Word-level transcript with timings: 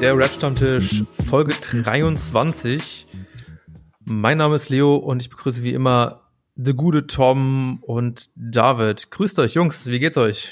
Der 0.00 0.16
Rap-Stammtisch, 0.16 1.04
Folge 1.26 1.54
23. 1.54 3.06
Mein 4.04 4.38
Name 4.38 4.56
ist 4.56 4.70
Leo 4.70 4.96
und 4.96 5.20
ich 5.20 5.28
begrüße 5.28 5.62
wie 5.62 5.74
immer 5.74 6.22
The 6.56 6.72
Gute 6.72 7.06
Tom 7.06 7.80
und 7.82 8.30
David. 8.36 9.10
Grüßt 9.10 9.38
euch, 9.40 9.54
Jungs, 9.54 9.88
wie 9.88 9.98
geht's 9.98 10.16
euch? 10.16 10.50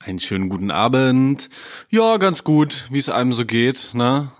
Einen 0.00 0.18
schönen 0.18 0.48
guten 0.48 0.70
Abend. 0.70 1.50
Ja, 1.90 2.16
ganz 2.16 2.42
gut, 2.42 2.88
wie 2.90 2.98
es 2.98 3.08
einem 3.08 3.32
so 3.32 3.44
geht, 3.44 3.90
ne? 3.94 4.32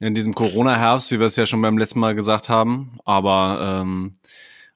In 0.00 0.14
diesem 0.14 0.34
Corona-Herbst, 0.34 1.10
wie 1.12 1.18
wir 1.18 1.26
es 1.26 1.36
ja 1.36 1.44
schon 1.44 1.60
beim 1.60 1.76
letzten 1.76 2.00
Mal 2.00 2.14
gesagt 2.14 2.48
haben. 2.48 2.98
Aber 3.04 3.82
ähm, 3.82 4.14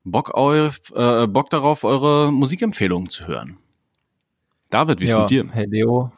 Bock, 0.04 0.30
auf, 0.30 0.80
äh, 0.94 1.26
Bock 1.26 1.48
darauf, 1.50 1.84
eure 1.84 2.32
Musikempfehlungen 2.32 3.08
zu 3.08 3.26
hören. 3.26 3.58
David, 4.70 5.00
wie 5.00 5.04
ist 5.04 5.12
ja, 5.12 5.20
mit 5.20 5.30
dir? 5.30 5.48
Hey 5.50 5.66
Leo. 5.66 6.12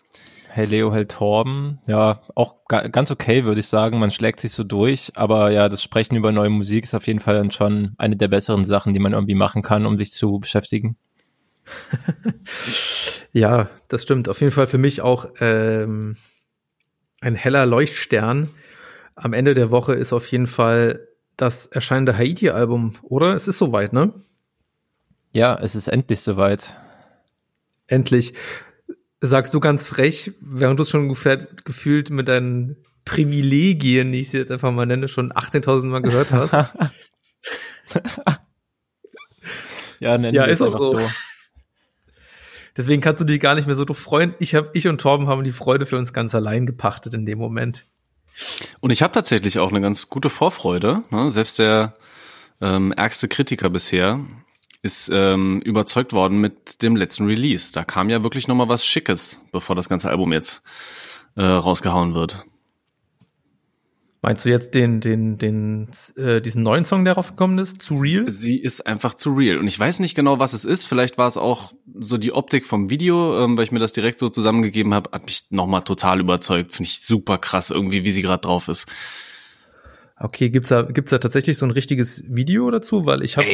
Hey 0.55 0.66
Leo, 0.66 0.92
hey 0.92 1.06
Torben. 1.06 1.78
Ja, 1.86 2.20
auch 2.34 2.67
ga 2.69 2.86
ganz 2.89 3.11
okay, 3.11 3.45
würde 3.45 3.61
ich 3.61 3.69
sagen. 3.69 3.98
Man 3.98 4.11
schlägt 4.11 4.39
sich 4.39 4.53
so 4.53 4.64
durch, 4.64 5.11
aber 5.14 5.50
ja, 5.50 5.70
das 5.70 5.83
Sprechen 5.83 6.14
über 6.14 6.31
neue 6.31 6.50
Musik 6.50 6.84
ist 6.84 6.94
auf 6.94 7.06
jeden 7.06 7.20
Fall 7.20 7.36
dann 7.36 7.50
schon 7.50 7.94
eine 7.97 8.19
der 8.19 8.28
besseren 8.28 8.67
Sachen, 8.67 8.92
die 8.92 8.98
man 8.98 9.14
irgendwie 9.14 9.34
machen 9.34 9.62
kann, 9.62 9.86
um 9.86 9.97
sich 9.97 10.12
zu 10.12 10.41
beschäftigen. 10.41 10.98
ja, 13.33 13.70
das 13.89 14.03
stimmt. 14.03 14.28
Auf 14.28 14.42
jeden 14.42 14.53
Fall 14.53 14.67
für 14.67 14.77
mich 14.77 15.00
auch 15.00 15.31
ähm, 15.41 16.17
ein 17.22 17.34
heller 17.34 17.64
Leuchtstern. 17.64 18.50
Am 19.14 19.33
Ende 19.33 19.55
der 19.55 19.70
Woche 19.70 19.94
ist 19.94 20.12
auf 20.12 20.27
jeden 20.27 20.47
Fall 20.47 21.09
das 21.39 21.64
erscheinende 21.64 22.19
Haiti-Album, 22.19 22.92
oder? 23.05 23.33
Es 23.33 23.48
ist 23.48 23.56
soweit, 23.56 23.94
ne? 23.94 24.12
Ja, 25.33 25.59
es 25.59 25.75
ist 25.75 25.89
endlich 25.89 26.20
soweit. 26.20 26.77
Endlich. 27.87 28.34
Sagst 29.25 29.55
du 29.55 29.61
ganz 29.61 29.87
frech, 29.87 30.33
während 30.41 30.81
du 30.81 30.83
es 30.83 30.91
schon 30.91 31.09
gefühlt 31.09 32.11
mit 32.11 32.27
deinen 32.27 32.77
Privilegien, 33.05 34.11
die 34.11 34.19
ich 34.20 34.31
sie 34.31 34.39
jetzt 34.39 34.51
einfach 34.51 34.73
mal 34.73 34.84
nenne, 34.84 35.06
schon 35.06 35.33
18.000 35.33 35.84
Mal 35.87 36.03
gehört 36.03 36.33
hast. 36.33 36.53
ja, 40.00 40.19
ja 40.19 40.45
ist 40.45 40.61
auch 40.61 40.77
so. 40.77 40.98
so. 40.98 41.11
Deswegen 42.77 43.00
kannst 43.00 43.20
du 43.20 43.25
dich 43.25 43.39
gar 43.39 43.55
nicht 43.55 43.67
mehr 43.67 43.77
so 43.77 43.84
freuen. 43.95 44.34
Ich 44.41 44.56
habe, 44.56 44.70
ich 44.73 44.89
und 44.89 45.00
Torben 45.00 45.28
haben 45.28 45.45
die 45.45 45.53
Freude 45.53 45.87
für 45.87 45.98
uns 45.98 46.12
ganz 46.12 46.34
allein 46.34 46.67
gepachtet 46.67 47.15
in 47.15 47.25
dem 47.25 47.39
Moment. 47.39 47.87
Und 48.81 48.91
ich 48.91 49.03
habe 49.03 49.12
tatsächlich 49.12 49.61
auch 49.61 49.70
eine 49.70 49.81
ganz 49.81 50.09
gute 50.09 50.31
Vorfreude. 50.31 51.03
Ne? 51.11 51.31
Selbst 51.31 51.61
der 51.61 51.95
ähm, 52.61 52.93
ärgste 52.93 53.28
Kritiker 53.28 53.70
bisher 53.70 54.19
ist 54.83 55.11
ähm, 55.12 55.61
überzeugt 55.61 56.12
worden 56.12 56.41
mit 56.41 56.83
dem 56.83 56.97
letzten 56.97 57.27
Release. 57.27 57.72
Da 57.72 57.84
kam 57.84 58.11
ja 58.11 58.22
wirklich 58.22 58.48
noch 58.48 58.56
mal 58.56 58.69
was 58.69 58.84
Schickes, 58.84 59.44
bevor 59.52 59.77
das 59.77 59.88
ganze 59.88 60.11
Album 60.11 60.33
jetzt 60.33 60.62
äh, 61.36 61.42
rausgehauen 61.42 62.14
wird. 62.14 62.44
Meinst 64.25 64.44
du 64.44 64.50
jetzt 64.50 64.75
den, 64.75 65.00
den, 65.00 65.37
den, 65.37 65.88
äh, 66.16 66.41
diesen 66.41 66.62
neuen 66.62 66.84
Song, 66.84 67.04
der 67.04 67.15
rausgekommen 67.15 67.59
ist, 67.59 67.82
zu 67.82 67.98
real? 67.98 68.31
Sie 68.31 68.56
ist 68.56 68.87
einfach 68.87 69.15
zu 69.15 69.32
real. 69.32 69.59
Und 69.59 69.66
ich 69.66 69.78
weiß 69.78 69.98
nicht 69.98 70.15
genau, 70.15 70.38
was 70.38 70.53
es 70.53 70.65
ist. 70.65 70.84
Vielleicht 70.84 71.19
war 71.19 71.26
es 71.26 71.37
auch 71.37 71.72
so 71.98 72.19
die 72.19 72.32
Optik 72.32 72.65
vom 72.65 72.88
Video, 72.88 73.42
ähm, 73.42 73.56
weil 73.56 73.65
ich 73.65 73.72
mir 73.72 73.81
das 73.81 73.92
direkt 73.92 74.21
so 74.21 74.28
zusammengegeben 74.28 74.94
habe, 74.94 75.10
hat 75.10 75.26
mich 75.26 75.47
nochmal 75.50 75.82
total 75.82 76.21
überzeugt. 76.21 76.71
Finde 76.71 76.88
ich 76.88 77.00
super 77.00 77.37
krass 77.38 77.71
irgendwie, 77.71 78.04
wie 78.04 78.12
sie 78.12 78.22
gerade 78.22 78.42
drauf 78.42 78.69
ist. 78.69 78.87
Okay, 80.22 80.50
gibt's 80.50 80.69
da 80.69 80.83
gibt's 80.83 81.10
da 81.10 81.19
tatsächlich 81.19 81.59
so 81.59 81.66
ein 81.66 81.72
richtiges 81.72 82.22
Video 82.28 82.71
dazu, 82.71 83.06
weil 83.06 83.25
ich 83.25 83.37
habe 83.37 83.49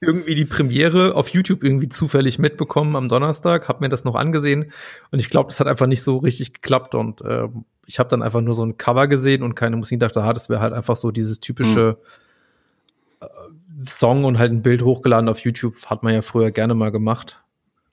irgendwie 0.00 0.34
die 0.34 0.44
Premiere 0.44 1.14
auf 1.14 1.30
YouTube 1.30 1.64
irgendwie 1.64 1.88
zufällig 1.88 2.38
mitbekommen 2.38 2.96
am 2.96 3.08
Donnerstag, 3.08 3.68
habe 3.68 3.80
mir 3.80 3.88
das 3.88 4.04
noch 4.04 4.14
angesehen 4.14 4.72
und 5.10 5.20
ich 5.20 5.30
glaube, 5.30 5.48
das 5.48 5.58
hat 5.58 5.66
einfach 5.66 5.86
nicht 5.86 6.02
so 6.02 6.18
richtig 6.18 6.52
geklappt 6.52 6.94
und 6.94 7.22
äh, 7.22 7.48
ich 7.86 7.98
habe 7.98 8.10
dann 8.10 8.22
einfach 8.22 8.42
nur 8.42 8.54
so 8.54 8.64
ein 8.64 8.76
Cover 8.76 9.08
gesehen 9.08 9.42
und 9.42 9.54
keine 9.54 9.76
Musik 9.76 10.00
dachte, 10.00 10.22
ah, 10.22 10.34
das 10.34 10.50
wäre 10.50 10.60
halt 10.60 10.74
einfach 10.74 10.96
so 10.96 11.10
dieses 11.10 11.40
typische 11.40 11.96
mhm. 13.22 13.84
Song 13.86 14.24
und 14.24 14.38
halt 14.38 14.52
ein 14.52 14.62
Bild 14.62 14.82
hochgeladen 14.82 15.30
auf 15.30 15.40
YouTube, 15.40 15.86
hat 15.86 16.02
man 16.02 16.12
ja 16.12 16.20
früher 16.20 16.50
gerne 16.50 16.74
mal 16.74 16.90
gemacht. 16.90 17.40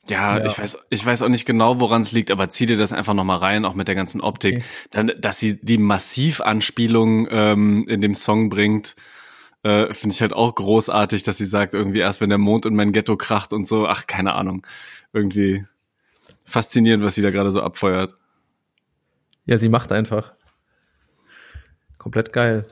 Ja, 0.10 0.38
ja, 0.38 0.46
ich 0.46 0.58
weiß, 0.58 0.78
ich 0.90 1.06
weiß 1.06 1.22
auch 1.22 1.30
nicht 1.30 1.46
genau, 1.46 1.80
woran 1.80 2.02
es 2.02 2.12
liegt, 2.12 2.32
aber 2.32 2.50
zieh 2.50 2.66
dir 2.66 2.78
das 2.78 2.94
einfach 2.94 3.14
nochmal 3.14 3.38
rein, 3.38 3.66
auch 3.66 3.74
mit 3.74 3.88
der 3.88 3.96
ganzen 3.96 4.22
Optik. 4.22 4.58
Okay. 4.58 4.66
Dann, 4.92 5.12
dass 5.20 5.40
sie 5.40 5.60
die 5.62 5.78
Massivanspielung 5.78 7.28
ähm, 7.30 7.86
in 7.88 8.02
dem 8.02 8.14
Song 8.14 8.50
bringt, 8.50 8.96
äh, 9.64 9.94
finde 9.94 10.14
ich 10.14 10.22
halt 10.22 10.34
auch 10.34 10.54
großartig, 10.56 11.24
dass 11.24 11.38
sie 11.38 11.46
sagt, 11.46 11.74
irgendwie 11.74 12.00
erst 12.00 12.22
wenn 12.22 12.30
der 12.30 12.38
Mond 12.38 12.66
in 12.66 12.76
mein 12.76 12.92
Ghetto 12.92 13.18
kracht 13.18 13.54
und 13.54 13.66
so, 13.66 13.88
ach, 13.88 14.08
keine 14.08 14.34
Ahnung. 14.34 14.66
Irgendwie 15.14 15.66
faszinierend, 16.46 17.04
was 17.04 17.16
sie 17.16 17.22
da 17.22 17.32
gerade 17.32 17.52
so 17.52 17.62
abfeuert. 17.62 18.16
Ja, 19.46 19.58
sie 19.58 19.70
macht 19.70 19.92
einfach. 19.92 20.34
Komplett 21.98 22.32
geil. 22.34 22.66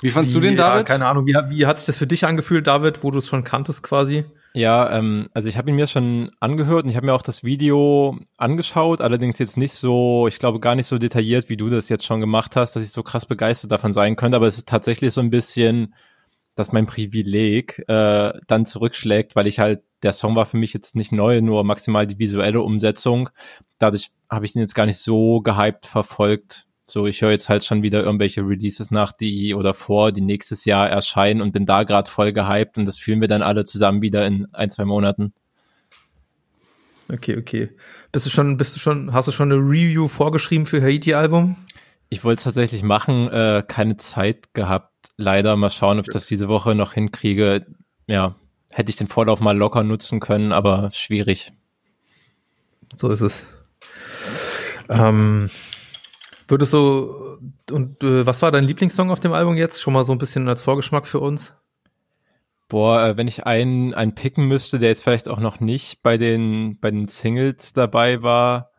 Wie 0.00 0.10
fandst 0.10 0.34
wie, 0.34 0.40
du 0.40 0.46
den, 0.46 0.56
David? 0.56 0.88
Ja, 0.88 0.94
keine 0.94 1.06
Ahnung, 1.06 1.26
wie, 1.26 1.34
wie 1.50 1.66
hat 1.66 1.78
sich 1.78 1.86
das 1.86 1.98
für 1.98 2.06
dich 2.06 2.24
angefühlt, 2.24 2.66
David, 2.66 3.02
wo 3.02 3.10
du 3.10 3.18
es 3.18 3.28
schon 3.28 3.44
kanntest 3.44 3.82
quasi? 3.82 4.24
Ja, 4.52 4.90
ähm, 4.90 5.28
also 5.32 5.48
ich 5.48 5.56
habe 5.56 5.70
ihn 5.70 5.76
mir 5.76 5.86
schon 5.86 6.30
angehört 6.40 6.84
und 6.84 6.90
ich 6.90 6.96
habe 6.96 7.06
mir 7.06 7.14
auch 7.14 7.22
das 7.22 7.44
Video 7.44 8.18
angeschaut, 8.36 9.00
allerdings 9.00 9.38
jetzt 9.38 9.56
nicht 9.56 9.74
so, 9.74 10.26
ich 10.26 10.40
glaube 10.40 10.58
gar 10.58 10.74
nicht 10.74 10.86
so 10.86 10.98
detailliert, 10.98 11.48
wie 11.48 11.56
du 11.56 11.68
das 11.68 11.88
jetzt 11.88 12.04
schon 12.04 12.20
gemacht 12.20 12.56
hast, 12.56 12.74
dass 12.74 12.82
ich 12.82 12.90
so 12.90 13.04
krass 13.04 13.26
begeistert 13.26 13.70
davon 13.70 13.92
sein 13.92 14.16
könnte, 14.16 14.36
aber 14.36 14.48
es 14.48 14.56
ist 14.56 14.68
tatsächlich 14.68 15.12
so 15.12 15.20
ein 15.20 15.30
bisschen, 15.30 15.94
dass 16.56 16.72
mein 16.72 16.86
Privileg 16.86 17.84
äh, 17.86 18.32
dann 18.48 18.66
zurückschlägt, 18.66 19.36
weil 19.36 19.46
ich 19.46 19.60
halt, 19.60 19.82
der 20.02 20.12
Song 20.12 20.34
war 20.34 20.46
für 20.46 20.56
mich 20.56 20.72
jetzt 20.72 20.96
nicht 20.96 21.12
neu, 21.12 21.40
nur 21.40 21.62
maximal 21.62 22.06
die 22.06 22.18
visuelle 22.18 22.60
Umsetzung. 22.60 23.30
Dadurch 23.78 24.10
habe 24.28 24.46
ich 24.46 24.56
ihn 24.56 24.60
jetzt 24.60 24.74
gar 24.74 24.86
nicht 24.86 24.98
so 24.98 25.40
gehypt 25.42 25.86
verfolgt, 25.86 26.66
so, 26.90 27.06
ich 27.06 27.22
höre 27.22 27.30
jetzt 27.30 27.48
halt 27.48 27.64
schon 27.64 27.82
wieder 27.82 28.02
irgendwelche 28.02 28.42
Releases 28.42 28.90
nach, 28.90 29.12
die 29.12 29.54
oder 29.54 29.74
vor, 29.74 30.12
die 30.12 30.20
nächstes 30.20 30.64
Jahr 30.64 30.88
erscheinen 30.88 31.40
und 31.40 31.52
bin 31.52 31.66
da 31.66 31.84
gerade 31.84 32.10
voll 32.10 32.32
gehypt 32.32 32.78
und 32.78 32.84
das 32.84 32.98
fühlen 32.98 33.20
wir 33.20 33.28
dann 33.28 33.42
alle 33.42 33.64
zusammen 33.64 34.02
wieder 34.02 34.26
in 34.26 34.46
ein, 34.52 34.70
zwei 34.70 34.84
Monaten. 34.84 35.32
Okay, 37.12 37.36
okay. 37.36 37.70
Bist 38.12 38.26
du 38.26 38.30
schon, 38.30 38.56
bist 38.56 38.76
du 38.76 38.80
schon, 38.80 39.12
hast 39.12 39.28
du 39.28 39.32
schon 39.32 39.50
eine 39.50 39.60
Review 39.60 40.08
vorgeschrieben 40.08 40.66
für 40.66 40.82
Haiti-Album? 40.82 41.56
Ich 42.08 42.24
wollte 42.24 42.38
es 42.38 42.44
tatsächlich 42.44 42.82
machen, 42.82 43.28
äh, 43.28 43.62
keine 43.66 43.96
Zeit 43.96 44.54
gehabt. 44.54 44.90
Leider 45.16 45.56
mal 45.56 45.70
schauen, 45.70 45.98
ob 45.98 46.06
ich 46.06 46.12
das 46.12 46.26
diese 46.26 46.48
Woche 46.48 46.74
noch 46.74 46.92
hinkriege. 46.92 47.66
Ja, 48.06 48.36
hätte 48.70 48.90
ich 48.90 48.96
den 48.96 49.06
Vorlauf 49.06 49.40
mal 49.40 49.56
locker 49.56 49.84
nutzen 49.84 50.20
können, 50.20 50.52
aber 50.52 50.90
schwierig. 50.92 51.52
So 52.94 53.08
ist 53.08 53.20
es. 53.20 53.46
Ähm, 54.88 55.48
Würdest 56.50 56.72
du, 56.72 57.38
und 57.70 58.02
äh, 58.02 58.26
was 58.26 58.42
war 58.42 58.50
dein 58.50 58.64
Lieblingssong 58.64 59.10
auf 59.10 59.20
dem 59.20 59.32
Album 59.32 59.56
jetzt? 59.56 59.80
Schon 59.80 59.92
mal 59.92 60.02
so 60.02 60.10
ein 60.12 60.18
bisschen 60.18 60.48
als 60.48 60.62
Vorgeschmack 60.62 61.06
für 61.06 61.20
uns? 61.20 61.56
Boah, 62.68 63.04
äh, 63.04 63.16
wenn 63.16 63.28
ich 63.28 63.46
einen, 63.46 63.94
einen 63.94 64.16
picken 64.16 64.46
müsste, 64.46 64.80
der 64.80 64.88
jetzt 64.88 65.04
vielleicht 65.04 65.28
auch 65.28 65.38
noch 65.38 65.60
nicht 65.60 66.02
bei 66.02 66.18
den, 66.18 66.78
bei 66.80 66.90
den 66.90 67.06
Singles 67.06 67.72
dabei 67.72 68.22
war, 68.22 68.72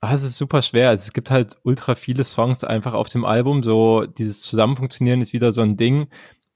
ah, 0.00 0.14
es 0.14 0.24
ist 0.24 0.36
super 0.36 0.62
schwer. 0.62 0.88
Also 0.88 1.02
es 1.02 1.12
gibt 1.12 1.30
halt 1.30 1.58
ultra 1.62 1.94
viele 1.94 2.24
Songs 2.24 2.64
einfach 2.64 2.94
auf 2.94 3.08
dem 3.08 3.24
Album. 3.24 3.62
So 3.62 4.04
dieses 4.04 4.42
Zusammenfunktionieren 4.42 5.20
ist 5.20 5.32
wieder 5.32 5.52
so 5.52 5.62
ein 5.62 5.76
Ding. 5.76 6.08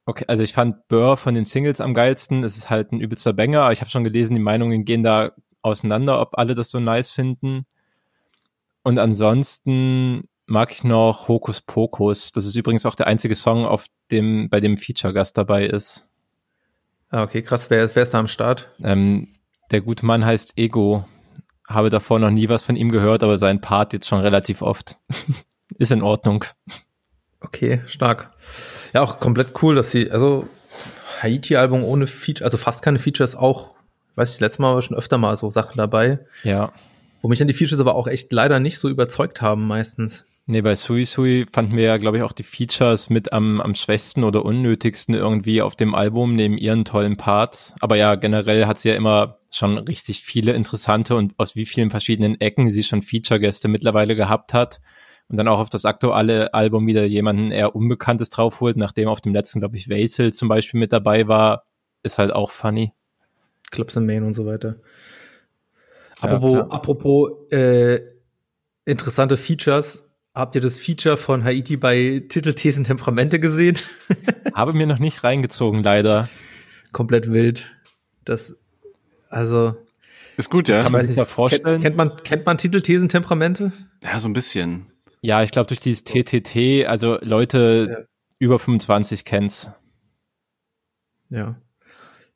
Okay, 0.04 0.24
also 0.26 0.42
ich 0.42 0.52
fand 0.52 0.88
Burr 0.88 1.16
von 1.16 1.34
den 1.34 1.44
Singles 1.44 1.80
am 1.80 1.94
geilsten. 1.94 2.42
Es 2.42 2.56
ist 2.56 2.70
halt 2.70 2.90
ein 2.90 3.00
übelster 3.00 3.32
Banger. 3.32 3.70
Ich 3.70 3.80
habe 3.80 3.90
schon 3.90 4.02
gelesen, 4.02 4.34
die 4.34 4.40
Meinungen 4.40 4.84
gehen 4.84 5.04
da 5.04 5.30
auseinander, 5.62 6.20
ob 6.20 6.38
alle 6.38 6.56
das 6.56 6.70
so 6.70 6.80
nice 6.80 7.12
finden. 7.12 7.66
Und 8.82 8.98
ansonsten 8.98 10.28
mag 10.46 10.72
ich 10.72 10.84
noch 10.84 11.28
Hokus 11.28 11.60
Pokus. 11.60 12.32
Das 12.32 12.44
ist 12.44 12.56
übrigens 12.56 12.84
auch 12.84 12.94
der 12.94 13.06
einzige 13.06 13.36
Song, 13.36 13.64
auf 13.64 13.86
dem, 14.10 14.48
bei 14.50 14.60
dem 14.60 14.76
Feature-Gast 14.76 15.38
dabei 15.38 15.66
ist. 15.66 16.08
Ah, 17.10 17.22
okay, 17.22 17.42
krass. 17.42 17.70
Wer, 17.70 17.94
wer 17.94 18.02
ist 18.02 18.14
da 18.14 18.18
am 18.18 18.28
Start? 18.28 18.68
Ähm, 18.82 19.28
der 19.70 19.80
gute 19.80 20.06
Mann 20.06 20.24
heißt 20.24 20.54
Ego. 20.56 21.04
Habe 21.66 21.90
davor 21.90 22.18
noch 22.18 22.30
nie 22.30 22.48
was 22.48 22.64
von 22.64 22.76
ihm 22.76 22.90
gehört, 22.90 23.22
aber 23.22 23.38
sein 23.38 23.60
Part 23.60 23.92
jetzt 23.92 24.08
schon 24.08 24.20
relativ 24.20 24.62
oft. 24.62 24.96
ist 25.78 25.92
in 25.92 26.02
Ordnung. 26.02 26.44
Okay, 27.40 27.80
stark. 27.86 28.30
Ja, 28.92 29.02
auch 29.02 29.20
komplett 29.20 29.62
cool, 29.62 29.76
dass 29.76 29.90
sie, 29.90 30.10
also 30.10 30.48
Haiti-Album 31.22 31.84
ohne 31.84 32.06
Feature, 32.06 32.44
also 32.44 32.58
fast 32.58 32.82
keine 32.82 32.98
Features 32.98 33.36
auch, 33.36 33.76
weiß 34.16 34.34
ich, 34.34 34.40
letztes 34.40 34.58
Mal 34.58 34.74
war 34.74 34.82
schon 34.82 34.96
öfter 34.96 35.18
mal 35.18 35.36
so 35.36 35.50
Sachen 35.50 35.76
dabei. 35.76 36.18
Ja. 36.42 36.72
Wo 37.22 37.28
mich 37.28 37.38
dann 37.38 37.48
die 37.48 37.54
Features 37.54 37.80
aber 37.80 37.94
auch 37.94 38.06
echt 38.06 38.32
leider 38.32 38.60
nicht 38.60 38.78
so 38.78 38.88
überzeugt 38.88 39.42
haben 39.42 39.66
meistens. 39.66 40.24
Nee, 40.46 40.62
bei 40.62 40.74
Sui 40.74 41.04
Sui 41.04 41.46
fanden 41.52 41.76
wir 41.76 41.84
ja, 41.84 41.96
glaube 41.98 42.16
ich, 42.16 42.22
auch 42.22 42.32
die 42.32 42.42
Features 42.42 43.08
mit 43.08 43.32
am, 43.32 43.60
am 43.60 43.74
schwächsten 43.74 44.24
oder 44.24 44.44
unnötigsten 44.44 45.14
irgendwie 45.14 45.62
auf 45.62 45.76
dem 45.76 45.94
Album, 45.94 46.34
neben 46.34 46.58
ihren 46.58 46.84
tollen 46.84 47.16
Parts. 47.16 47.74
Aber 47.80 47.96
ja, 47.96 48.16
generell 48.16 48.66
hat 48.66 48.80
sie 48.80 48.88
ja 48.88 48.96
immer 48.96 49.38
schon 49.50 49.78
richtig 49.78 50.22
viele 50.22 50.52
interessante 50.52 51.14
und 51.14 51.34
aus 51.36 51.56
wie 51.56 51.66
vielen 51.66 51.90
verschiedenen 51.90 52.40
Ecken 52.40 52.70
sie 52.70 52.82
schon 52.82 53.02
Feature-Gäste 53.02 53.68
mittlerweile 53.68 54.16
gehabt 54.16 54.54
hat. 54.54 54.80
Und 55.28 55.36
dann 55.36 55.46
auch 55.46 55.60
auf 55.60 55.70
das 55.70 55.84
aktuelle 55.84 56.52
Album 56.54 56.88
wieder 56.88 57.04
jemanden 57.04 57.52
eher 57.52 57.76
Unbekanntes 57.76 58.30
draufholt, 58.30 58.76
nachdem 58.76 59.06
auf 59.08 59.20
dem 59.20 59.32
letzten, 59.32 59.60
glaube 59.60 59.76
ich, 59.76 59.88
Vasil 59.88 60.32
zum 60.32 60.48
Beispiel 60.48 60.80
mit 60.80 60.92
dabei 60.92 61.28
war, 61.28 61.62
ist 62.02 62.18
halt 62.18 62.32
auch 62.32 62.50
funny. 62.50 62.92
Clubs 63.70 63.94
in 63.94 64.06
Main 64.06 64.24
und 64.24 64.34
so 64.34 64.46
weiter. 64.46 64.80
Apropos, 66.20 66.52
ja, 66.54 66.66
apropos 66.68 67.30
äh, 67.50 68.00
interessante 68.84 69.36
Features. 69.36 70.06
Habt 70.34 70.54
ihr 70.54 70.60
das 70.60 70.78
Feature 70.78 71.16
von 71.16 71.42
Haiti 71.42 71.76
bei 71.76 72.22
Titelthesen 72.28 72.84
Temperamente 72.84 73.40
gesehen? 73.40 73.76
Habe 74.54 74.72
mir 74.72 74.86
noch 74.86 75.00
nicht 75.00 75.24
reingezogen, 75.24 75.82
leider. 75.82 76.28
Komplett 76.92 77.32
wild. 77.32 77.72
Das, 78.24 78.56
also. 79.28 79.74
Ist 80.36 80.50
gut, 80.50 80.68
ja. 80.68 80.82
Kann 80.82 80.92
man 80.92 81.04
sich 81.04 81.16
mal 81.16 81.24
vorstellen. 81.24 81.80
Kennt, 81.80 81.82
kennt 81.82 81.96
man, 81.96 82.16
kennt 82.22 82.46
man 82.46 82.58
Titelthesen 82.58 83.08
Temperamente? 83.08 83.72
Ja, 84.04 84.18
so 84.20 84.28
ein 84.28 84.32
bisschen. 84.32 84.86
Ja, 85.20 85.42
ich 85.42 85.50
glaube 85.50 85.66
durch 85.66 85.80
dieses 85.80 86.04
TTT, 86.04 86.86
also 86.86 87.18
Leute 87.20 87.88
ja. 87.90 88.06
über 88.38 88.58
25 88.58 89.24
kennen's. 89.24 89.68
Ja. 91.28 91.56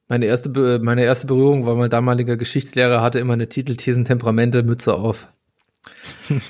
Meine 0.08 0.26
erste, 0.26 0.80
meine 0.82 1.04
erste 1.04 1.26
Berührung 1.26 1.64
war 1.66 1.76
mein 1.76 1.90
damaliger 1.90 2.36
Geschichtslehrer, 2.36 3.00
hatte 3.00 3.18
immer 3.18 3.32
eine 3.32 3.48
Titelthesen 3.48 4.04
Temperamente 4.04 4.62
Mütze 4.62 4.94
auf. 4.94 5.32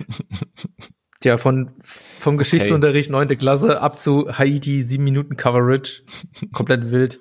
Tja, 1.20 1.36
von, 1.36 1.70
vom 1.80 2.36
Geschichtsunterricht 2.36 3.10
neunte 3.10 3.36
Klasse 3.36 3.80
ab 3.80 3.98
zu 3.98 4.36
Haiti 4.36 4.82
sieben 4.82 5.04
Minuten 5.04 5.36
Coverage. 5.36 6.02
Komplett 6.52 6.90
wild. 6.90 7.20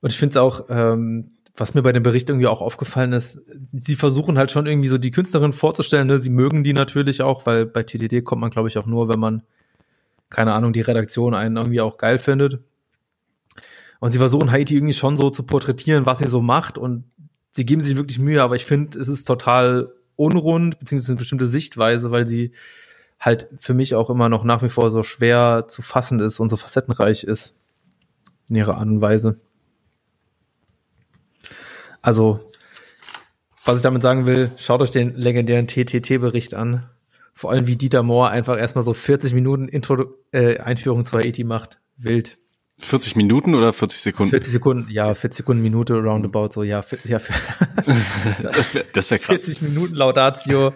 Und 0.00 0.12
ich 0.12 0.18
finde 0.18 0.32
es 0.32 0.36
auch, 0.36 0.66
ähm, 0.68 1.30
was 1.56 1.74
mir 1.74 1.82
bei 1.82 1.92
dem 1.92 2.02
Bericht 2.02 2.28
irgendwie 2.28 2.48
auch 2.48 2.60
aufgefallen 2.60 3.12
ist, 3.12 3.40
sie 3.72 3.94
versuchen 3.94 4.38
halt 4.38 4.50
schon 4.50 4.66
irgendwie 4.66 4.88
so 4.88 4.98
die 4.98 5.12
Künstlerin 5.12 5.52
vorzustellen. 5.52 6.08
Ne? 6.08 6.18
Sie 6.18 6.30
mögen 6.30 6.64
die 6.64 6.72
natürlich 6.72 7.22
auch, 7.22 7.46
weil 7.46 7.66
bei 7.66 7.84
TDD 7.84 8.24
kommt 8.24 8.40
man, 8.40 8.50
glaube 8.50 8.68
ich, 8.68 8.78
auch 8.78 8.86
nur, 8.86 9.08
wenn 9.08 9.20
man, 9.20 9.42
keine 10.30 10.52
Ahnung, 10.52 10.72
die 10.72 10.80
Redaktion 10.80 11.34
einen 11.34 11.56
irgendwie 11.56 11.80
auch 11.80 11.96
geil 11.96 12.18
findet. 12.18 12.58
Und 14.00 14.10
sie 14.10 14.18
versuchen 14.18 14.50
Haiti 14.50 14.76
irgendwie 14.76 14.94
schon 14.94 15.16
so 15.16 15.30
zu 15.30 15.42
porträtieren, 15.44 16.06
was 16.06 16.18
sie 16.18 16.28
so 16.28 16.40
macht. 16.40 16.78
Und 16.78 17.04
sie 17.50 17.64
geben 17.64 17.80
sich 17.80 17.96
wirklich 17.96 18.18
Mühe, 18.18 18.42
aber 18.42 18.56
ich 18.56 18.64
finde, 18.64 18.98
es 18.98 19.08
ist 19.08 19.24
total 19.24 19.92
unrund, 20.16 20.78
beziehungsweise 20.78 21.12
eine 21.12 21.18
bestimmte 21.18 21.46
Sichtweise, 21.46 22.10
weil 22.10 22.26
sie 22.26 22.52
halt 23.20 23.48
für 23.58 23.74
mich 23.74 23.94
auch 23.94 24.10
immer 24.10 24.28
noch 24.28 24.44
nach 24.44 24.62
wie 24.62 24.68
vor 24.68 24.90
so 24.90 25.02
schwer 25.02 25.64
zu 25.68 25.82
fassen 25.82 26.20
ist 26.20 26.40
und 26.40 26.48
so 26.48 26.56
facettenreich 26.56 27.24
ist 27.24 27.56
in 28.48 28.56
ihrer 28.56 28.76
Art 28.76 28.86
und 28.86 29.00
Weise. 29.00 29.36
Also, 32.02 32.40
was 33.64 33.78
ich 33.78 33.82
damit 33.82 34.02
sagen 34.02 34.26
will, 34.26 34.50
schaut 34.58 34.82
euch 34.82 34.90
den 34.90 35.14
legendären 35.16 35.66
TTT-Bericht 35.66 36.54
an. 36.54 36.90
Vor 37.32 37.50
allem, 37.50 37.66
wie 37.66 37.76
Dieter 37.76 38.02
Mohr 38.02 38.30
einfach 38.30 38.58
erstmal 38.58 38.84
so 38.84 38.92
40 38.92 39.32
Minuten 39.32 39.68
Intro 39.68 40.14
äh, 40.30 40.58
Einführung 40.58 41.04
zu 41.04 41.16
Haiti 41.16 41.44
macht. 41.44 41.80
Wild. 41.96 42.36
40 42.80 43.16
Minuten 43.16 43.54
oder 43.54 43.72
40 43.72 44.00
Sekunden? 44.00 44.30
40 44.30 44.52
Sekunden, 44.52 44.90
ja, 44.90 45.14
40 45.14 45.38
Sekunden 45.38 45.62
Minute 45.62 45.94
roundabout, 45.94 46.50
so, 46.50 46.62
ja, 46.62 46.84
ja. 47.04 47.18
das 48.42 48.74
wäre 48.74 48.84
das 48.92 49.10
wär 49.10 49.18
krass. 49.18 49.44
40 49.44 49.62
Minuten 49.62 49.94
Laudatio, 49.94 50.72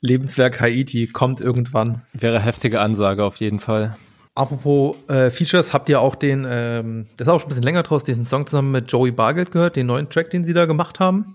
Lebenswerk 0.00 0.60
Haiti, 0.60 1.06
kommt 1.06 1.40
irgendwann. 1.40 2.02
Wäre 2.12 2.40
heftige 2.40 2.80
Ansage 2.80 3.24
auf 3.24 3.36
jeden 3.36 3.60
Fall. 3.60 3.96
Apropos 4.34 4.96
äh, 5.08 5.30
Features, 5.30 5.72
habt 5.72 5.88
ihr 5.88 6.00
auch 6.00 6.14
den, 6.14 6.46
ähm, 6.48 7.06
das 7.16 7.26
ist 7.26 7.32
auch 7.32 7.40
schon 7.40 7.46
ein 7.46 7.50
bisschen 7.50 7.64
länger 7.64 7.82
draus, 7.82 8.04
diesen 8.04 8.24
Song 8.24 8.46
zusammen 8.46 8.70
mit 8.70 8.92
Joey 8.92 9.10
Bargeld 9.10 9.50
gehört, 9.50 9.74
den 9.74 9.86
neuen 9.86 10.10
Track, 10.10 10.30
den 10.30 10.44
sie 10.44 10.54
da 10.54 10.66
gemacht 10.66 11.00
haben? 11.00 11.34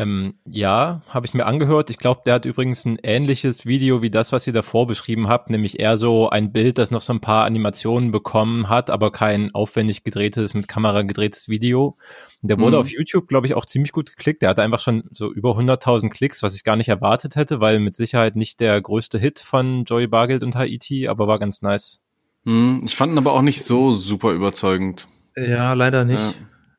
Ähm, 0.00 0.34
ja, 0.46 1.02
habe 1.08 1.26
ich 1.26 1.34
mir 1.34 1.44
angehört. 1.44 1.90
Ich 1.90 1.98
glaube, 1.98 2.22
der 2.24 2.34
hat 2.34 2.46
übrigens 2.46 2.86
ein 2.86 2.98
ähnliches 3.02 3.66
Video 3.66 4.00
wie 4.00 4.10
das, 4.10 4.32
was 4.32 4.46
ihr 4.46 4.54
davor 4.54 4.86
beschrieben 4.86 5.28
habt, 5.28 5.50
nämlich 5.50 5.78
eher 5.78 5.98
so 5.98 6.30
ein 6.30 6.52
Bild, 6.52 6.78
das 6.78 6.90
noch 6.90 7.02
so 7.02 7.12
ein 7.12 7.20
paar 7.20 7.44
Animationen 7.44 8.10
bekommen 8.10 8.70
hat, 8.70 8.88
aber 8.88 9.12
kein 9.12 9.54
aufwendig 9.54 10.02
gedrehtes, 10.02 10.54
mit 10.54 10.68
Kamera 10.68 11.02
gedrehtes 11.02 11.50
Video. 11.50 11.98
Und 12.40 12.50
der 12.50 12.58
wurde 12.58 12.76
mhm. 12.76 12.80
auf 12.80 12.90
YouTube, 12.90 13.28
glaube 13.28 13.46
ich, 13.46 13.54
auch 13.54 13.66
ziemlich 13.66 13.92
gut 13.92 14.08
geklickt. 14.08 14.40
Der 14.40 14.48
hatte 14.48 14.62
einfach 14.62 14.80
schon 14.80 15.04
so 15.12 15.30
über 15.30 15.50
100.000 15.50 16.08
Klicks, 16.08 16.42
was 16.42 16.54
ich 16.54 16.64
gar 16.64 16.76
nicht 16.76 16.88
erwartet 16.88 17.36
hätte, 17.36 17.60
weil 17.60 17.78
mit 17.78 17.94
Sicherheit 17.94 18.36
nicht 18.36 18.60
der 18.60 18.80
größte 18.80 19.18
Hit 19.18 19.40
von 19.40 19.84
Joey 19.84 20.06
Bargeld 20.06 20.42
und 20.42 20.56
Haiti, 20.56 21.08
aber 21.08 21.28
war 21.28 21.38
ganz 21.38 21.60
nice. 21.60 22.00
Hm, 22.44 22.82
ich 22.86 22.96
fand 22.96 23.12
ihn 23.12 23.18
aber 23.18 23.34
auch 23.34 23.42
nicht 23.42 23.62
so 23.62 23.92
super 23.92 24.32
überzeugend. 24.32 25.08
Ja, 25.36 25.74
leider 25.74 26.06
nicht. 26.06 26.20
Ja. 26.20 26.32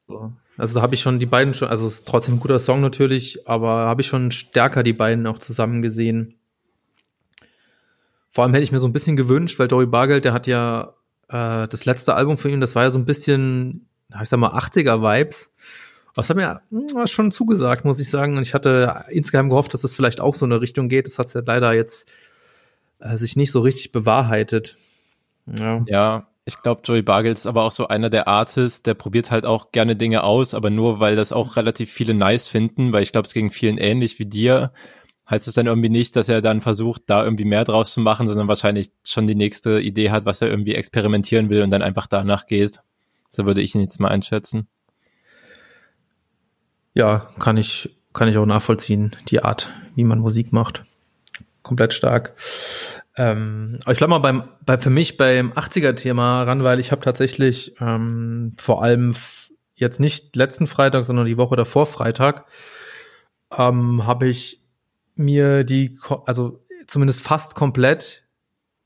So. 0.07 0.33
Also 0.57 0.75
da 0.75 0.81
habe 0.81 0.95
ich 0.95 1.01
schon 1.01 1.19
die 1.19 1.25
beiden 1.25 1.53
schon, 1.53 1.69
also 1.69 1.88
es 1.88 1.98
ist 1.98 2.07
trotzdem 2.07 2.36
ein 2.36 2.39
guter 2.39 2.59
Song 2.59 2.81
natürlich, 2.81 3.48
aber 3.48 3.88
habe 3.88 4.01
ich 4.01 4.07
schon 4.07 4.31
stärker 4.31 4.83
die 4.83 4.94
beiden 4.94 5.25
auch 5.27 5.39
zusammen 5.39 5.81
gesehen. 5.81 6.36
Vor 8.30 8.44
allem 8.44 8.53
hätte 8.53 8.63
ich 8.63 8.71
mir 8.71 8.80
so 8.80 8.88
ein 8.88 8.94
bisschen 8.94 9.15
gewünscht, 9.15 9.59
weil 9.59 9.68
Joey 9.68 9.86
Bargeld, 9.86 10.25
der 10.25 10.33
hat 10.33 10.48
ja 10.48 10.94
äh, 11.30 11.68
das 11.68 11.86
letzte 11.86 12.15
Album 12.15 12.38
von 12.38 12.51
ihm, 12.51 12.62
das 12.62 12.75
war 12.75 12.83
ja 12.83 12.89
so 12.89 13.00
ein 13.00 13.06
bisschen, 13.06 13.88
ich 14.21 14.30
sag 14.30 14.39
mal, 14.39 14.51
80er-Vibes. 14.51 15.53
Das 16.13 16.30
hat 16.30 16.38
mir 16.38 16.62
hm, 16.69 17.07
schon 17.07 17.31
zugesagt, 17.31 17.86
muss 17.86 18.00
ich 18.00 18.09
sagen. 18.09 18.38
Und 18.38 18.44
ich 18.44 18.54
hatte 18.54 19.06
insgeheim 19.09 19.50
gehofft, 19.50 19.74
dass 19.74 19.83
es 19.83 19.94
vielleicht 19.94 20.19
auch 20.19 20.36
so 20.36 20.45
in 20.45 20.51
eine 20.51 20.62
Richtung 20.62 20.89
geht. 20.89 21.06
Das 21.06 21.19
hat 21.19 21.33
ja 21.33 21.42
leider 21.45 21.74
jetzt 21.74 22.12
äh, 23.00 23.18
sich 23.18 23.36
nicht 23.36 23.51
so 23.51 23.62
richtig 23.62 23.92
bewahrheitet. 23.92 24.77
Ja. 25.45 25.83
ja, 25.88 26.27
ich 26.46 26.60
glaube, 26.60 26.82
Joey 26.84 27.02
Bargeld 27.04 27.38
ist 27.38 27.46
aber 27.46 27.64
auch 27.64 27.72
so 27.72 27.88
einer 27.88 28.10
der 28.10 28.28
Artists, 28.28 28.82
der 28.82 28.96
probiert 28.96 29.30
halt 29.30 29.46
auch 29.46 29.72
gerne 29.72 29.96
Dinge 29.96 30.24
aus, 30.24 30.54
aber 30.54 30.70
nur, 30.70 31.00
weil 31.00 31.16
das 31.16 31.32
auch 31.32 31.56
relativ 31.56 31.92
viele 31.92 32.14
nice 32.14 32.48
finden, 32.48 32.92
weil 32.92 33.04
ich 33.04 33.12
glaube, 33.12 33.28
es 33.28 33.34
ging 33.34 33.52
vielen 33.52 33.78
ähnlich 33.78 34.18
wie 34.18 34.26
dir. 34.26 34.72
Heißt 35.30 35.48
es 35.48 35.54
dann 35.54 35.68
irgendwie 35.68 35.90
nicht, 35.90 36.16
dass 36.16 36.30
er 36.30 36.42
dann 36.42 36.62
versucht, 36.62 37.04
da 37.06 37.24
irgendwie 37.24 37.46
mehr 37.46 37.64
draus 37.64 37.94
zu 37.94 38.02
machen, 38.02 38.28
sondern 38.28 38.48
wahrscheinlich 38.48 38.92
schon 39.06 39.28
die 39.28 39.36
nächste 39.36 39.80
Idee 39.80 40.10
hat, 40.10 40.26
was 40.26 40.42
er 40.42 40.50
irgendwie 40.50 40.76
experimentieren 40.76 41.50
will 41.50 41.62
und 41.62 41.70
dann 41.70 41.84
einfach 41.84 42.08
danach 42.08 42.48
geht. 42.48 42.82
So 43.30 43.46
würde 43.46 43.62
ich 43.62 43.76
ihn 43.76 43.82
jetzt 43.82 44.00
mal 44.00 44.10
einschätzen. 44.10 44.68
Ja, 46.94 47.28
kann 47.40 47.56
ich, 47.56 47.96
kann 48.14 48.28
ich 48.28 48.38
auch 48.38 48.46
nachvollziehen, 48.46 49.16
die 49.30 49.42
Art, 49.44 49.69
wie 49.95 50.04
man 50.04 50.19
Musik 50.19 50.52
macht. 50.52 50.83
Komplett 51.62 51.94
stark. 51.94 52.36
Ähm, 53.21 53.78
ich 53.87 53.97
glaube 53.99 54.09
mal 54.09 54.18
beim, 54.18 54.44
bei, 54.66 54.80
für 54.80 54.90
mich 54.90 55.16
beim 55.16 55.51
80er-Thema 55.51 56.42
ran, 56.42 56.63
weil 56.63 56.80
ich 56.80 56.92
habe 56.92 57.01
tatsächlich 57.01 57.75
ähm, 57.80 58.54
vor 58.57 58.81
allem 58.81 59.13
jetzt 59.75 59.99
nicht 59.99 60.35
letzten 60.35 60.66
Freitag, 60.66 61.06
sondern 61.06 61.28
die 61.28 61.37
Woche 61.37 61.56
davor 61.56 61.85
Freitag, 61.85 62.47
ähm, 63.56 64.07
habe 64.07 64.28
ich 64.28 64.63
mir 65.16 65.63
die, 65.63 65.99
also 66.25 66.66
zumindest 66.87 67.21
fast 67.21 67.54
komplett 67.54 68.23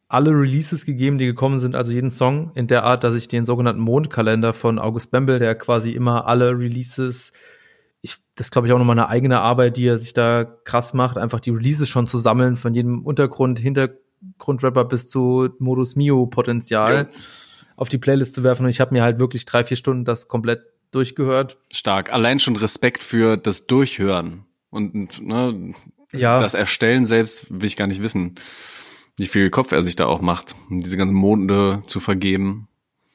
alle 0.10 0.32
Releases 0.32 0.86
gegeben, 0.86 1.18
die 1.18 1.28
gekommen 1.28 1.58
sind, 1.58 1.74
also 1.74 1.94
jeden 1.94 2.12
Song 2.12 2.52
in 2.56 2.68
der 2.68 2.84
Art, 2.84 3.06
dass 3.06 3.16
ich 3.16 3.30
den 3.30 3.46
sogenannten 3.46 3.82
Mondkalender 3.82 4.52
von 4.52 4.80
August 4.80 5.12
Bembel, 5.12 5.40
der 5.40 5.56
quasi 5.56 5.92
immer 5.92 6.28
alle 6.28 6.52
Releases 6.52 7.32
ich, 8.02 8.18
das 8.36 8.52
glaube 8.52 8.68
ich 8.68 8.74
auch 8.74 8.78
nochmal 8.78 9.00
eine 9.00 9.10
eigene 9.10 9.40
Arbeit, 9.40 9.78
die 9.78 9.88
er 9.88 9.98
sich 9.98 10.14
da 10.14 10.44
krass 10.44 10.94
macht, 10.94 11.18
einfach 11.18 11.40
die 11.40 11.50
Releases 11.50 11.90
schon 11.90 12.06
zu 12.06 12.20
sammeln 12.20 12.56
von 12.56 12.76
jedem 12.76 13.04
Untergrund, 13.04 13.58
Hintergrund, 13.58 14.05
Grundrapper 14.38 14.86
bis 14.86 15.10
zu 15.10 15.50
Modus 15.60 15.96
Mio 15.96 16.26
Potenzial 16.28 17.10
ja. 17.12 17.20
auf 17.76 17.90
die 17.90 17.98
Playlist 17.98 18.34
zu 18.34 18.44
werfen. 18.44 18.64
Und 18.66 18.70
ich 18.70 18.80
habe 18.80 18.94
mir 18.94 19.04
halt 19.04 19.20
wirklich 19.20 19.46
drei, 19.46 19.64
vier 19.64 19.78
Stunden 19.78 20.06
das 20.06 20.28
komplett 20.28 20.64
durchgehört. 20.92 21.58
Stark. 21.72 22.12
Allein 22.12 22.40
schon 22.40 22.56
Respekt 22.56 23.04
für 23.04 23.38
das 23.38 23.68
Durchhören 23.68 24.46
und 24.70 25.22
ne, 25.22 25.74
ja. 26.12 26.40
das 26.40 26.54
Erstellen 26.54 27.06
selbst 27.06 27.50
will 27.50 27.66
ich 27.66 27.78
gar 27.78 27.88
nicht 27.88 28.02
wissen, 28.04 28.36
wie 29.18 29.26
viel 29.26 29.50
Kopf 29.50 29.72
er 29.72 29.84
sich 29.84 29.96
da 29.96 30.06
auch 30.06 30.22
macht, 30.22 30.56
um 30.70 30.82
diese 30.82 30.98
ganzen 30.98 31.16
Monde 31.16 31.84
zu 31.88 32.00
vergeben. 32.00 32.68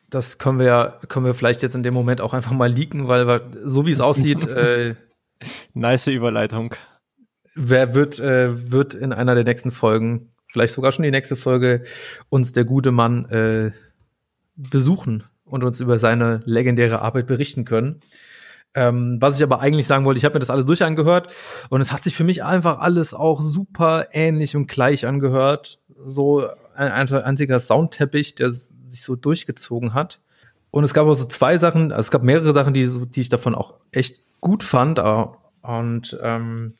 Das 0.09 0.38
können 0.38 0.59
wir 0.59 0.66
ja, 0.66 0.99
können 1.09 1.26
wir 1.26 1.35
vielleicht 1.35 1.62
jetzt 1.62 1.75
in 1.75 1.83
dem 1.83 1.95
Moment 1.95 2.21
auch 2.21 2.35
einfach 2.35 2.52
mal 2.52 2.71
leaken, 2.71 3.07
weil 3.07 3.26
wir, 3.26 3.50
so 3.64 3.87
wie 3.87 3.92
es 3.92 4.00
aussieht, 4.00 4.47
äh, 4.49 4.97
nice 5.75 6.09
Überleitung. 6.09 6.75
Wer 7.54 7.95
wird, 7.95 8.19
äh, 8.19 8.71
wird 8.71 8.95
in 8.95 9.12
einer 9.12 9.35
der 9.35 9.45
nächsten 9.45 9.71
Folgen 9.71 10.29
vielleicht 10.52 10.75
sogar 10.75 10.92
schon 10.92 11.02
die 11.02 11.11
nächste 11.11 11.37
Folge, 11.37 11.85
uns 12.28 12.52
der 12.52 12.64
gute 12.64 12.90
Mann 12.90 13.26
äh, 13.26 13.73
besuchen 14.57 15.25
und 15.45 15.64
uns 15.64 15.80
über 15.80 15.99
seine 15.99 16.42
legendäre 16.45 17.02
Arbeit 17.02 17.26
berichten 17.26 17.64
können. 17.64 18.00
Ähm, 18.73 19.16
was 19.21 19.37
ich 19.37 19.42
aber 19.42 19.61
eigentlich 19.61 19.87
sagen 19.87 20.04
wollte, 20.04 20.19
ich 20.19 20.25
habe 20.25 20.35
mir 20.35 20.40
das 20.40 20.50
alles 20.50 20.66
durchangehört 20.66 21.33
und 21.71 21.80
es 21.80 21.90
hat 21.92 22.04
sich 22.04 22.14
für 22.14 22.23
mich 22.23 22.45
einfach 22.45 22.78
alles 22.78 23.14
auch 23.14 23.40
super 23.40 24.09
ähnlich 24.12 24.54
und 24.54 24.69
gleich 24.69 25.07
angehört. 25.07 25.80
So 26.04 26.47
ein, 26.76 26.92
ein 26.92 27.12
einziger 27.12 27.59
Soundteppich, 27.59 28.37
der 28.37 28.50
sich 28.50 29.02
so 29.02 29.16
durchgezogen 29.16 29.92
hat. 29.92 30.21
Und 30.71 30.85
es 30.85 30.95
gab 30.95 31.07
auch 31.07 31.14
so 31.14 31.25
zwei 31.25 31.59
Sachen, 31.59 31.90
also 31.90 32.07
es 32.07 32.11
gab 32.12 32.23
mehrere 32.23 32.52
Sachen, 32.52 32.73
die, 32.73 32.88
die 33.09 33.21
ich 33.21 33.28
davon 33.28 33.57
auch 33.57 33.75
echt 33.90 34.23
gut 34.40 34.62
fand. 34.62 35.00
Und 35.62 36.19
ähm, 36.23 36.75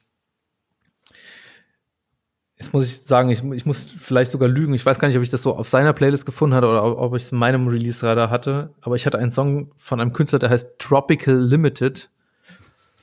Jetzt 2.61 2.75
muss 2.75 2.87
ich 2.87 3.01
sagen, 3.01 3.31
ich, 3.31 3.43
ich 3.43 3.65
muss 3.65 3.87
vielleicht 3.99 4.31
sogar 4.31 4.47
lügen. 4.47 4.75
Ich 4.75 4.85
weiß 4.85 4.99
gar 4.99 5.09
nicht, 5.09 5.17
ob 5.17 5.23
ich 5.23 5.31
das 5.31 5.41
so 5.41 5.57
auf 5.57 5.71
seiner 5.71 5.95
Playlist 5.95 6.27
gefunden 6.27 6.55
hatte 6.55 6.69
oder 6.69 6.99
ob 6.99 7.17
ich 7.17 7.23
es 7.23 7.33
in 7.33 7.39
meinem 7.39 7.67
Release-Radar 7.67 8.29
hatte. 8.29 8.75
Aber 8.83 8.97
ich 8.97 9.07
hatte 9.07 9.19
einen 9.19 9.31
Song 9.31 9.73
von 9.79 9.99
einem 9.99 10.13
Künstler, 10.13 10.39
der 10.39 10.51
heißt 10.51 10.79
Tropical 10.79 11.35
Limited. 11.35 12.11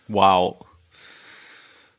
Wow. 0.10 0.64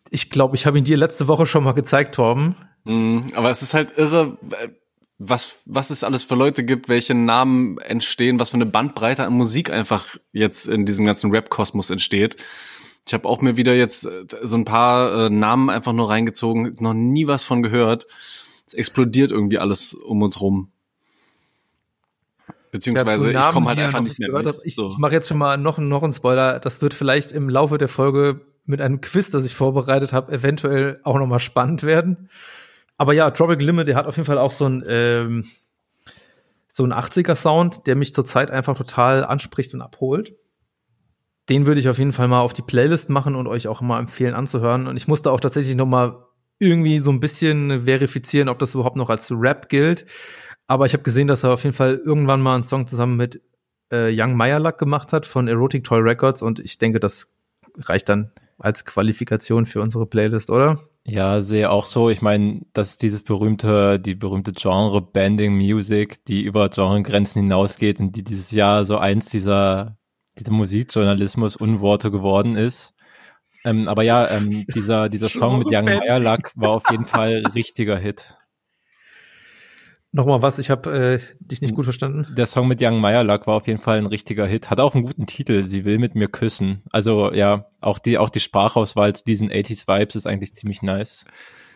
Ich 0.08 0.30
glaube, 0.30 0.54
ich 0.54 0.66
habe 0.66 0.78
ihn 0.78 0.84
dir 0.84 0.96
letzte 0.96 1.26
Woche 1.26 1.46
schon 1.46 1.64
mal 1.64 1.72
gezeigt, 1.72 2.14
Torben. 2.14 2.54
Mm, 2.84 3.22
aber 3.34 3.50
es 3.50 3.62
ist 3.62 3.74
halt 3.74 3.98
irre, 3.98 4.38
was, 5.18 5.58
was 5.66 5.90
es 5.90 6.04
alles 6.04 6.22
für 6.22 6.36
Leute 6.36 6.62
gibt, 6.62 6.88
welche 6.88 7.14
Namen 7.14 7.78
entstehen, 7.78 8.38
was 8.38 8.50
für 8.50 8.56
eine 8.56 8.66
Bandbreite 8.66 9.24
an 9.24 9.32
Musik 9.32 9.70
einfach 9.70 10.16
jetzt 10.30 10.68
in 10.68 10.86
diesem 10.86 11.04
ganzen 11.04 11.32
Rap-Kosmos 11.32 11.90
entsteht. 11.90 12.36
Ich 13.06 13.14
habe 13.14 13.28
auch 13.28 13.40
mir 13.40 13.56
wieder 13.56 13.74
jetzt 13.74 14.06
äh, 14.06 14.24
so 14.42 14.56
ein 14.56 14.64
paar 14.64 15.26
äh, 15.26 15.30
Namen 15.30 15.70
einfach 15.70 15.92
nur 15.92 16.10
reingezogen, 16.10 16.76
noch 16.80 16.94
nie 16.94 17.26
was 17.26 17.44
von 17.44 17.62
gehört. 17.62 18.06
Es 18.66 18.74
explodiert 18.74 19.30
irgendwie 19.30 19.58
alles 19.58 19.94
um 19.94 20.22
uns 20.22 20.40
rum. 20.40 20.70
Beziehungsweise 22.70 23.32
ich 23.32 23.48
komme 23.50 23.68
halt 23.68 23.78
einfach 23.78 24.00
nicht 24.00 24.18
mehr 24.18 24.30
mit. 24.30 24.60
Ich, 24.64 24.74
so. 24.74 24.88
ich 24.88 24.98
mache 24.98 25.12
jetzt 25.12 25.28
schon 25.28 25.38
mal 25.38 25.56
noch, 25.56 25.78
noch 25.78 26.02
einen 26.02 26.12
Spoiler. 26.12 26.58
Das 26.58 26.82
wird 26.82 26.92
vielleicht 26.92 27.32
im 27.32 27.48
Laufe 27.48 27.78
der 27.78 27.88
Folge 27.88 28.42
mit 28.66 28.82
einem 28.82 29.00
Quiz, 29.00 29.30
das 29.30 29.46
ich 29.46 29.54
vorbereitet 29.54 30.12
habe, 30.12 30.30
eventuell 30.30 31.00
auch 31.02 31.18
noch 31.18 31.26
mal 31.26 31.38
spannend 31.38 31.82
werden. 31.82 32.28
Aber 32.98 33.14
ja, 33.14 33.30
Tropic 33.30 33.64
Limit, 33.64 33.88
der 33.88 33.96
hat 33.96 34.06
auf 34.06 34.16
jeden 34.16 34.26
Fall 34.26 34.36
auch 34.36 34.50
so 34.50 34.66
ein 34.66 34.84
ähm, 34.86 35.44
so 36.68 36.84
ein 36.84 36.92
80er 36.92 37.34
Sound, 37.34 37.86
der 37.86 37.96
mich 37.96 38.12
zurzeit 38.12 38.50
einfach 38.50 38.76
total 38.76 39.24
anspricht 39.24 39.72
und 39.72 39.80
abholt 39.80 40.34
den 41.48 41.66
würde 41.66 41.80
ich 41.80 41.88
auf 41.88 41.98
jeden 41.98 42.12
Fall 42.12 42.28
mal 42.28 42.40
auf 42.40 42.52
die 42.52 42.62
Playlist 42.62 43.10
machen 43.10 43.34
und 43.34 43.46
euch 43.46 43.68
auch 43.68 43.80
mal 43.80 43.98
empfehlen 43.98 44.34
anzuhören. 44.34 44.86
Und 44.86 44.96
ich 44.96 45.08
musste 45.08 45.30
auch 45.30 45.40
tatsächlich 45.40 45.76
noch 45.76 45.86
mal 45.86 46.24
irgendwie 46.58 46.98
so 46.98 47.10
ein 47.10 47.20
bisschen 47.20 47.84
verifizieren, 47.84 48.48
ob 48.48 48.58
das 48.58 48.74
überhaupt 48.74 48.96
noch 48.96 49.10
als 49.10 49.30
Rap 49.30 49.68
gilt. 49.68 50.06
Aber 50.66 50.86
ich 50.86 50.92
habe 50.92 51.02
gesehen, 51.02 51.28
dass 51.28 51.44
er 51.44 51.52
auf 51.52 51.64
jeden 51.64 51.76
Fall 51.76 52.00
irgendwann 52.04 52.42
mal 52.42 52.54
einen 52.54 52.64
Song 52.64 52.86
zusammen 52.86 53.16
mit 53.16 53.40
äh, 53.90 54.12
Young 54.12 54.36
Meyerluck 54.36 54.78
gemacht 54.78 55.12
hat 55.12 55.26
von 55.26 55.48
Erotic 55.48 55.84
Toy 55.84 56.00
Records 56.00 56.42
und 56.42 56.58
ich 56.58 56.78
denke, 56.78 57.00
das 57.00 57.34
reicht 57.78 58.08
dann 58.08 58.32
als 58.58 58.84
Qualifikation 58.84 59.66
für 59.66 59.80
unsere 59.80 60.06
Playlist, 60.06 60.50
oder? 60.50 60.78
Ja, 61.04 61.40
sehe 61.40 61.70
auch 61.70 61.86
so. 61.86 62.10
Ich 62.10 62.20
meine, 62.22 62.62
das 62.72 62.90
ist 62.90 63.02
dieses 63.02 63.22
berühmte, 63.22 63.98
die 64.00 64.14
berühmte 64.14 64.52
Genre 64.52 65.00
Banding 65.00 65.56
Music, 65.56 66.24
die 66.26 66.42
über 66.42 66.68
Genregrenzen 66.68 67.42
hinausgeht 67.42 68.00
und 68.00 68.16
die 68.16 68.24
dieses 68.24 68.50
Jahr 68.50 68.84
so 68.84 68.98
eins 68.98 69.30
dieser 69.30 69.97
dieser 70.38 70.52
Musikjournalismus 70.52 71.56
Unworte 71.56 72.10
geworden 72.10 72.56
ist. 72.56 72.94
Ähm, 73.64 73.88
aber 73.88 74.02
ja, 74.02 74.28
ähm, 74.30 74.66
dieser, 74.66 75.08
dieser 75.08 75.28
Song 75.28 75.58
mit 75.58 75.68
Young 75.70 75.84
Meyerlack 75.84 76.52
war 76.54 76.70
auf 76.70 76.90
jeden 76.90 77.06
Fall 77.06 77.42
richtiger 77.54 77.98
Hit. 77.98 78.36
Nochmal 80.10 80.40
was, 80.40 80.58
ich 80.58 80.70
habe 80.70 80.90
äh, 80.90 81.20
dich 81.38 81.60
nicht 81.60 81.74
gut 81.74 81.84
verstanden. 81.84 82.26
Der 82.34 82.46
Song 82.46 82.66
mit 82.66 82.80
Young 82.80 82.98
Meyerlack 83.00 83.46
war 83.46 83.56
auf 83.56 83.66
jeden 83.66 83.80
Fall 83.80 83.98
ein 83.98 84.06
richtiger 84.06 84.46
Hit. 84.46 84.70
Hat 84.70 84.80
auch 84.80 84.94
einen 84.94 85.04
guten 85.04 85.26
Titel, 85.26 85.60
Sie 85.62 85.84
will 85.84 85.98
mit 85.98 86.14
mir 86.14 86.28
küssen. 86.28 86.82
Also 86.90 87.32
ja, 87.34 87.66
auch 87.80 87.98
die, 87.98 88.16
auch 88.16 88.30
die 88.30 88.40
Sprachauswahl 88.40 89.14
zu 89.14 89.24
diesen 89.24 89.50
80s 89.50 89.86
Vibes 89.86 90.16
ist 90.16 90.26
eigentlich 90.26 90.54
ziemlich 90.54 90.82
nice. 90.82 91.26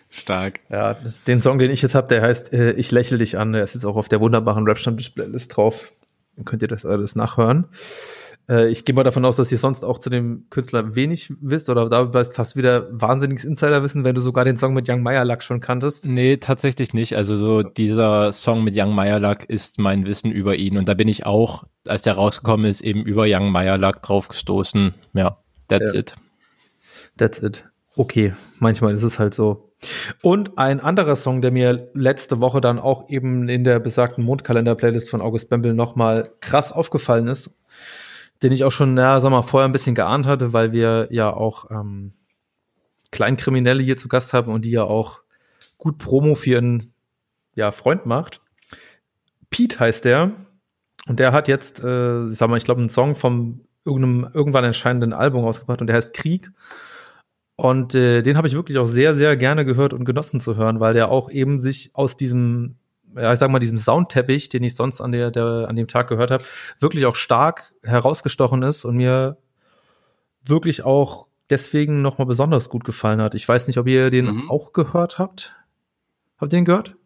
Stark. 0.08 0.60
Ja, 0.70 0.94
das, 0.94 1.24
den 1.24 1.40
Song, 1.40 1.58
den 1.58 1.70
ich 1.70 1.82
jetzt 1.82 1.94
habe, 1.94 2.06
der 2.08 2.22
heißt 2.22 2.52
äh, 2.52 2.72
Ich 2.72 2.90
lächle 2.90 3.18
dich 3.18 3.38
an. 3.38 3.52
Der 3.52 3.64
ist 3.64 3.74
jetzt 3.74 3.84
auch 3.84 3.96
auf 3.96 4.08
der 4.08 4.20
wunderbaren 4.20 4.64
Rap-Stammtisch-Playlist 4.66 5.56
drauf. 5.56 5.90
Dann 6.36 6.44
könnt 6.44 6.62
ihr 6.62 6.68
das 6.68 6.86
alles 6.86 7.16
nachhören. 7.16 7.66
Äh, 8.48 8.70
ich 8.70 8.84
gehe 8.84 8.94
mal 8.94 9.04
davon 9.04 9.24
aus, 9.24 9.36
dass 9.36 9.52
ihr 9.52 9.58
sonst 9.58 9.84
auch 9.84 9.98
zu 9.98 10.10
dem 10.10 10.46
Künstler 10.50 10.94
wenig 10.94 11.32
wisst 11.40 11.68
oder 11.70 11.88
da 11.88 12.10
hast 12.14 12.54
du 12.54 12.58
wieder 12.58 12.88
wahnsinniges 12.90 13.44
Insiderwissen, 13.44 14.04
wenn 14.04 14.14
du 14.14 14.20
sogar 14.20 14.44
den 14.44 14.56
Song 14.56 14.74
mit 14.74 14.88
Young 14.88 15.02
Meyerlack 15.02 15.42
schon 15.42 15.60
kanntest. 15.60 16.06
Nee, 16.06 16.38
tatsächlich 16.38 16.94
nicht. 16.94 17.16
Also 17.16 17.36
so 17.36 17.62
dieser 17.62 18.32
Song 18.32 18.64
mit 18.64 18.74
Young 18.76 18.94
Meyerlack 18.94 19.44
ist 19.48 19.78
mein 19.78 20.06
Wissen 20.06 20.30
über 20.30 20.56
ihn 20.56 20.76
und 20.76 20.88
da 20.88 20.94
bin 20.94 21.08
ich 21.08 21.26
auch, 21.26 21.64
als 21.86 22.02
der 22.02 22.14
rausgekommen 22.14 22.66
ist, 22.66 22.80
eben 22.80 23.02
über 23.02 23.24
Young 23.26 23.50
Meyerlack 23.50 24.02
drauf 24.02 24.28
gestoßen. 24.28 24.94
Ja, 25.14 25.38
that's 25.68 25.92
ja. 25.92 26.00
it. 26.00 26.16
That's 27.16 27.42
it. 27.42 27.64
Okay, 27.94 28.32
manchmal 28.58 28.94
ist 28.94 29.02
es 29.02 29.18
halt 29.18 29.34
so. 29.34 29.68
Und 30.22 30.58
ein 30.58 30.80
anderer 30.80 31.16
Song, 31.16 31.42
der 31.42 31.50
mir 31.50 31.90
letzte 31.92 32.40
Woche 32.40 32.60
dann 32.60 32.78
auch 32.78 33.08
eben 33.10 33.48
in 33.48 33.64
der 33.64 33.80
besagten 33.80 34.24
Mondkalender-Playlist 34.24 35.10
von 35.10 35.20
August 35.20 35.50
Bembel 35.50 35.74
nochmal 35.74 36.30
krass 36.40 36.72
aufgefallen 36.72 37.26
ist 37.26 37.58
den 38.42 38.52
ich 38.52 38.64
auch 38.64 38.72
schon, 38.72 38.96
ja, 38.96 39.20
sag 39.20 39.30
mal, 39.30 39.42
vorher 39.42 39.68
ein 39.68 39.72
bisschen 39.72 39.94
geahnt 39.94 40.26
hatte, 40.26 40.52
weil 40.52 40.72
wir 40.72 41.08
ja 41.10 41.32
auch 41.32 41.70
ähm, 41.70 42.12
Kleinkriminelle 43.10 43.82
hier 43.82 43.96
zu 43.96 44.08
Gast 44.08 44.32
haben 44.32 44.52
und 44.52 44.64
die 44.64 44.70
ja 44.70 44.84
auch 44.84 45.20
gut 45.78 45.98
Promo 45.98 46.34
für 46.34 46.50
ihren 46.50 46.92
ja, 47.54 47.70
Freund 47.70 48.06
macht. 48.06 48.40
Pete 49.50 49.78
heißt 49.78 50.04
der. 50.04 50.32
Und 51.06 51.18
der 51.18 51.32
hat 51.32 51.48
jetzt, 51.48 51.82
äh, 51.82 52.28
ich 52.28 52.38
sag 52.38 52.48
mal, 52.48 52.56
ich 52.56 52.64
glaube, 52.64 52.80
einen 52.80 52.88
Song 52.88 53.14
vom 53.14 53.66
irgendeinem 53.84 54.30
irgendwann 54.32 54.64
erscheinenden 54.64 55.12
Album 55.12 55.44
rausgebracht 55.44 55.80
und 55.80 55.88
der 55.88 55.96
heißt 55.96 56.14
Krieg. 56.14 56.50
Und 57.56 57.94
äh, 57.94 58.22
den 58.22 58.36
habe 58.36 58.48
ich 58.48 58.54
wirklich 58.54 58.78
auch 58.78 58.86
sehr, 58.86 59.14
sehr 59.14 59.36
gerne 59.36 59.64
gehört 59.64 59.92
und 59.92 60.04
genossen 60.04 60.40
zu 60.40 60.56
hören, 60.56 60.80
weil 60.80 60.94
der 60.94 61.10
auch 61.10 61.30
eben 61.30 61.58
sich 61.58 61.90
aus 61.94 62.16
diesem 62.16 62.76
ja, 63.16 63.32
ich 63.32 63.38
sag 63.38 63.50
mal, 63.50 63.58
diesem 63.58 63.78
Soundteppich, 63.78 64.48
den 64.48 64.62
ich 64.62 64.74
sonst 64.74 65.00
an, 65.00 65.12
der, 65.12 65.30
der, 65.30 65.66
an 65.68 65.76
dem 65.76 65.88
Tag 65.88 66.08
gehört 66.08 66.30
habe, 66.30 66.44
wirklich 66.80 67.06
auch 67.06 67.16
stark 67.16 67.74
herausgestochen 67.82 68.62
ist 68.62 68.84
und 68.84 68.96
mir 68.96 69.38
wirklich 70.44 70.84
auch 70.84 71.26
deswegen 71.50 72.02
nochmal 72.02 72.26
besonders 72.26 72.68
gut 72.68 72.84
gefallen 72.84 73.20
hat. 73.20 73.34
Ich 73.34 73.46
weiß 73.46 73.66
nicht, 73.66 73.78
ob 73.78 73.86
ihr 73.86 74.10
den 74.10 74.26
mhm. 74.26 74.50
auch 74.50 74.72
gehört 74.72 75.18
habt. 75.18 75.54
Habt 76.38 76.52
ihr 76.52 76.58
den 76.58 76.64
gehört? 76.64 76.96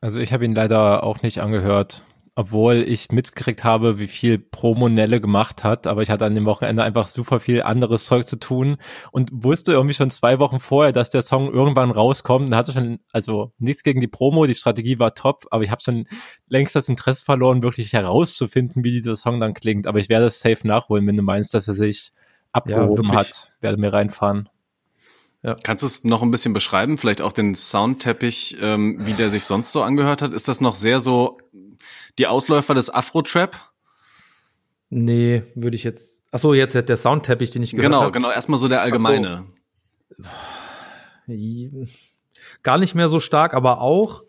Also 0.00 0.18
ich 0.18 0.32
habe 0.32 0.44
ihn 0.44 0.54
leider 0.54 1.04
auch 1.04 1.22
nicht 1.22 1.40
angehört 1.40 2.04
obwohl 2.40 2.76
ich 2.76 3.12
mitgekriegt 3.12 3.64
habe, 3.64 3.98
wie 3.98 4.06
viel 4.06 4.38
Promonelle 4.38 5.20
gemacht 5.20 5.62
hat, 5.62 5.86
aber 5.86 6.00
ich 6.00 6.08
hatte 6.08 6.24
an 6.24 6.34
dem 6.34 6.46
Wochenende 6.46 6.82
einfach 6.82 7.06
super 7.06 7.38
viel 7.38 7.60
anderes 7.60 8.06
Zeug 8.06 8.26
zu 8.26 8.36
tun 8.40 8.78
und 9.12 9.28
wusste 9.30 9.72
irgendwie 9.72 9.92
schon 9.92 10.08
zwei 10.08 10.38
Wochen 10.38 10.58
vorher, 10.58 10.92
dass 10.92 11.10
der 11.10 11.20
Song 11.20 11.52
irgendwann 11.52 11.90
rauskommt 11.90 12.46
und 12.46 12.56
hatte 12.56 12.72
schon, 12.72 13.00
also 13.12 13.52
nichts 13.58 13.82
gegen 13.82 14.00
die 14.00 14.08
Promo, 14.08 14.46
die 14.46 14.54
Strategie 14.54 14.98
war 14.98 15.14
top, 15.14 15.48
aber 15.50 15.64
ich 15.64 15.70
habe 15.70 15.82
schon 15.82 16.06
längst 16.48 16.74
das 16.74 16.88
Interesse 16.88 17.26
verloren, 17.26 17.62
wirklich 17.62 17.92
herauszufinden, 17.92 18.84
wie 18.84 18.92
dieser 18.92 19.16
Song 19.16 19.38
dann 19.38 19.52
klingt, 19.52 19.86
aber 19.86 19.98
ich 19.98 20.08
werde 20.08 20.24
es 20.24 20.40
safe 20.40 20.66
nachholen, 20.66 21.06
wenn 21.06 21.18
du 21.18 21.22
meinst, 21.22 21.52
dass 21.52 21.68
er 21.68 21.74
sich 21.74 22.10
abgehoben 22.52 23.08
ja, 23.08 23.16
hat, 23.16 23.52
werde 23.60 23.76
mir 23.76 23.92
reinfahren. 23.92 24.48
Ja. 25.42 25.56
Kannst 25.62 25.82
du 25.82 25.86
es 25.86 26.04
noch 26.04 26.22
ein 26.22 26.30
bisschen 26.30 26.52
beschreiben? 26.52 26.98
Vielleicht 26.98 27.22
auch 27.22 27.32
den 27.32 27.54
Soundteppich, 27.54 28.58
ähm, 28.60 28.96
wie 29.06 29.14
der 29.14 29.30
sich 29.30 29.44
sonst 29.44 29.72
so 29.72 29.82
angehört 29.82 30.20
hat? 30.20 30.32
Ist 30.32 30.48
das 30.48 30.60
noch 30.60 30.74
sehr 30.74 31.00
so 31.00 31.38
die 32.18 32.26
Ausläufer 32.26 32.74
des 32.74 32.90
Afro-Trap? 32.92 33.56
Nee, 34.90 35.42
würde 35.54 35.76
ich 35.76 35.84
jetzt. 35.84 36.22
Achso, 36.32 36.52
jetzt 36.54 36.74
der 36.74 36.96
Soundteppich, 36.96 37.50
den 37.50 37.62
ich 37.62 37.70
gehört 37.72 37.86
Genau, 37.92 38.02
hab. 38.02 38.12
genau. 38.12 38.30
Erstmal 38.30 38.58
so 38.58 38.68
der 38.68 38.82
allgemeine. 38.82 39.46
So. 40.16 40.24
Gar 42.62 42.78
nicht 42.78 42.94
mehr 42.94 43.08
so 43.08 43.20
stark, 43.20 43.54
aber 43.54 43.80
auch. 43.80 44.24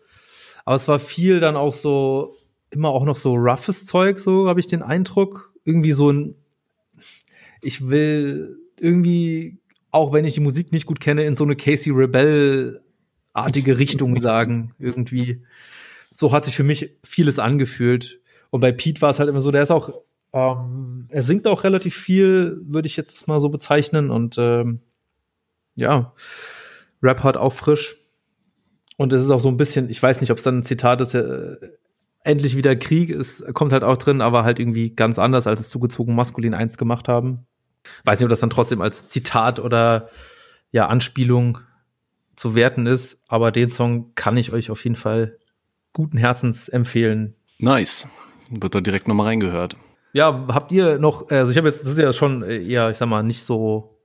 Aber 0.64 0.76
es 0.76 0.86
war 0.88 0.98
viel 0.98 1.40
dann 1.40 1.56
auch 1.56 1.72
so, 1.72 2.36
immer 2.70 2.90
auch 2.90 3.04
noch 3.04 3.16
so 3.16 3.34
roughes 3.34 3.86
Zeug, 3.86 4.20
so 4.20 4.48
habe 4.48 4.60
ich 4.60 4.68
den 4.68 4.82
Eindruck. 4.82 5.52
Irgendwie 5.64 5.92
so 5.92 6.10
ein, 6.10 6.34
ich 7.60 7.88
will 7.88 8.58
irgendwie, 8.78 9.58
auch 9.90 10.12
wenn 10.12 10.24
ich 10.24 10.34
die 10.34 10.40
Musik 10.40 10.72
nicht 10.72 10.86
gut 10.86 11.00
kenne, 11.00 11.24
in 11.24 11.34
so 11.34 11.44
eine 11.44 11.56
Casey 11.56 11.92
Rebel-artige 11.92 13.78
Richtung 13.78 14.16
sagen. 14.22 14.74
Irgendwie 14.78 15.42
so 16.12 16.32
hat 16.32 16.44
sich 16.44 16.54
für 16.54 16.62
mich 16.62 16.96
vieles 17.02 17.38
angefühlt. 17.38 18.20
Und 18.50 18.60
bei 18.60 18.70
Pete 18.70 19.00
war 19.00 19.10
es 19.10 19.18
halt 19.18 19.30
immer 19.30 19.40
so, 19.40 19.50
der 19.50 19.62
ist 19.62 19.70
auch, 19.70 20.02
ähm, 20.32 21.06
er 21.08 21.22
singt 21.22 21.46
auch 21.46 21.64
relativ 21.64 21.96
viel, 21.96 22.60
würde 22.64 22.86
ich 22.86 22.96
jetzt 22.96 23.26
mal 23.28 23.40
so 23.40 23.48
bezeichnen. 23.48 24.10
Und 24.10 24.36
ähm, 24.38 24.80
ja, 25.74 26.12
Rap 27.02 27.22
hat 27.22 27.36
auch 27.36 27.52
frisch. 27.52 27.96
Und 28.98 29.12
es 29.12 29.22
ist 29.22 29.30
auch 29.30 29.40
so 29.40 29.48
ein 29.48 29.56
bisschen, 29.56 29.88
ich 29.88 30.02
weiß 30.02 30.20
nicht, 30.20 30.30
ob 30.30 30.36
es 30.36 30.44
dann 30.44 30.58
ein 30.58 30.64
Zitat 30.64 31.00
ist, 31.00 31.14
äh, 31.14 31.56
endlich 32.24 32.56
wieder 32.56 32.76
Krieg 32.76 33.10
ist, 33.10 33.44
kommt 33.54 33.72
halt 33.72 33.82
auch 33.82 33.96
drin, 33.96 34.20
aber 34.20 34.44
halt 34.44 34.60
irgendwie 34.60 34.94
ganz 34.94 35.18
anders, 35.18 35.46
als 35.46 35.60
es 35.60 35.70
zugezogen 35.70 36.14
maskulin 36.14 36.54
eins 36.54 36.76
gemacht 36.76 37.08
haben. 37.08 37.46
Weiß 38.04 38.20
nicht, 38.20 38.26
ob 38.26 38.30
das 38.30 38.40
dann 38.40 38.50
trotzdem 38.50 38.80
als 38.80 39.08
Zitat 39.08 39.58
oder 39.58 40.08
ja, 40.70 40.86
Anspielung 40.86 41.58
zu 42.36 42.54
werten 42.54 42.86
ist, 42.86 43.22
aber 43.28 43.50
den 43.50 43.70
Song 43.70 44.14
kann 44.14 44.36
ich 44.36 44.52
euch 44.52 44.70
auf 44.70 44.84
jeden 44.84 44.96
Fall 44.96 45.38
guten 45.92 46.18
Herzens 46.18 46.68
empfehlen. 46.68 47.34
Nice. 47.58 48.08
Wird 48.50 48.74
da 48.74 48.80
direkt 48.80 49.08
nochmal 49.08 49.28
reingehört. 49.28 49.76
Ja, 50.12 50.46
habt 50.48 50.72
ihr 50.72 50.98
noch, 50.98 51.30
also 51.30 51.50
ich 51.50 51.56
habe 51.56 51.68
jetzt, 51.68 51.84
das 51.84 51.92
ist 51.92 51.98
ja 51.98 52.12
schon 52.12 52.42
eher, 52.42 52.90
ich 52.90 52.98
sag 52.98 53.08
mal, 53.08 53.22
nicht 53.22 53.44
so 53.44 53.98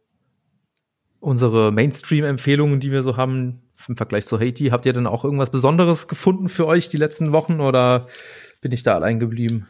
unsere 1.19 1.71
Mainstream-Empfehlungen, 1.71 2.79
die 2.79 2.91
wir 2.91 3.01
so 3.01 3.17
haben 3.17 3.61
im 3.87 3.97
Vergleich 3.97 4.25
zu 4.25 4.39
Haiti. 4.39 4.67
Habt 4.67 4.85
ihr 4.85 4.93
denn 4.93 5.07
auch 5.07 5.23
irgendwas 5.23 5.51
Besonderes 5.51 6.07
gefunden 6.07 6.49
für 6.49 6.65
euch 6.65 6.89
die 6.89 6.97
letzten 6.97 7.31
Wochen 7.31 7.59
oder 7.59 8.07
bin 8.61 8.71
ich 8.71 8.83
da 8.83 8.95
allein 8.95 9.19
geblieben? 9.19 9.67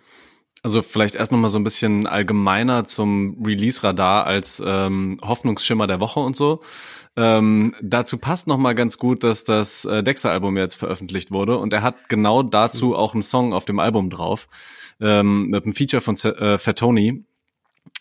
Also 0.64 0.82
vielleicht 0.82 1.16
erst 1.16 1.32
noch 1.32 1.38
mal 1.38 1.50
so 1.50 1.60
ein 1.60 1.64
bisschen 1.64 2.08
allgemeiner 2.08 2.84
zum 2.84 3.44
Release-Radar 3.44 4.26
als 4.26 4.62
ähm, 4.66 5.20
Hoffnungsschimmer 5.22 5.88
der 5.88 6.00
Woche 6.00 6.20
und 6.20 6.36
so. 6.36 6.62
Ähm, 7.16 7.76
dazu 7.82 8.18
passt 8.18 8.48
noch 8.48 8.58
mal 8.58 8.76
ganz 8.76 8.98
gut, 8.98 9.24
dass 9.24 9.44
das 9.44 9.86
äh, 9.86 10.04
Dexter-Album 10.04 10.58
jetzt 10.58 10.76
veröffentlicht 10.76 11.32
wurde 11.32 11.58
und 11.58 11.74
er 11.74 11.82
hat 11.82 12.10
genau 12.10 12.44
dazu 12.44 12.96
auch 12.96 13.14
einen 13.14 13.24
Song 13.24 13.54
auf 13.54 13.66
dem 13.66 13.80
Album 13.80 14.10
drauf 14.10 14.48
ähm, 15.00 15.48
mit 15.48 15.64
einem 15.64 15.74
Feature 15.74 16.02
von 16.02 16.16
äh, 16.16 16.58
Fatoni, 16.58 17.24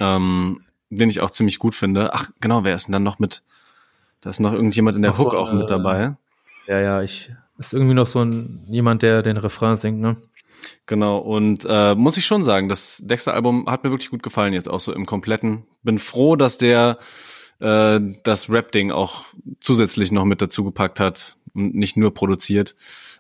ähm, 0.01 0.61
den 0.91 1.09
ich 1.09 1.21
auch 1.21 1.31
ziemlich 1.31 1.59
gut 1.59 1.75
finde. 1.75 2.15
Ach 2.15 2.31
genau, 2.41 2.65
wer 2.65 2.75
ist 2.75 2.89
denn 2.89 2.93
dann 2.93 3.03
noch 3.03 3.19
mit? 3.19 3.43
Da 4.21 4.31
ist 4.31 4.41
noch 4.41 4.53
irgendjemand 4.53 4.97
in 4.97 5.03
der 5.03 5.17
Hook 5.17 5.33
so, 5.33 5.39
auch 5.39 5.53
mit 5.53 5.71
dabei. 5.71 6.17
Ja, 6.67 6.81
ja, 6.81 7.03
ich 7.03 7.31
ist 7.59 7.73
irgendwie 7.73 7.95
noch 7.95 8.07
so 8.07 8.23
ein 8.23 8.67
jemand, 8.69 9.03
der 9.03 9.23
den 9.23 9.37
Refrain 9.37 9.77
singt, 9.77 10.01
ne? 10.01 10.17
Genau, 10.87 11.19
und 11.19 11.67
äh, 11.69 11.95
muss 11.95 12.17
ich 12.17 12.27
schon 12.27 12.45
sagen, 12.45 12.69
das 12.69 13.03
Dexter-Album 13.05 13.67
hat 13.67 13.85
mir 13.85 13.91
wirklich 13.91 14.11
gut 14.11 14.23
gefallen, 14.23 14.53
jetzt 14.53 14.69
auch 14.69 14.81
so 14.81 14.93
im 14.93 15.07
Kompletten. 15.07 15.65
Bin 15.83 15.99
froh, 15.99 16.37
dass 16.37 16.59
der 16.59 16.99
äh, 17.59 18.01
das 18.23 18.51
Rap-Ding 18.51 18.91
auch 18.93 19.25
zusätzlich 19.61 20.13
noch 20.13 20.25
mit 20.25 20.41
dazu 20.41 20.65
gepackt 20.65 21.01
hat 21.01 21.39
und 21.55 21.75
nicht 21.75 21.97
nur 21.97 22.15
produziert. 22.15 22.77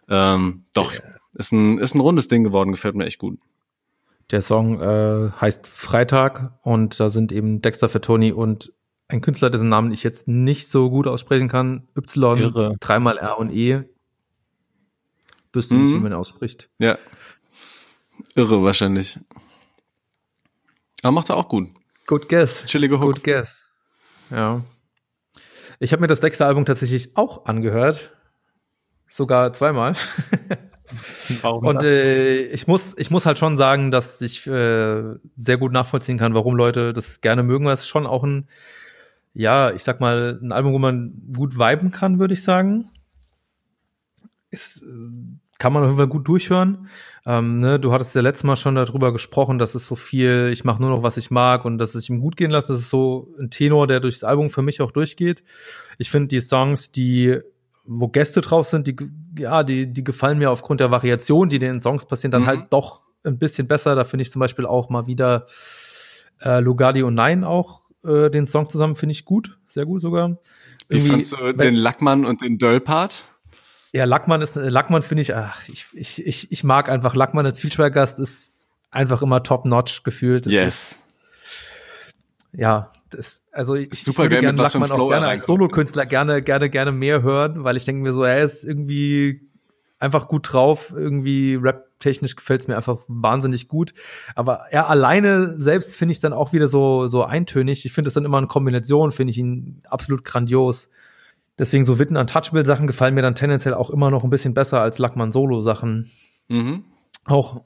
Ähm, 0.08 0.64
doch, 0.74 0.92
yeah. 0.92 1.02
ist, 1.34 1.52
ein, 1.52 1.78
ist 1.78 1.94
ein 1.94 2.00
rundes 2.00 2.28
Ding 2.28 2.44
geworden, 2.44 2.72
gefällt 2.72 2.94
mir 2.94 3.06
echt 3.06 3.18
gut. 3.18 3.38
Der 4.30 4.42
Song 4.42 4.80
äh, 4.80 5.30
heißt 5.40 5.66
Freitag 5.66 6.58
und 6.62 6.98
da 6.98 7.08
sind 7.10 7.30
eben 7.32 7.62
Dexter 7.62 7.88
Fatoni 7.88 8.32
und 8.32 8.72
ein 9.08 9.20
Künstler, 9.20 9.50
dessen 9.50 9.68
Namen 9.68 9.92
ich 9.92 10.02
jetzt 10.02 10.26
nicht 10.26 10.66
so 10.68 10.90
gut 10.90 11.06
aussprechen 11.06 11.48
kann. 11.48 11.86
Y, 11.96 12.40
Irre. 12.40 12.74
dreimal 12.80 13.18
R 13.18 13.38
und 13.38 13.52
E. 13.52 13.84
Wüsste 15.56 15.76
nicht, 15.76 15.90
wie 15.90 15.96
mhm. 15.96 16.04
man 16.04 16.12
ausspricht. 16.12 16.68
Ja. 16.78 16.98
Irre 18.34 18.62
wahrscheinlich. 18.62 19.18
Aber 21.02 21.12
macht 21.12 21.30
er 21.30 21.36
auch 21.36 21.48
gut. 21.48 21.68
Good 22.06 22.28
guess. 22.28 22.64
Chillige 22.66 23.00
Hook. 23.00 23.14
Good 23.14 23.24
guess. 23.24 23.64
Ja. 24.30 24.62
Ich 25.80 25.92
habe 25.92 26.00
mir 26.00 26.06
das 26.06 26.20
Dexter-Album 26.20 26.64
tatsächlich 26.64 27.16
auch 27.16 27.46
angehört. 27.46 28.12
Sogar 29.08 29.52
zweimal. 29.52 29.94
Warum 31.42 31.66
und 31.66 31.82
äh, 31.82 32.42
ich 32.42 32.68
muss 32.68 32.94
ich 32.96 33.10
muss 33.10 33.26
halt 33.26 33.38
schon 33.38 33.56
sagen, 33.56 33.90
dass 33.90 34.20
ich 34.22 34.46
äh, 34.46 35.02
sehr 35.34 35.58
gut 35.58 35.72
nachvollziehen 35.72 36.16
kann, 36.16 36.32
warum 36.34 36.54
Leute 36.54 36.92
das 36.92 37.20
gerne 37.20 37.42
mögen, 37.42 37.64
weil 37.64 37.74
es 37.74 37.88
schon 37.88 38.06
auch 38.06 38.22
ein 38.22 38.46
ja, 39.38 39.70
ich 39.72 39.84
sag 39.84 40.00
mal, 40.00 40.38
ein 40.42 40.50
Album, 40.50 40.72
wo 40.72 40.78
man 40.78 41.12
gut 41.34 41.58
viben 41.58 41.90
kann, 41.90 42.18
würde 42.18 42.32
ich 42.32 42.42
sagen. 42.42 42.88
Ist, 44.50 44.82
äh, 44.82 44.86
kann 45.58 45.72
man 45.72 45.82
auf 45.82 45.88
jeden 45.88 45.98
Fall 45.98 46.08
gut 46.08 46.28
durchhören. 46.28 46.88
Ähm, 47.24 47.60
ne, 47.60 47.80
du 47.80 47.92
hattest 47.92 48.14
ja 48.14 48.20
letztes 48.20 48.44
Mal 48.44 48.56
schon 48.56 48.74
darüber 48.74 49.12
gesprochen, 49.12 49.58
dass 49.58 49.74
es 49.74 49.86
so 49.86 49.96
viel, 49.96 50.50
ich 50.52 50.64
mache 50.64 50.80
nur 50.80 50.90
noch, 50.90 51.02
was 51.02 51.16
ich 51.16 51.30
mag 51.30 51.64
und 51.64 51.78
dass 51.78 51.94
es 51.94 52.08
ihm 52.08 52.20
gut 52.20 52.36
gehen 52.36 52.50
lässt. 52.50 52.70
Das 52.70 52.78
ist 52.78 52.90
so 52.90 53.34
ein 53.38 53.50
Tenor, 53.50 53.86
der 53.86 54.00
durchs 54.00 54.22
Album 54.22 54.50
für 54.50 54.62
mich 54.62 54.80
auch 54.80 54.92
durchgeht. 54.92 55.42
Ich 55.98 56.10
finde 56.10 56.28
die 56.28 56.40
Songs, 56.40 56.92
die, 56.92 57.38
wo 57.84 58.08
Gäste 58.08 58.42
drauf 58.42 58.66
sind, 58.66 58.86
die, 58.86 58.96
ja, 59.38 59.64
die, 59.64 59.92
die 59.92 60.04
gefallen 60.04 60.38
mir 60.38 60.50
aufgrund 60.50 60.80
der 60.80 60.90
Variation, 60.90 61.48
die 61.48 61.58
den 61.58 61.80
Songs 61.80 62.06
passieren, 62.06 62.32
dann 62.32 62.42
mhm. 62.42 62.46
halt 62.46 62.66
doch 62.70 63.02
ein 63.24 63.38
bisschen 63.38 63.66
besser. 63.66 63.94
Da 63.94 64.04
finde 64.04 64.22
ich 64.22 64.30
zum 64.30 64.40
Beispiel 64.40 64.66
auch 64.66 64.88
mal 64.88 65.06
wieder 65.06 65.46
äh, 66.42 66.60
Lugardi 66.60 67.02
und 67.02 67.14
Nein 67.14 67.44
auch 67.44 67.90
äh, 68.04 68.30
den 68.30 68.46
Song 68.46 68.68
zusammen, 68.68 68.94
finde 68.94 69.12
ich 69.12 69.24
gut, 69.24 69.58
sehr 69.66 69.86
gut 69.86 70.02
sogar. 70.02 70.38
Wie 70.88 71.00
fandst 71.00 71.32
du 71.32 71.52
den 71.52 71.74
Lackmann 71.74 72.24
und 72.24 72.42
den 72.42 72.58
Döll-Part? 72.58 73.24
Ja, 73.96 74.04
Lackmann 74.04 74.42
ist, 74.42 74.56
Lackmann 74.56 75.00
finde 75.00 75.22
ich, 75.22 75.34
ach, 75.34 75.66
ich, 75.70 75.86
ich, 75.94 76.26
ich, 76.26 76.52
ich 76.52 76.64
mag 76.64 76.90
einfach 76.90 77.14
Lackmann 77.14 77.46
als 77.46 77.60
Feature-Gast 77.60 78.18
ist 78.18 78.68
einfach 78.90 79.22
immer 79.22 79.42
top-notch 79.42 80.02
gefühlt. 80.02 80.44
Das 80.44 80.52
yes. 80.52 80.92
Ist, 80.92 81.02
ja, 82.52 82.92
das, 83.08 83.42
also 83.52 83.74
ich, 83.74 83.88
ich 83.92 84.18
würde 84.18 84.38
gerne 84.38 84.62
Lackmann 84.62 84.90
auch 84.90 85.08
gerne 85.08 85.28
als 85.28 85.46
Solokünstler 85.46 86.04
gerne, 86.04 86.42
gerne, 86.42 86.68
gerne 86.68 86.92
mehr 86.92 87.22
hören, 87.22 87.64
weil 87.64 87.78
ich 87.78 87.86
denke 87.86 88.02
mir 88.02 88.12
so, 88.12 88.22
er 88.22 88.42
ist 88.42 88.64
irgendwie 88.64 89.48
einfach 89.98 90.28
gut 90.28 90.52
drauf, 90.52 90.92
irgendwie 90.94 91.54
rap-technisch 91.54 92.36
gefällt 92.36 92.60
es 92.60 92.68
mir 92.68 92.76
einfach 92.76 92.98
wahnsinnig 93.08 93.66
gut. 93.66 93.94
Aber 94.34 94.66
er 94.72 94.90
alleine 94.90 95.58
selbst 95.58 95.96
finde 95.96 96.12
ich 96.12 96.20
dann 96.20 96.34
auch 96.34 96.52
wieder 96.52 96.68
so, 96.68 97.06
so 97.06 97.24
eintönig. 97.24 97.86
Ich 97.86 97.92
finde 97.94 98.08
es 98.08 98.14
dann 98.14 98.26
immer 98.26 98.36
eine 98.36 98.46
Kombination, 98.46 99.10
finde 99.10 99.30
ich 99.30 99.38
ihn 99.38 99.80
absolut 99.88 100.22
grandios. 100.22 100.90
Deswegen 101.58 101.84
so 101.84 101.98
Witten 101.98 102.16
Untouchable 102.16 102.64
Sachen 102.64 102.86
gefallen 102.86 103.14
mir 103.14 103.22
dann 103.22 103.34
tendenziell 103.34 103.74
auch 103.74 103.90
immer 103.90 104.10
noch 104.10 104.24
ein 104.24 104.30
bisschen 104.30 104.54
besser 104.54 104.80
als 104.80 104.98
Lackmann 104.98 105.32
Solo 105.32 105.60
Sachen. 105.60 106.10
Mhm. 106.48 106.84
Auch. 107.24 107.62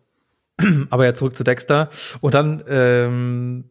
Aber 0.90 1.04
ja, 1.04 1.14
zurück 1.14 1.34
zu 1.34 1.44
Dexter. 1.44 1.88
Und 2.20 2.34
dann, 2.34 2.62
ähm, 2.68 3.70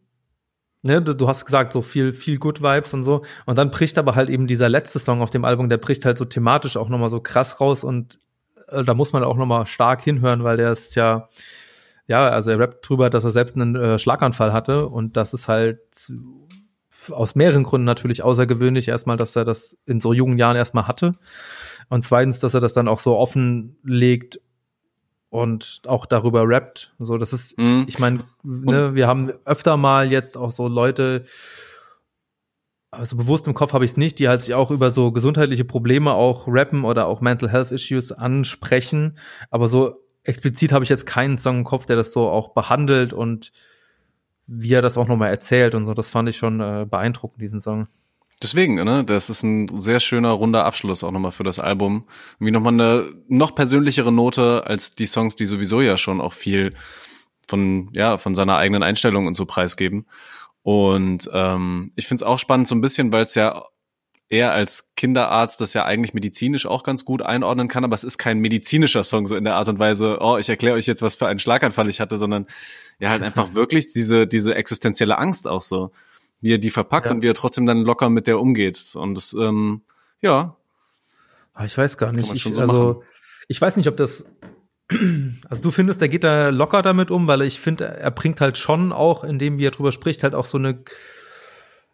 ne, 0.83 1.01
du, 1.01 1.13
du 1.15 1.27
hast 1.27 1.45
gesagt, 1.45 1.71
so 1.71 1.81
viel, 1.81 2.11
viel 2.11 2.37
Good 2.37 2.61
Vibes 2.61 2.93
und 2.93 3.03
so. 3.03 3.23
Und 3.45 3.57
dann 3.57 3.71
bricht 3.71 3.97
aber 3.97 4.15
halt 4.15 4.29
eben 4.29 4.47
dieser 4.47 4.69
letzte 4.69 4.99
Song 4.99 5.21
auf 5.21 5.29
dem 5.29 5.45
Album, 5.45 5.69
der 5.69 5.77
bricht 5.77 6.05
halt 6.05 6.17
so 6.17 6.25
thematisch 6.25 6.77
auch 6.77 6.89
nochmal 6.89 7.09
so 7.09 7.21
krass 7.21 7.59
raus 7.61 7.83
und 7.83 8.19
äh, 8.67 8.83
da 8.83 8.93
muss 8.93 9.13
man 9.13 9.23
auch 9.23 9.37
nochmal 9.37 9.65
stark 9.67 10.01
hinhören, 10.01 10.43
weil 10.43 10.57
der 10.57 10.71
ist 10.71 10.95
ja, 10.95 11.25
ja, 12.07 12.27
also 12.27 12.51
er 12.51 12.59
rappt 12.59 12.87
drüber, 12.87 13.09
dass 13.09 13.23
er 13.23 13.31
selbst 13.31 13.55
einen 13.55 13.75
äh, 13.75 13.99
Schlaganfall 13.99 14.53
hatte 14.53 14.87
und 14.87 15.15
das 15.17 15.33
ist 15.33 15.47
halt 15.47 15.79
aus 17.11 17.35
mehreren 17.35 17.63
Gründen 17.63 17.85
natürlich 17.85 18.23
außergewöhnlich. 18.23 18.87
Erstmal, 18.87 19.17
dass 19.17 19.35
er 19.35 19.45
das 19.45 19.77
in 19.85 19.99
so 19.99 20.13
jungen 20.13 20.37
Jahren 20.37 20.55
erstmal 20.55 20.87
hatte. 20.87 21.15
Und 21.89 22.03
zweitens, 22.03 22.39
dass 22.39 22.53
er 22.53 22.59
das 22.59 22.73
dann 22.73 22.87
auch 22.87 22.99
so 22.99 23.17
offen 23.17 23.77
legt 23.83 24.39
und 25.29 25.81
auch 25.85 26.05
darüber 26.05 26.47
rappt. 26.47 26.93
So, 26.99 27.17
das 27.17 27.33
ist, 27.33 27.57
mhm. 27.57 27.85
ich 27.87 27.99
meine, 27.99 28.23
ne, 28.43 28.95
wir 28.95 29.07
haben 29.07 29.31
öfter 29.45 29.77
mal 29.77 30.11
jetzt 30.11 30.37
auch 30.37 30.51
so 30.51 30.67
Leute, 30.67 31.25
also 32.91 33.15
bewusst 33.15 33.47
im 33.47 33.53
Kopf 33.53 33.73
habe 33.73 33.85
ich 33.85 33.91
es 33.91 33.97
nicht, 33.97 34.19
die 34.19 34.27
halt 34.27 34.41
sich 34.41 34.55
auch 34.55 34.71
über 34.71 34.89
so 34.91 35.11
gesundheitliche 35.11 35.65
Probleme 35.65 36.13
auch 36.13 36.47
rappen 36.47 36.83
oder 36.83 37.07
auch 37.07 37.21
Mental 37.21 37.49
Health 37.49 37.71
Issues 37.71 38.11
ansprechen. 38.11 39.17
Aber 39.51 39.67
so 39.67 40.03
explizit 40.23 40.71
habe 40.71 40.83
ich 40.83 40.89
jetzt 40.89 41.05
keinen 41.05 41.37
Song 41.37 41.59
im 41.59 41.63
Kopf, 41.63 41.85
der 41.85 41.95
das 41.95 42.11
so 42.11 42.29
auch 42.29 42.53
behandelt 42.53 43.13
und 43.13 43.51
wie 44.49 44.73
er 44.73 44.81
das 44.81 44.97
auch 44.97 45.07
nochmal 45.07 45.29
erzählt 45.29 45.75
und 45.75 45.85
so, 45.85 45.93
das 45.93 46.09
fand 46.09 46.29
ich 46.29 46.37
schon 46.37 46.59
äh, 46.59 46.85
beeindruckend, 46.89 47.41
diesen 47.41 47.59
Song. 47.59 47.87
Deswegen, 48.41 48.75
ne, 48.75 49.03
das 49.03 49.29
ist 49.29 49.43
ein 49.43 49.81
sehr 49.81 49.99
schöner 49.99 50.31
runder 50.31 50.65
Abschluss 50.65 51.03
auch 51.03 51.11
nochmal 51.11 51.33
für 51.33 51.43
das 51.43 51.59
Album. 51.59 52.05
Wie 52.39 52.51
nochmal 52.51 52.73
eine 52.73 53.11
noch 53.27 53.53
persönlichere 53.53 54.13
Note 54.13 54.63
als 54.65 54.91
die 54.91 55.07
Songs, 55.07 55.35
die 55.35 55.45
sowieso 55.45 55.81
ja 55.81 55.97
schon 55.97 56.21
auch 56.21 56.33
viel 56.33 56.73
von, 57.49 57.89
ja, 57.93 58.17
von 58.17 58.35
seiner 58.35 58.55
eigenen 58.55 58.81
Einstellung 58.81 59.27
und 59.27 59.35
so 59.35 59.45
preisgeben. 59.45 60.05
Und 60.61 61.29
ähm, 61.33 61.91
ich 61.95 62.07
finde 62.07 62.23
es 62.23 62.27
auch 62.27 62.39
spannend 62.39 62.67
so 62.67 62.75
ein 62.75 62.81
bisschen, 62.81 63.11
weil 63.11 63.25
es 63.25 63.35
ja 63.35 63.65
er 64.29 64.51
als 64.51 64.89
Kinderarzt 64.95 65.59
das 65.59 65.73
ja 65.73 65.85
eigentlich 65.85 66.13
medizinisch 66.13 66.67
auch 66.67 66.83
ganz 66.83 67.03
gut 67.03 67.23
einordnen 67.23 67.67
kann, 67.67 67.83
aber 67.83 67.95
es 67.95 68.03
ist 68.03 68.19
kein 68.19 68.39
medizinischer 68.39 69.03
Song 69.03 69.25
so 69.25 69.35
in 69.35 69.43
der 69.43 69.55
Art 69.55 69.69
und 69.69 69.79
Weise, 69.79 70.19
oh, 70.21 70.37
ich 70.37 70.49
erkläre 70.49 70.75
euch 70.75 70.85
jetzt, 70.85 71.01
was 71.01 71.15
für 71.15 71.27
einen 71.27 71.39
Schlaganfall 71.39 71.89
ich 71.89 71.99
hatte, 71.99 72.17
sondern 72.17 72.45
ja 72.99 73.09
halt 73.09 73.23
einfach 73.23 73.53
wirklich 73.55 73.91
diese, 73.91 74.27
diese 74.27 74.53
existenzielle 74.53 75.17
Angst 75.17 75.47
auch 75.47 75.63
so, 75.63 75.91
wie 76.41 76.53
er 76.53 76.59
die 76.59 76.69
verpackt 76.69 77.07
ja. 77.07 77.15
und 77.15 77.23
wie 77.23 77.27
er 77.27 77.33
trotzdem 77.33 77.65
dann 77.65 77.79
locker 77.79 78.09
mit 78.09 78.27
der 78.27 78.39
umgeht. 78.39 78.95
Und 78.95 79.15
das, 79.15 79.33
ähm, 79.33 79.81
ja. 80.21 80.55
Ah, 81.55 81.65
ich 81.65 81.77
weiß 81.77 81.97
gar 81.97 82.11
nicht. 82.11 82.31
Ich, 82.33 82.43
so 82.43 82.61
also, 82.61 82.73
machen. 82.73 83.03
ich 83.47 83.59
weiß 83.59 83.77
nicht, 83.77 83.87
ob 83.87 83.97
das 83.97 84.25
also 85.49 85.63
du 85.63 85.71
findest, 85.71 86.01
der 86.01 86.09
geht 86.09 86.23
da 86.23 86.49
locker 86.49 86.81
damit 86.81 87.11
um, 87.11 87.27
weil 87.27 87.41
ich 87.41 87.59
finde, 87.59 87.85
er 87.85 88.11
bringt 88.11 88.41
halt 88.41 88.57
schon 88.57 88.91
auch, 88.91 89.23
indem 89.23 89.57
wie 89.57 89.65
er 89.65 89.71
drüber 89.71 89.91
spricht, 89.91 90.23
halt 90.23 90.35
auch 90.35 90.45
so 90.45 90.57
eine 90.57 90.83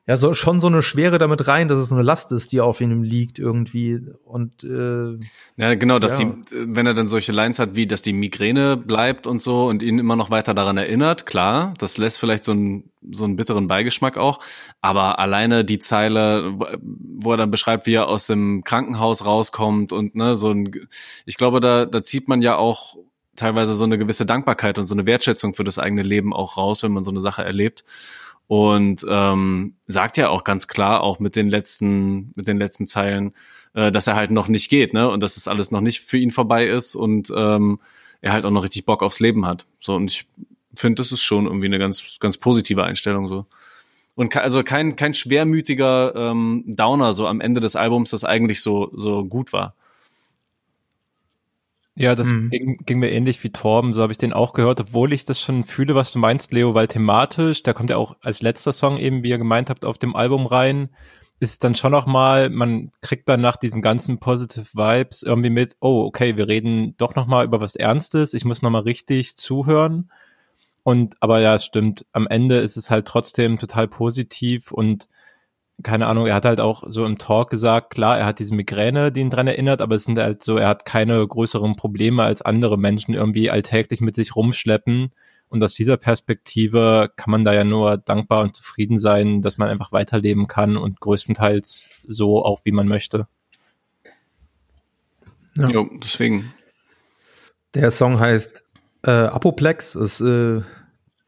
ja 0.07 0.17
so 0.17 0.33
schon 0.33 0.59
so 0.59 0.67
eine 0.67 0.83
Schwere 0.83 1.17
damit 1.17 1.47
rein, 1.47 1.67
dass 1.67 1.79
es 1.79 1.91
eine 1.91 2.03
Last 2.03 2.31
ist, 2.31 2.51
die 2.51 2.61
auf 2.61 2.79
ihm 2.79 3.01
liegt 3.01 3.39
irgendwie. 3.39 4.01
Und 4.23 4.63
äh, 4.63 5.17
ja 5.57 5.73
genau, 5.75 5.97
dass 5.97 6.19
ja. 6.19 6.25
die, 6.25 6.43
wenn 6.51 6.85
er 6.85 6.93
dann 6.93 7.07
solche 7.07 7.31
Lines 7.31 7.57
hat 7.57 7.75
wie, 7.75 7.87
dass 7.87 8.03
die 8.03 8.13
Migräne 8.13 8.77
bleibt 8.77 9.25
und 9.25 9.41
so 9.41 9.65
und 9.65 9.81
ihn 9.81 9.97
immer 9.97 10.15
noch 10.15 10.29
weiter 10.29 10.53
daran 10.53 10.77
erinnert, 10.77 11.25
klar, 11.25 11.73
das 11.79 11.97
lässt 11.97 12.19
vielleicht 12.19 12.43
so 12.43 12.51
einen 12.51 12.91
so 13.11 13.25
einen 13.25 13.35
bitteren 13.35 13.67
Beigeschmack 13.67 14.17
auch, 14.17 14.39
aber 14.81 15.19
alleine 15.19 15.63
die 15.63 15.77
Zeile, 15.77 16.53
wo 16.81 17.31
er 17.31 17.37
dann 17.37 17.51
beschreibt, 17.51 17.85
wie 17.85 17.93
er 17.93 18.07
aus 18.07 18.25
dem 18.27 18.63
Krankenhaus 18.63 19.25
rauskommt 19.25 19.91
und 19.91 20.15
ne 20.15 20.35
so 20.35 20.51
ein, 20.51 20.71
ich 21.25 21.37
glaube, 21.37 21.59
da 21.59 21.85
da 21.85 22.03
zieht 22.03 22.27
man 22.27 22.41
ja 22.41 22.57
auch 22.57 22.95
teilweise 23.35 23.73
so 23.73 23.83
eine 23.83 23.97
gewisse 23.97 24.25
Dankbarkeit 24.25 24.79
und 24.79 24.85
so 24.85 24.95
eine 24.95 25.05
Wertschätzung 25.05 25.53
für 25.55 25.63
das 25.63 25.77
eigene 25.77 26.03
Leben 26.03 26.33
auch 26.33 26.57
raus, 26.57 26.83
wenn 26.83 26.93
man 26.93 27.03
so 27.03 27.11
eine 27.11 27.21
Sache 27.21 27.43
erlebt 27.43 27.83
und 28.47 29.05
ähm, 29.10 29.75
sagt 29.88 30.17
ja 30.17 30.29
auch 30.29 30.43
ganz 30.43 30.67
klar, 30.67 31.01
auch 31.01 31.19
mit 31.19 31.36
den 31.36 31.49
letzten, 31.49 32.31
mit 32.36 32.47
den 32.47 32.58
letzten 32.58 32.86
Zeilen, 32.86 33.34
äh, 33.73 33.91
dass 33.91 34.08
er 34.08 34.15
halt 34.15 34.31
noch 34.31 34.47
nicht 34.47 34.69
geht, 34.69 34.93
ne? 34.93 35.10
Und 35.10 35.21
dass 35.21 35.38
es 35.38 35.45
das 35.45 35.47
alles 35.47 35.71
noch 35.71 35.81
nicht 35.81 36.01
für 36.01 36.17
ihn 36.17 36.31
vorbei 36.31 36.65
ist 36.65 36.95
und 36.95 37.31
ähm, 37.36 37.79
er 38.21 38.34
halt 38.34 38.45
auch 38.45 38.51
noch 38.51 38.63
richtig 38.63 38.86
Bock 38.86 39.03
aufs 39.03 39.19
Leben 39.19 39.45
hat. 39.45 39.65
So, 39.79 39.95
und 39.95 40.12
ich 40.12 40.27
finde, 40.75 40.99
das 40.99 41.12
ist 41.12 41.21
schon 41.21 41.45
irgendwie 41.45 41.67
eine 41.67 41.79
ganz, 41.79 42.17
ganz 42.19 42.38
positive 42.38 42.84
Einstellung 42.84 43.27
so. 43.27 43.45
Und 44.15 44.36
also 44.38 44.63
kein, 44.63 44.95
kein 44.95 45.13
schwermütiger 45.13 46.15
ähm, 46.15 46.63
Downer 46.67 47.13
so 47.13 47.27
am 47.27 47.41
Ende 47.41 47.60
des 47.60 47.75
Albums, 47.75 48.12
das 48.12 48.23
eigentlich 48.23 48.62
so, 48.62 48.91
so 48.95 49.25
gut 49.25 49.51
war. 49.51 49.75
Ja, 51.97 52.13
das 52.13 52.34
mhm. 52.34 52.49
ging, 52.49 52.77
ging, 52.86 52.99
mir 52.99 53.12
ähnlich 53.12 53.41
wie 53.43 53.51
Torben, 53.51 53.93
so 53.93 54.01
habe 54.01 54.12
ich 54.12 54.17
den 54.17 54.34
auch 54.34 54.51
gehört, 54.51 54.81
obwohl 54.81 55.13
ich 55.13 55.23
das 55.23 55.39
schon 55.39 55.63
fühle, 55.63 55.95
was 55.95 56.12
du 56.12 56.19
meinst, 56.19 56.51
Leo, 56.51 56.73
weil 56.73 56.89
thematisch, 56.89 57.63
da 57.63 57.71
kommt 57.71 57.89
ja 57.89 57.95
auch 57.95 58.17
als 58.21 58.41
letzter 58.41 58.73
Song 58.73 58.97
eben, 58.97 59.23
wie 59.23 59.29
ihr 59.29 59.38
gemeint 59.38 59.69
habt, 59.69 59.86
auf 59.86 59.97
dem 59.97 60.13
Album 60.13 60.45
rein, 60.45 60.89
ist 61.39 61.63
dann 61.63 61.73
schon 61.73 61.93
noch 61.93 62.05
mal, 62.05 62.49
man 62.49 62.91
kriegt 63.01 63.29
dann 63.29 63.39
nach 63.39 63.55
diesen 63.55 63.81
ganzen 63.81 64.19
Positive 64.19 64.65
Vibes 64.73 65.23
irgendwie 65.23 65.49
mit, 65.49 65.77
oh, 65.79 66.03
okay, 66.05 66.36
wir 66.36 66.49
reden 66.49 66.95
doch 66.97 67.15
noch 67.15 67.27
mal 67.27 67.45
über 67.45 67.62
was 67.62 67.77
Ernstes, 67.77 68.34
ich 68.34 68.43
muss 68.43 68.62
noch 68.62 68.71
mal 68.71 68.79
richtig 68.79 69.38
zuhören. 69.38 70.12
Und, 70.84 71.15
aber 71.21 71.39
ja, 71.39 71.55
es 71.55 71.65
stimmt, 71.65 72.05
am 72.12 72.27
Ende 72.27 72.60
ist 72.60 72.77
es 72.77 72.91
halt 72.91 73.08
trotzdem 73.08 73.58
total 73.58 73.88
positiv 73.88 74.71
und 74.71 75.08
keine 75.83 76.07
Ahnung, 76.07 76.25
er 76.25 76.35
hat 76.35 76.45
halt 76.45 76.61
auch 76.61 76.83
so 76.88 77.05
im 77.05 77.17
Talk 77.17 77.49
gesagt, 77.49 77.91
klar, 77.91 78.17
er 78.17 78.25
hat 78.25 78.39
diese 78.39 78.55
Migräne, 78.55 79.11
die 79.11 79.19
ihn 79.21 79.29
dran 79.29 79.47
erinnert, 79.47 79.81
aber 79.81 79.95
es 79.95 80.05
sind 80.05 80.17
halt 80.17 80.43
so, 80.43 80.57
er 80.57 80.69
hat 80.69 80.85
keine 80.85 81.25
größeren 81.25 81.75
Probleme 81.75 82.23
als 82.23 82.41
andere 82.41 82.77
Menschen 82.77 83.13
irgendwie 83.13 83.49
alltäglich 83.49 84.01
mit 84.01 84.15
sich 84.15 84.35
rumschleppen. 84.35 85.11
Und 85.47 85.63
aus 85.63 85.73
dieser 85.73 85.97
Perspektive 85.97 87.11
kann 87.15 87.31
man 87.31 87.43
da 87.43 87.53
ja 87.53 87.63
nur 87.63 87.97
dankbar 87.97 88.41
und 88.41 88.55
zufrieden 88.55 88.97
sein, 88.97 89.41
dass 89.41 89.57
man 89.57 89.69
einfach 89.69 89.91
weiterleben 89.91 90.47
kann 90.47 90.75
und 90.75 90.99
größtenteils 90.99 91.91
so 92.07 92.43
auch, 92.43 92.61
wie 92.63 92.71
man 92.71 92.88
möchte. 92.88 93.27
Ja, 95.57 95.69
jo, 95.69 95.89
deswegen. 96.03 96.51
Der 97.73 97.91
Song 97.91 98.19
heißt 98.19 98.63
äh, 99.03 99.11
Apoplex, 99.11 99.95
ist 99.95 100.21
äh, 100.21 100.61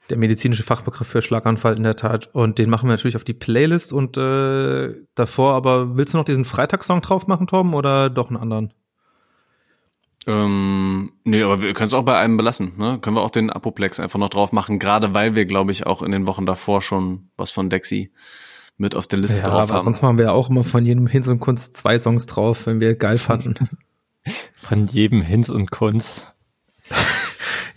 der 0.10 0.18
medizinische 0.18 0.64
Fachbegriff 0.64 1.08
für 1.08 1.22
Schlaganfall 1.22 1.76
in 1.76 1.84
der 1.84 1.96
Tat. 1.96 2.30
Und 2.34 2.58
den 2.58 2.70
machen 2.70 2.88
wir 2.88 2.94
natürlich 2.94 3.16
auf 3.16 3.24
die 3.24 3.34
Playlist 3.34 3.94
und 3.94 4.18
äh, 4.18 4.94
davor, 5.16 5.54
aber 5.54 5.98
willst 5.98 6.14
du 6.14 6.18
noch 6.18 6.26
diesen 6.26 6.46
Freitagssong 6.46 7.02
drauf 7.02 7.28
machen, 7.28 7.48
Tom, 7.48 7.74
oder 7.74 8.10
doch 8.10 8.30
einen 8.30 8.38
anderen? 8.38 8.74
Ähm, 10.28 11.14
nee, 11.24 11.42
aber 11.42 11.62
wir 11.62 11.74
können 11.74 11.88
es 11.88 11.94
auch 11.94 12.04
bei 12.04 12.18
einem 12.18 12.36
belassen. 12.36 12.74
Ne? 12.78 13.00
Können 13.00 13.16
wir 13.16 13.22
auch 13.22 13.32
den 13.32 13.50
Apoplex 13.50 14.00
einfach 14.00 14.20
noch 14.20 14.30
drauf 14.30 14.52
machen, 14.52 14.78
gerade 14.78 15.14
weil 15.14 15.36
wir, 15.36 15.46
glaube 15.46 15.72
ich, 15.72 15.86
auch 15.86 16.02
in 16.02 16.12
den 16.12 16.28
Wochen 16.28 16.46
davor 16.46 16.82
schon 16.82 17.30
was 17.38 17.52
von 17.52 17.70
Dexy 17.70 18.12
mit 18.78 18.94
auf 18.94 19.08
der 19.08 19.20
Liste 19.20 19.42
ja, 19.42 19.48
drauf 19.48 19.64
aber 19.64 19.74
haben. 19.76 19.86
Sonst 19.86 20.02
machen 20.02 20.18
wir 20.18 20.26
ja 20.26 20.32
auch 20.34 20.50
immer 20.50 20.64
von 20.64 20.86
jedem 20.86 21.08
Hinz 21.08 21.28
und 21.28 21.40
Kunst 21.40 21.78
zwei 21.78 21.98
Songs 21.98 22.26
drauf, 22.26 22.66
wenn 22.66 22.80
wir 22.80 22.96
geil 22.96 23.18
fanden. 23.18 23.56
von 24.54 24.86
jedem 24.86 25.22
Hinz 25.22 25.50
und 25.50 25.72
Kunst. 25.72 26.34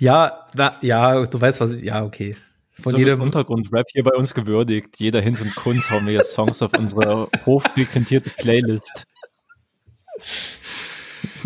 Ja, 0.00 0.46
na, 0.54 0.76
ja, 0.80 1.26
du 1.26 1.38
weißt, 1.38 1.60
was 1.60 1.74
ich, 1.74 1.84
ja, 1.84 2.02
okay. 2.02 2.34
Von 2.72 2.92
so 2.92 2.98
jedem 2.98 3.20
Untergrundrap 3.20 3.86
hier 3.92 4.02
bei 4.02 4.16
uns 4.16 4.32
gewürdigt. 4.32 4.98
Jeder 4.98 5.20
Hinz 5.20 5.42
und 5.42 5.54
Kunst 5.54 5.90
hauen 5.90 6.06
wir 6.06 6.14
jetzt 6.14 6.32
Songs 6.32 6.62
auf 6.62 6.72
unsere 6.72 7.28
hochfrequentierte 7.44 8.30
Playlist. 8.30 9.04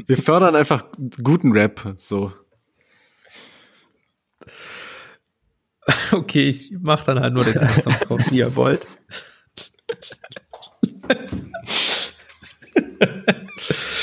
Wir 0.06 0.16
fördern 0.16 0.54
einfach 0.54 0.84
guten 1.20 1.50
Rap, 1.50 1.94
so. 1.98 2.32
Okay, 6.12 6.48
ich 6.48 6.72
mach 6.80 7.02
dann 7.02 7.18
halt 7.18 7.34
nur 7.34 7.42
den 7.42 7.58
einen 7.58 7.82
Song 7.82 7.94
drauf, 8.06 8.20
wie 8.30 8.38
ihr 8.38 8.54
wollt. 8.54 8.86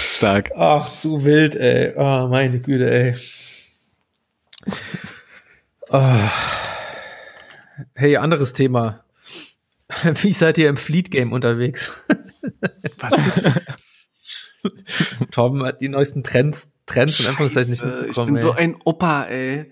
Stark. 0.10 0.52
Ach, 0.58 0.94
zu 0.94 1.24
wild, 1.24 1.56
ey. 1.56 1.94
Oh, 1.96 2.28
meine 2.28 2.60
Güte, 2.60 2.92
ey. 2.92 3.16
Oh. 5.90 6.30
Hey, 7.96 8.18
anderes 8.18 8.54
Thema. 8.54 9.04
Wie 10.04 10.34
seid 10.34 10.58
ihr 10.58 10.70
im 10.70 10.78
Fleet 10.78 11.12
Game 11.12 11.34
unterwegs? 11.34 11.92
Was 12.98 13.16
bitte? 13.16 13.62
Tom 15.32 15.64
hat 15.64 15.82
die 15.82 15.90
neuesten 15.90 16.24
Trends, 16.24 16.72
Trends 16.86 17.20
in 17.20 17.28
Anführungszeichen 17.28 17.72
nicht 17.72 17.84
mitbekommen. 17.84 18.10
Ich 18.10 18.26
bin 18.26 18.36
ey. 18.36 18.42
so 18.42 18.52
ein 18.52 18.78
Opa, 18.86 19.24
ey. 19.24 19.72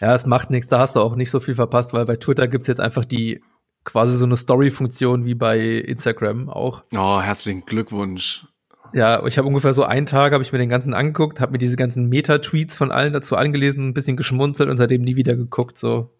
Ja, 0.00 0.14
es 0.14 0.26
macht 0.26 0.50
nichts, 0.50 0.68
da 0.68 0.80
hast 0.80 0.96
du 0.96 1.00
auch 1.00 1.14
nicht 1.14 1.30
so 1.30 1.38
viel 1.38 1.54
verpasst, 1.54 1.92
weil 1.92 2.06
bei 2.06 2.16
Twitter 2.16 2.48
gibt's 2.48 2.66
jetzt 2.66 2.80
einfach 2.80 3.04
die 3.04 3.42
quasi 3.84 4.16
so 4.16 4.24
eine 4.24 4.36
Story-Funktion 4.36 5.24
wie 5.26 5.34
bei 5.34 5.58
Instagram 5.58 6.48
auch. 6.48 6.82
Oh, 6.96 7.20
herzlichen 7.20 7.64
Glückwunsch. 7.66 8.46
Ja, 8.92 9.24
ich 9.26 9.38
habe 9.38 9.48
ungefähr 9.48 9.72
so 9.72 9.84
einen 9.84 10.06
Tag, 10.06 10.32
habe 10.32 10.42
ich 10.42 10.52
mir 10.52 10.58
den 10.58 10.68
ganzen 10.68 10.94
angeguckt, 10.94 11.40
habe 11.40 11.52
mir 11.52 11.58
diese 11.58 11.76
ganzen 11.76 12.08
Meta-Tweets 12.08 12.76
von 12.76 12.90
allen 12.90 13.12
dazu 13.12 13.36
angelesen, 13.36 13.88
ein 13.88 13.94
bisschen 13.94 14.16
geschmunzelt 14.16 14.68
und 14.68 14.76
seitdem 14.76 15.02
nie 15.02 15.16
wieder 15.16 15.34
geguckt. 15.34 15.78
So 15.78 16.10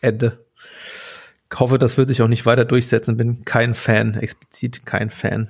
Ende. 0.00 0.44
Ich 1.52 1.58
hoffe, 1.58 1.78
das 1.78 1.96
wird 1.96 2.08
sich 2.08 2.22
auch 2.22 2.28
nicht 2.28 2.46
weiter 2.46 2.64
durchsetzen. 2.64 3.16
Bin 3.16 3.44
kein 3.44 3.74
Fan, 3.74 4.14
explizit 4.14 4.86
kein 4.86 5.10
Fan. 5.10 5.48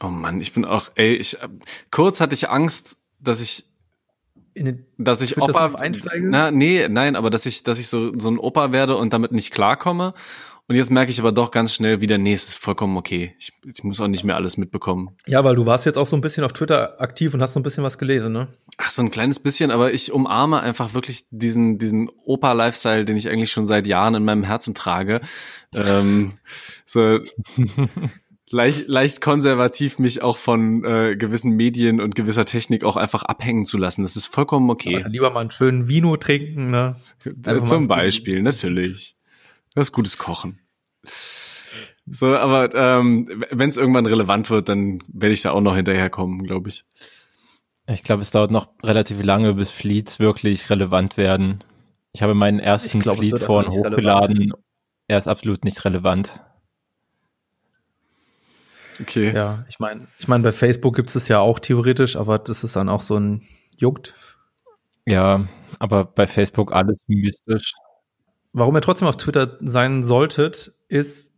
Oh 0.00 0.08
Mann, 0.08 0.40
ich 0.40 0.52
bin 0.52 0.64
auch, 0.64 0.90
ey, 0.94 1.14
ich 1.14 1.38
kurz 1.90 2.20
hatte 2.20 2.34
ich 2.34 2.48
Angst, 2.48 2.98
dass 3.20 3.40
ich 3.40 3.64
dass 4.96 5.20
ich 5.20 5.36
Opa 5.36 5.74
einsteige? 5.74 6.28
Na, 6.30 6.50
nee, 6.50 6.88
nein, 6.88 7.14
aber 7.14 7.28
dass 7.28 7.44
ich, 7.44 7.62
dass 7.62 7.78
ich 7.78 7.88
so, 7.88 8.18
so 8.18 8.30
ein 8.30 8.38
Opa 8.38 8.72
werde 8.72 8.96
und 8.96 9.12
damit 9.12 9.32
nicht 9.32 9.52
klarkomme 9.52 10.14
und 10.68 10.74
jetzt 10.74 10.90
merke 10.90 11.12
ich 11.12 11.20
aber 11.20 11.30
doch 11.30 11.52
ganz 11.52 11.74
schnell 11.74 12.00
wieder, 12.00 12.18
nee, 12.18 12.32
es 12.32 12.48
ist 12.48 12.58
vollkommen 12.58 12.96
okay. 12.96 13.34
Ich, 13.38 13.52
ich 13.64 13.84
muss 13.84 14.00
auch 14.00 14.08
nicht 14.08 14.24
mehr 14.24 14.34
alles 14.34 14.56
mitbekommen. 14.56 15.10
Ja, 15.26 15.44
weil 15.44 15.54
du 15.54 15.64
warst 15.64 15.86
jetzt 15.86 15.96
auch 15.96 16.08
so 16.08 16.16
ein 16.16 16.20
bisschen 16.20 16.42
auf 16.42 16.52
Twitter 16.52 17.00
aktiv 17.00 17.34
und 17.34 17.42
hast 17.42 17.52
so 17.52 17.60
ein 17.60 17.62
bisschen 17.62 17.84
was 17.84 17.98
gelesen, 17.98 18.32
ne? 18.32 18.48
Ach, 18.76 18.90
so 18.90 19.02
ein 19.02 19.10
kleines 19.12 19.38
bisschen, 19.38 19.70
aber 19.70 19.92
ich 19.92 20.12
umarme 20.12 20.60
einfach 20.60 20.92
wirklich 20.92 21.26
diesen, 21.30 21.78
diesen 21.78 22.08
Opa-Lifestyle, 22.24 23.04
den 23.04 23.16
ich 23.16 23.28
eigentlich 23.28 23.52
schon 23.52 23.64
seit 23.64 23.86
Jahren 23.86 24.16
in 24.16 24.24
meinem 24.24 24.42
Herzen 24.42 24.74
trage. 24.74 25.20
ähm, 25.72 26.32
so 26.84 27.20
leicht, 28.50 28.88
leicht 28.88 29.20
konservativ 29.20 29.98
mich 30.00 30.22
auch 30.22 30.36
von 30.36 30.84
äh, 30.84 31.16
gewissen 31.16 31.52
Medien 31.52 32.00
und 32.00 32.14
gewisser 32.14 32.44
Technik 32.44 32.82
auch 32.82 32.96
einfach 32.96 33.22
abhängen 33.22 33.66
zu 33.66 33.76
lassen. 33.76 34.02
Das 34.02 34.16
ist 34.16 34.26
vollkommen 34.26 34.70
okay. 34.70 35.04
Lieber 35.08 35.30
mal 35.30 35.40
einen 35.40 35.50
schönen 35.50 35.88
Vino 35.88 36.16
trinken, 36.16 36.70
ne? 36.70 37.00
Einfach 37.44 37.62
Zum 37.62 37.88
Beispiel, 37.88 38.42
natürlich. 38.42 39.15
Das 39.76 39.88
ist 39.88 39.92
gutes 39.92 40.16
Kochen. 40.16 40.58
So, 42.06 42.34
aber 42.34 42.74
ähm, 42.74 43.28
wenn 43.50 43.68
es 43.68 43.76
irgendwann 43.76 44.06
relevant 44.06 44.48
wird, 44.48 44.70
dann 44.70 45.02
werde 45.06 45.34
ich 45.34 45.42
da 45.42 45.50
auch 45.50 45.60
noch 45.60 45.76
hinterherkommen, 45.76 46.44
glaube 46.44 46.70
ich. 46.70 46.86
Ich 47.86 48.02
glaube, 48.02 48.22
es 48.22 48.30
dauert 48.30 48.50
noch 48.50 48.70
relativ 48.82 49.22
lange, 49.22 49.52
bis 49.52 49.70
Fleets 49.70 50.18
wirklich 50.18 50.70
relevant 50.70 51.18
werden. 51.18 51.62
Ich 52.12 52.22
habe 52.22 52.32
meinen 52.32 52.58
ersten 52.58 53.00
glaub, 53.00 53.18
Fleet 53.18 53.38
vorhin 53.38 53.70
hochgeladen. 53.70 54.36
Relevant. 54.38 54.64
Er 55.08 55.18
ist 55.18 55.28
absolut 55.28 55.62
nicht 55.62 55.84
relevant. 55.84 56.40
Okay. 58.98 59.34
Ja, 59.34 59.66
ich 59.68 59.78
meine, 59.78 60.08
ich 60.18 60.26
meine, 60.26 60.42
bei 60.42 60.52
Facebook 60.52 60.96
gibt 60.96 61.14
es 61.14 61.28
ja 61.28 61.40
auch 61.40 61.58
theoretisch, 61.58 62.16
aber 62.16 62.38
das 62.38 62.64
ist 62.64 62.76
dann 62.76 62.88
auch 62.88 63.02
so 63.02 63.20
ein 63.20 63.42
Juckt. 63.76 64.14
Ja, 65.04 65.46
aber 65.78 66.06
bei 66.06 66.26
Facebook 66.26 66.72
alles 66.72 67.04
mystisch. 67.08 67.74
Warum 68.58 68.74
ihr 68.74 68.80
trotzdem 68.80 69.06
auf 69.06 69.18
Twitter 69.18 69.58
sein 69.60 70.02
solltet, 70.02 70.72
ist 70.88 71.34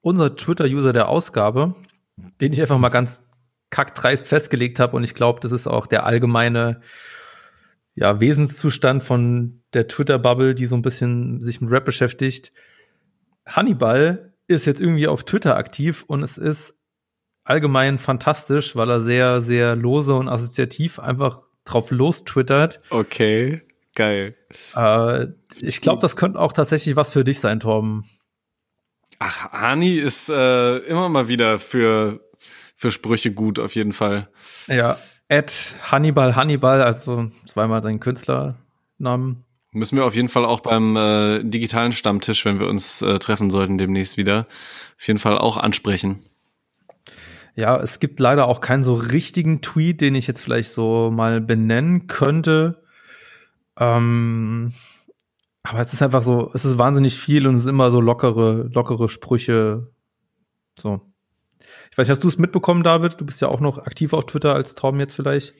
unser 0.00 0.36
Twitter-User 0.36 0.94
der 0.94 1.10
Ausgabe, 1.10 1.74
den 2.40 2.54
ich 2.54 2.62
einfach 2.62 2.78
mal 2.78 2.88
ganz 2.88 3.28
kackdreist 3.68 4.26
festgelegt 4.26 4.80
habe 4.80 4.96
und 4.96 5.04
ich 5.04 5.12
glaube, 5.12 5.40
das 5.40 5.52
ist 5.52 5.66
auch 5.66 5.86
der 5.86 6.06
allgemeine 6.06 6.80
ja, 7.94 8.20
Wesenszustand 8.20 9.04
von 9.04 9.62
der 9.74 9.86
Twitter-Bubble, 9.86 10.54
die 10.54 10.64
so 10.64 10.76
ein 10.76 10.80
bisschen 10.80 11.42
sich 11.42 11.60
mit 11.60 11.70
Rap 11.70 11.84
beschäftigt. 11.84 12.52
Hannibal 13.44 14.32
ist 14.46 14.64
jetzt 14.64 14.80
irgendwie 14.80 15.08
auf 15.08 15.24
Twitter 15.24 15.58
aktiv 15.58 16.04
und 16.06 16.22
es 16.22 16.38
ist 16.38 16.80
allgemein 17.44 17.98
fantastisch, 17.98 18.74
weil 18.74 18.88
er 18.88 19.00
sehr, 19.00 19.42
sehr 19.42 19.76
lose 19.76 20.14
und 20.14 20.30
assoziativ 20.30 21.00
einfach 21.00 21.42
drauf 21.66 21.90
los 21.90 22.24
twittert. 22.24 22.80
Okay. 22.88 23.60
Geil. 23.94 24.36
Äh, 24.76 25.26
ich 25.60 25.80
glaube, 25.80 26.00
das 26.00 26.16
könnte 26.16 26.38
auch 26.38 26.52
tatsächlich 26.52 26.96
was 26.96 27.10
für 27.10 27.24
dich 27.24 27.40
sein, 27.40 27.60
Torben. 27.60 28.04
Ach, 29.18 29.52
Ani 29.52 29.96
ist 29.96 30.30
äh, 30.30 30.78
immer 30.78 31.08
mal 31.08 31.28
wieder 31.28 31.58
für, 31.58 32.20
für 32.76 32.90
Sprüche 32.90 33.32
gut, 33.32 33.58
auf 33.58 33.74
jeden 33.74 33.92
Fall. 33.92 34.28
Ja, 34.66 34.96
Ed 35.28 35.74
Hannibal 35.82 36.36
Hannibal, 36.36 36.82
also 36.82 37.30
zweimal 37.46 37.82
seinen 37.82 38.00
Künstlernamen. 38.00 39.44
Müssen 39.72 39.96
wir 39.96 40.04
auf 40.04 40.16
jeden 40.16 40.28
Fall 40.28 40.44
auch 40.44 40.60
beim 40.60 40.96
äh, 40.96 41.44
digitalen 41.44 41.92
Stammtisch, 41.92 42.44
wenn 42.44 42.58
wir 42.58 42.66
uns 42.66 43.02
äh, 43.02 43.18
treffen 43.20 43.50
sollten 43.50 43.78
demnächst 43.78 44.16
wieder, 44.16 44.46
auf 44.98 45.06
jeden 45.06 45.20
Fall 45.20 45.38
auch 45.38 45.56
ansprechen. 45.56 46.24
Ja, 47.54 47.76
es 47.78 48.00
gibt 48.00 48.18
leider 48.18 48.48
auch 48.48 48.60
keinen 48.60 48.82
so 48.82 48.94
richtigen 48.94 49.60
Tweet, 49.60 50.00
den 50.00 50.14
ich 50.14 50.26
jetzt 50.26 50.40
vielleicht 50.40 50.70
so 50.70 51.10
mal 51.12 51.40
benennen 51.40 52.06
könnte. 52.08 52.82
Ähm, 53.80 54.72
aber 55.62 55.80
es 55.80 55.92
ist 55.92 56.02
einfach 56.02 56.22
so, 56.22 56.50
es 56.54 56.64
ist 56.64 56.78
wahnsinnig 56.78 57.18
viel 57.18 57.46
und 57.46 57.54
es 57.54 57.62
ist 57.62 57.68
immer 57.68 57.90
so 57.90 58.00
lockere, 58.00 58.68
lockere 58.72 59.08
Sprüche. 59.08 59.92
So. 60.78 61.00
Ich 61.90 61.98
weiß, 61.98 62.08
hast 62.08 62.24
du 62.24 62.28
es 62.28 62.38
mitbekommen, 62.38 62.82
David? 62.82 63.20
Du 63.20 63.26
bist 63.26 63.40
ja 63.40 63.48
auch 63.48 63.60
noch 63.60 63.78
aktiv 63.78 64.12
auf 64.12 64.26
Twitter 64.26 64.54
als 64.54 64.74
Tom 64.74 65.00
jetzt 65.00 65.14
vielleicht. 65.14 65.54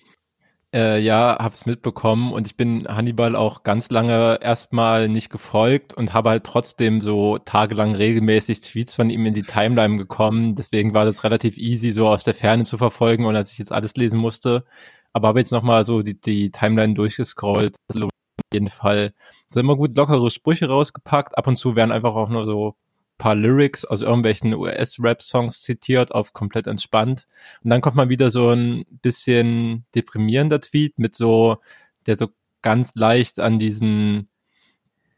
Äh, 0.73 1.01
ja, 1.01 1.37
hab's 1.41 1.67
mitbekommen 1.67 2.33
und 2.33 2.47
ich 2.47 2.57
bin 2.57 2.87
Hannibal 2.87 3.35
auch 3.35 3.65
ganz 3.65 3.91
lange 3.91 4.39
erstmal 4.41 5.09
nicht 5.09 5.29
gefolgt 5.29 5.95
und 5.95 6.15
habe 6.15 6.31
halt 6.31 6.45
trotzdem 6.45 7.01
so 7.01 7.39
tagelang 7.39 7.97
regelmäßig 7.97 8.61
Tweets 8.61 8.95
von 8.95 9.11
ihm 9.11 9.27
in 9.27 9.35
die 9.35 9.43
Timeline 9.43 9.97
gekommen. 9.97 10.55
Deswegen 10.55 10.95
war 10.95 11.05
das 11.05 11.25
relativ 11.25 11.59
easy, 11.59 11.91
so 11.91 12.07
aus 12.07 12.23
der 12.23 12.35
Ferne 12.35 12.63
zu 12.63 12.79
verfolgen 12.79 13.25
und 13.25 13.35
als 13.35 13.51
ich 13.51 13.59
jetzt 13.59 13.73
alles 13.73 13.97
lesen 13.97 14.21
musste. 14.21 14.65
Aber 15.13 15.29
habe 15.29 15.41
jetzt 15.41 15.53
nochmal 15.53 15.85
so 15.85 16.03
die, 16.03 16.21
die 16.21 16.51
Timeline 16.51 16.95
durchgescrollt. 16.95 17.77
Also 17.89 18.07
auf 18.07 18.11
jeden 18.53 18.69
Fall. 18.69 19.13
So 19.49 19.61
immer 19.61 19.77
gut 19.77 19.97
lockere 19.97 20.31
Sprüche 20.31 20.69
rausgepackt. 20.69 21.37
Ab 21.37 21.47
und 21.47 21.57
zu 21.57 21.77
werden 21.77 21.93
einfach 21.93 22.15
auch 22.15 22.29
nur 22.29 22.47
so 22.47 22.77
paar 23.21 23.35
Lyrics 23.35 23.85
aus 23.85 24.01
irgendwelchen 24.01 24.55
US-Rap-Songs 24.55 25.63
zitiert 25.63 26.13
auf 26.13 26.33
komplett 26.33 26.67
entspannt. 26.67 27.27
Und 27.63 27.71
dann 27.71 27.83
kommt 27.83 27.97
mal 27.97 28.09
wieder 28.09 28.31
so 28.31 28.51
ein 28.51 28.85
bisschen 29.03 29.85
deprimierender 29.95 30.61
Tweet 30.61 30.99
mit 30.99 31.15
so, 31.15 31.59
der 32.07 32.17
so 32.17 32.29
ganz 32.63 32.95
leicht 32.95 33.39
an 33.39 33.59
diesen 33.59 34.29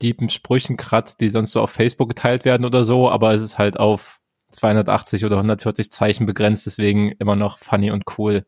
deepen 0.02 0.28
Sprüchen 0.28 0.76
kratzt, 0.76 1.20
die 1.20 1.28
sonst 1.28 1.52
so 1.52 1.60
auf 1.62 1.70
Facebook 1.70 2.08
geteilt 2.08 2.44
werden 2.44 2.66
oder 2.66 2.84
so, 2.84 3.08
aber 3.08 3.32
es 3.34 3.40
ist 3.40 3.58
halt 3.58 3.78
auf 3.78 4.20
280 4.50 5.24
oder 5.24 5.36
140 5.36 5.90
Zeichen 5.90 6.26
begrenzt, 6.26 6.66
deswegen 6.66 7.12
immer 7.12 7.36
noch 7.36 7.58
funny 7.58 7.90
und 7.92 8.04
cool. 8.18 8.44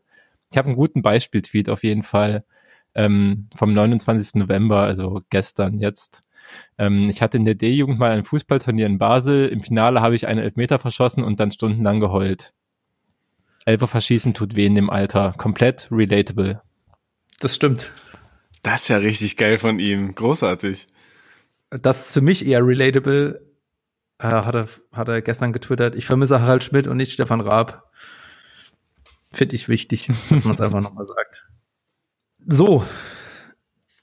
Ich 0.54 0.58
habe 0.58 0.68
einen 0.68 0.76
guten 0.76 1.02
Beispiel-Tweet 1.02 1.68
auf 1.68 1.82
jeden 1.82 2.04
Fall 2.04 2.44
ähm, 2.94 3.48
vom 3.56 3.72
29. 3.72 4.36
November, 4.36 4.82
also 4.82 5.20
gestern 5.28 5.80
jetzt. 5.80 6.22
Ähm, 6.78 7.08
ich 7.10 7.22
hatte 7.22 7.38
in 7.38 7.44
der 7.44 7.56
D-Jugend 7.56 7.98
mal 7.98 8.12
ein 8.12 8.22
Fußballturnier 8.22 8.86
in 8.86 8.98
Basel. 8.98 9.48
Im 9.48 9.62
Finale 9.62 10.00
habe 10.00 10.14
ich 10.14 10.28
einen 10.28 10.38
Elfmeter 10.38 10.78
verschossen 10.78 11.24
und 11.24 11.40
dann 11.40 11.50
stundenlang 11.50 11.98
geheult. 11.98 12.54
Elfer 13.64 13.88
verschießen 13.88 14.32
tut 14.32 14.54
weh 14.54 14.66
in 14.66 14.76
dem 14.76 14.90
Alter. 14.90 15.34
Komplett 15.36 15.88
relatable. 15.90 16.62
Das 17.40 17.56
stimmt. 17.56 17.90
Das 18.62 18.82
ist 18.82 18.88
ja 18.90 18.98
richtig 18.98 19.36
geil 19.36 19.58
von 19.58 19.80
ihm. 19.80 20.14
Großartig. 20.14 20.86
Das 21.70 22.06
ist 22.06 22.12
für 22.12 22.20
mich 22.20 22.46
eher 22.46 22.64
relatable. 22.64 23.44
Äh, 24.20 24.28
hat, 24.28 24.54
er, 24.54 24.68
hat 24.92 25.08
er 25.08 25.20
gestern 25.20 25.52
getwittert. 25.52 25.96
Ich 25.96 26.06
vermisse 26.06 26.40
Harald 26.40 26.62
Schmidt 26.62 26.86
und 26.86 26.96
nicht 26.96 27.10
Stefan 27.10 27.40
Raab. 27.40 27.90
Finde 29.34 29.56
ich 29.56 29.68
wichtig, 29.68 30.08
dass 30.30 30.44
man 30.44 30.54
es 30.54 30.60
einfach 30.60 30.80
nochmal 30.80 31.06
sagt. 31.06 31.44
So. 32.46 32.84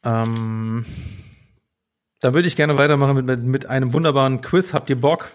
Ähm, 0.03 0.83
da 2.21 2.33
würde 2.33 2.47
ich 2.47 2.55
gerne 2.55 2.79
weitermachen 2.79 3.15
mit, 3.15 3.25
mit, 3.27 3.43
mit 3.43 3.65
einem 3.67 3.93
wunderbaren 3.93 4.41
Quiz. 4.41 4.73
Habt 4.73 4.89
ihr 4.89 4.99
Bock? 4.99 5.31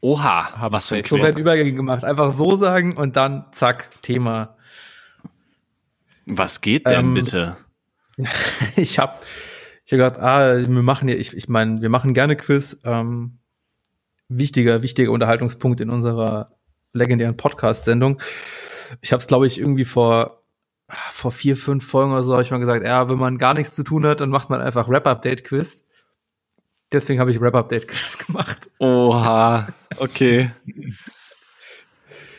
Oha, 0.00 0.70
was 0.70 0.88
für 0.88 0.96
ein 0.96 1.04
So 1.04 1.18
weit 1.20 1.36
Übergänge 1.36 1.74
gemacht. 1.74 2.04
Einfach 2.04 2.30
so 2.30 2.54
sagen 2.54 2.96
und 2.96 3.16
dann 3.16 3.46
zack, 3.52 3.90
Thema. 4.00 4.56
Was 6.24 6.62
geht 6.62 6.88
denn 6.88 7.06
ähm, 7.06 7.14
bitte? 7.14 7.56
ich 8.76 8.98
habe 8.98 9.18
ich 9.84 9.92
hab 9.92 9.98
gedacht, 9.98 10.18
ah, 10.18 10.56
wir 10.56 10.68
machen 10.68 11.08
ja, 11.08 11.16
ich, 11.16 11.36
ich 11.36 11.48
meine, 11.50 11.82
wir 11.82 11.90
machen 11.90 12.14
gerne 12.14 12.34
Quiz. 12.34 12.78
Ähm, 12.84 13.40
wichtiger, 14.28 14.82
wichtiger 14.82 15.12
Unterhaltungspunkt 15.12 15.80
in 15.80 15.90
unserer 15.90 16.55
legendären 16.96 17.36
Podcast-Sendung. 17.36 18.20
Ich 19.00 19.12
habe 19.12 19.20
es, 19.20 19.26
glaube 19.26 19.46
ich, 19.46 19.58
irgendwie 19.60 19.84
vor 19.84 20.42
vor 21.10 21.32
vier, 21.32 21.56
fünf 21.56 21.84
Folgen 21.86 22.12
oder 22.12 22.22
so 22.22 22.32
habe 22.34 22.42
ich 22.42 22.50
mal 22.50 22.58
gesagt, 22.58 22.84
ja, 22.86 23.08
wenn 23.08 23.18
man 23.18 23.38
gar 23.38 23.54
nichts 23.54 23.74
zu 23.74 23.82
tun 23.82 24.06
hat, 24.06 24.20
dann 24.20 24.30
macht 24.30 24.50
man 24.50 24.60
einfach 24.60 24.88
Rap-Update-Quiz. 24.88 25.84
Deswegen 26.92 27.18
habe 27.18 27.30
ich 27.30 27.40
Rap-Update-Quiz 27.40 28.18
gemacht. 28.26 28.70
Oha, 28.78 29.68
okay. 29.98 30.50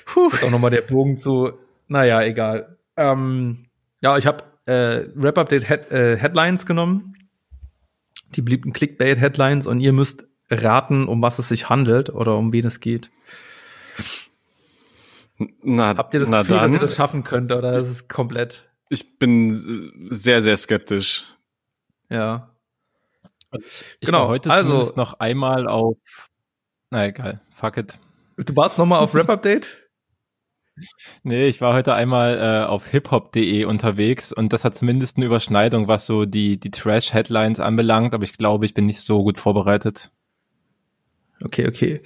Puh. 0.05 0.27
Und 0.27 0.43
auch 0.43 0.49
nochmal 0.49 0.71
der 0.71 0.81
Bogen 0.81 1.17
zu, 1.17 1.51
naja, 1.87 2.21
egal. 2.21 2.77
Ähm, 2.95 3.65
ja, 4.01 4.17
ich 4.17 4.25
habe 4.25 4.45
äh, 4.65 5.09
Rap-Update 5.17 5.91
äh, 5.91 6.17
Headlines 6.17 6.65
genommen. 6.65 7.15
Die 8.35 8.41
beliebten 8.41 8.71
Clickbait-Headlines 8.71 9.67
und 9.67 9.81
ihr 9.81 9.93
müsst 9.93 10.25
raten, 10.49 11.07
um 11.07 11.21
was 11.21 11.39
es 11.39 11.49
sich 11.49 11.69
handelt 11.69 12.09
oder 12.09 12.37
um 12.37 12.53
wen 12.53 12.65
es 12.65 12.79
geht. 12.79 13.09
Na, 15.61 15.95
Habt 15.95 16.13
ihr 16.13 16.19
das 16.19 16.31
Gefühl, 16.31 16.57
dann. 16.57 16.71
dass 16.71 16.73
ihr 16.73 16.79
das 16.79 16.95
schaffen 16.95 17.23
könnt 17.23 17.51
oder 17.51 17.77
ist 17.77 17.89
es 17.89 18.07
komplett? 18.07 18.69
Ich 18.89 19.19
bin 19.19 20.09
sehr, 20.09 20.41
sehr 20.41 20.57
skeptisch. 20.57 21.25
Ja. 22.09 22.55
Ich, 23.51 23.97
genau. 24.01 24.21
war 24.21 24.27
heute 24.29 24.49
also, 24.49 24.69
zumindest 24.71 24.97
noch 24.97 25.19
einmal 25.19 25.67
auf. 25.67 25.97
Na 26.89 27.05
egal, 27.05 27.41
fuck 27.51 27.77
it. 27.77 27.99
Du 28.37 28.55
warst 28.55 28.77
noch 28.77 28.85
mal 28.85 28.99
auf 28.99 29.13
Rap 29.15 29.29
Update? 29.29 29.87
Nee, 31.23 31.47
ich 31.47 31.59
war 31.59 31.73
heute 31.73 31.95
einmal 31.95 32.37
äh, 32.37 32.65
auf 32.65 32.87
hiphop.de 32.87 33.65
unterwegs 33.65 34.31
und 34.31 34.53
das 34.53 34.63
hat 34.63 34.75
zumindest 34.75 35.17
eine 35.17 35.25
Überschneidung, 35.25 35.87
was 35.87 36.05
so 36.05 36.25
die, 36.25 36.59
die 36.59 36.69
Trash-Headlines 36.69 37.59
anbelangt, 37.59 38.13
aber 38.13 38.23
ich 38.23 38.33
glaube, 38.33 38.65
ich 38.65 38.75
bin 38.75 38.85
nicht 38.85 39.01
so 39.01 39.23
gut 39.23 39.39
vorbereitet. 39.39 40.11
Okay, 41.43 41.67
okay. 41.67 42.01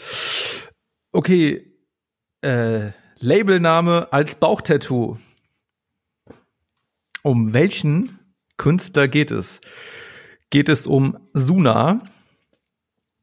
Okay, 1.12 1.74
äh, 2.42 2.92
Labelname 3.24 4.12
als 4.12 4.34
Bauchtattoo. 4.34 5.16
Um 7.22 7.54
welchen 7.54 8.18
Künstler 8.58 9.08
geht 9.08 9.30
es? 9.30 9.62
Geht 10.50 10.70
es 10.70 10.88
um 10.88 11.20
Suna? 11.34 12.00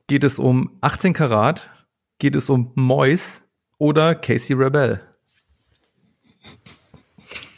Geht 0.07 0.23
es 0.23 0.39
um 0.39 0.79
18 0.83 1.15
Karat? 1.15 1.69
Geht 2.21 2.37
es 2.37 2.49
um 2.49 2.71
Mois 2.77 3.43
oder 3.79 4.15
Casey 4.15 4.55
Rebel? 4.55 5.01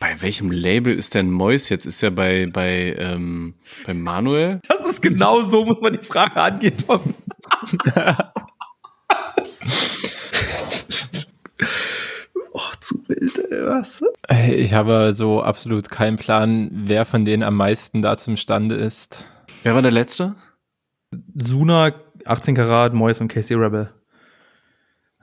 Bei 0.00 0.22
welchem 0.22 0.50
Label 0.50 0.96
ist 0.96 1.14
denn 1.14 1.30
Mois 1.30 1.68
jetzt? 1.68 1.84
Ist 1.84 2.02
er 2.02 2.10
bei, 2.10 2.46
bei, 2.46 2.96
ähm, 2.96 3.54
bei 3.84 3.92
Manuel? 3.92 4.60
Das 4.66 4.86
ist 4.88 5.02
genau 5.02 5.42
so, 5.42 5.66
muss 5.66 5.82
man 5.82 5.92
die 5.92 6.02
Frage 6.02 6.36
angehen, 6.36 6.78
Tom. 6.78 7.14
zu 12.80 13.08
wild, 13.08 13.38
ey, 13.38 13.49
was? 13.66 14.02
Ich 14.48 14.74
habe 14.74 15.12
so 15.12 15.42
absolut 15.42 15.90
keinen 15.90 16.16
Plan, 16.16 16.70
wer 16.72 17.04
von 17.04 17.24
denen 17.24 17.42
am 17.42 17.56
meisten 17.56 18.02
da 18.02 18.16
zum 18.16 18.36
Stande 18.36 18.74
ist. 18.74 19.24
Wer 19.62 19.74
war 19.74 19.82
der 19.82 19.90
Letzte? 19.90 20.34
Suna, 21.34 21.92
18 22.24 22.54
Karat, 22.54 22.94
Mois 22.94 23.20
und 23.20 23.28
Casey 23.28 23.56
Rebel. 23.56 23.92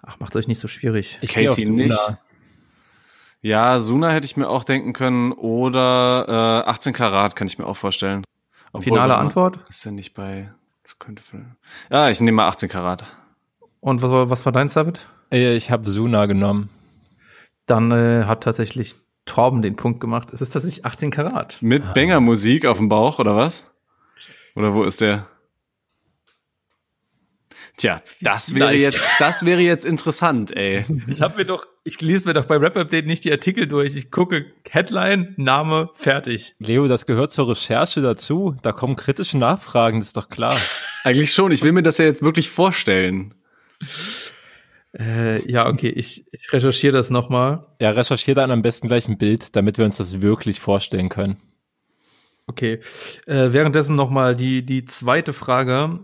Ach, 0.02 0.20
macht's 0.20 0.36
euch 0.36 0.48
nicht 0.48 0.60
so 0.60 0.68
schwierig. 0.68 1.18
Ich 1.22 1.34
Casey 1.34 1.70
nicht. 1.70 1.96
Ja, 3.42 3.80
Suna 3.80 4.10
hätte 4.10 4.26
ich 4.26 4.36
mir 4.36 4.50
auch 4.50 4.64
denken 4.64 4.94
können 4.94 5.32
oder 5.32 6.64
äh, 6.66 6.70
18 6.70 6.94
Karat 6.94 7.36
kann 7.36 7.48
ich 7.48 7.58
mir 7.58 7.66
auch 7.66 7.78
vorstellen. 7.78 8.24
Obwohl, 8.74 8.84
Finale 8.84 9.18
Antwort? 9.18 9.60
Ist 9.70 9.86
ja 9.86 9.92
nicht 9.92 10.14
bei. 10.14 10.52
Könnte, 11.00 11.22
ja, 11.92 12.10
ich 12.10 12.20
nehme 12.22 12.38
mal 12.38 12.48
18 12.48 12.70
Karat. 12.70 13.06
Und 13.82 14.02
was 14.02 14.10
war, 14.10 14.30
was 14.32 14.46
war 14.46 14.52
dein 14.52 14.68
David? 14.68 15.06
Ich 15.30 15.70
habe 15.70 15.88
Suna 15.88 16.26
genommen. 16.26 16.70
Dann 17.68 17.92
äh, 17.92 18.24
hat 18.24 18.44
tatsächlich 18.44 18.96
Torben 19.26 19.62
den 19.62 19.76
Punkt 19.76 20.00
gemacht. 20.00 20.30
Es 20.34 20.42
ist 20.42 20.52
tatsächlich 20.52 20.86
18 20.86 21.12
Karat. 21.12 21.58
Mit 21.62 21.84
ah. 21.84 21.94
Banger-Musik 21.94 22.66
auf 22.66 22.78
dem 22.78 22.90
Bauch, 22.90 23.20
oder 23.20 23.36
was? 23.36 23.72
Oder 24.56 24.74
wo 24.74 24.84
ist 24.84 25.02
der? 25.02 25.28
Tja, 27.78 28.02
das 28.22 28.56
wäre 28.56 28.72
Leicht. 28.72 28.82
jetzt, 28.82 29.08
das 29.20 29.46
wäre 29.46 29.62
jetzt 29.62 29.86
interessant, 29.86 30.56
ey. 30.58 30.84
Ich 31.08 31.22
habe 31.22 31.38
mir 31.38 31.46
doch, 31.46 31.68
ich 31.84 32.02
lese 32.02 32.26
mir 32.26 32.34
doch 32.34 32.46
bei 32.46 32.58
Rap 32.58 32.76
Update 32.76 33.06
nicht 33.06 33.24
die 33.24 33.32
Artikel 33.32 33.68
durch. 33.68 33.96
Ich 33.96 34.10
gucke 34.10 34.48
Headline, 34.68 35.36
Name, 35.38 35.92
fertig. 35.94 36.56
Leo, 36.58 36.88
das 36.88 37.06
gehört 37.06 37.32
zur 37.32 37.50
Recherche 37.50 38.02
dazu. 38.02 38.56
Da 38.64 38.72
kommen 38.72 38.96
kritische 38.96 39.38
Nachfragen, 39.38 40.00
das 40.00 40.08
ist 40.08 40.18
doch 40.18 40.30
klar. 40.30 40.58
Eigentlich 41.04 41.32
schon. 41.32 41.52
Ich 41.52 41.62
will 41.62 41.72
mir 41.72 41.84
das 41.84 42.00
ja 42.00 42.06
jetzt 42.06 42.24
wirklich 42.24 42.50
vorstellen. 42.50 43.36
Äh, 44.98 45.50
ja, 45.50 45.68
okay, 45.68 45.90
ich, 45.90 46.26
ich 46.32 46.52
recherchiere 46.54 46.94
das 46.94 47.10
nochmal. 47.10 47.66
Ja, 47.80 47.92
recherchiere 47.92 48.36
dann 48.36 48.52
am 48.52 48.62
besten 48.62 48.88
gleich 48.88 49.08
ein 49.08 49.18
Bild, 49.18 49.56
damit 49.56 49.78
wir 49.78 49.86
uns 49.86 49.98
das 49.98 50.22
wirklich 50.22 50.60
vorstellen 50.60 51.10
können. 51.10 51.38
Okay. 52.48 52.80
Äh, 53.26 53.52
währenddessen 53.52 53.96
nochmal 53.96 54.36
die, 54.36 54.66
die 54.66 54.86
zweite 54.86 55.34
Frage. 55.34 56.00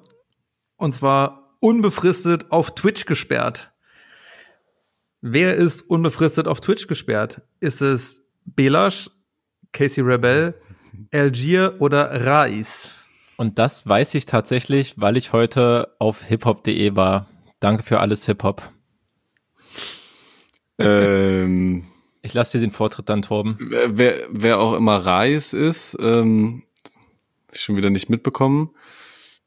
Und 0.76 0.94
zwar 0.94 1.56
unbefristet 1.60 2.52
auf 2.52 2.76
Twitch 2.76 3.06
gesperrt. 3.06 3.72
Wer 5.22 5.56
ist 5.56 5.82
unbefristet 5.82 6.50
auf 6.50 6.60
Twitch 6.60 6.88
gesperrt? 6.88 7.42
Ist 7.62 7.82
es 7.82 8.22
Belash, 8.44 9.10
Casey 9.72 10.04
Rebel, 10.04 10.54
Algier 11.14 11.78
oder 11.80 12.26
Rais? 12.26 12.90
Und 13.38 13.58
das 13.58 13.88
weiß 13.88 14.16
ich 14.16 14.26
tatsächlich, 14.26 14.96
weil 14.98 15.16
ich 15.16 15.32
heute 15.32 15.96
auf 15.98 16.24
hiphop.de 16.24 16.98
war. 16.98 17.28
Danke 17.64 17.84
für 17.84 18.02
alles 18.02 18.26
Hip-Hop. 18.26 18.70
Ähm, 20.78 21.86
ich 22.22 22.34
lasse 22.34 22.58
dir 22.58 22.62
den 22.62 22.72
Vortritt 22.72 23.08
dann, 23.08 23.22
Torben. 23.22 23.58
Wer, 23.88 24.28
wer 24.30 24.60
auch 24.60 24.74
immer 24.74 24.98
Reis 24.98 25.54
ist, 25.54 25.96
ähm, 26.02 26.64
schon 27.54 27.78
wieder 27.78 27.90
nicht 27.90 28.10
mitbekommen. 28.10 28.76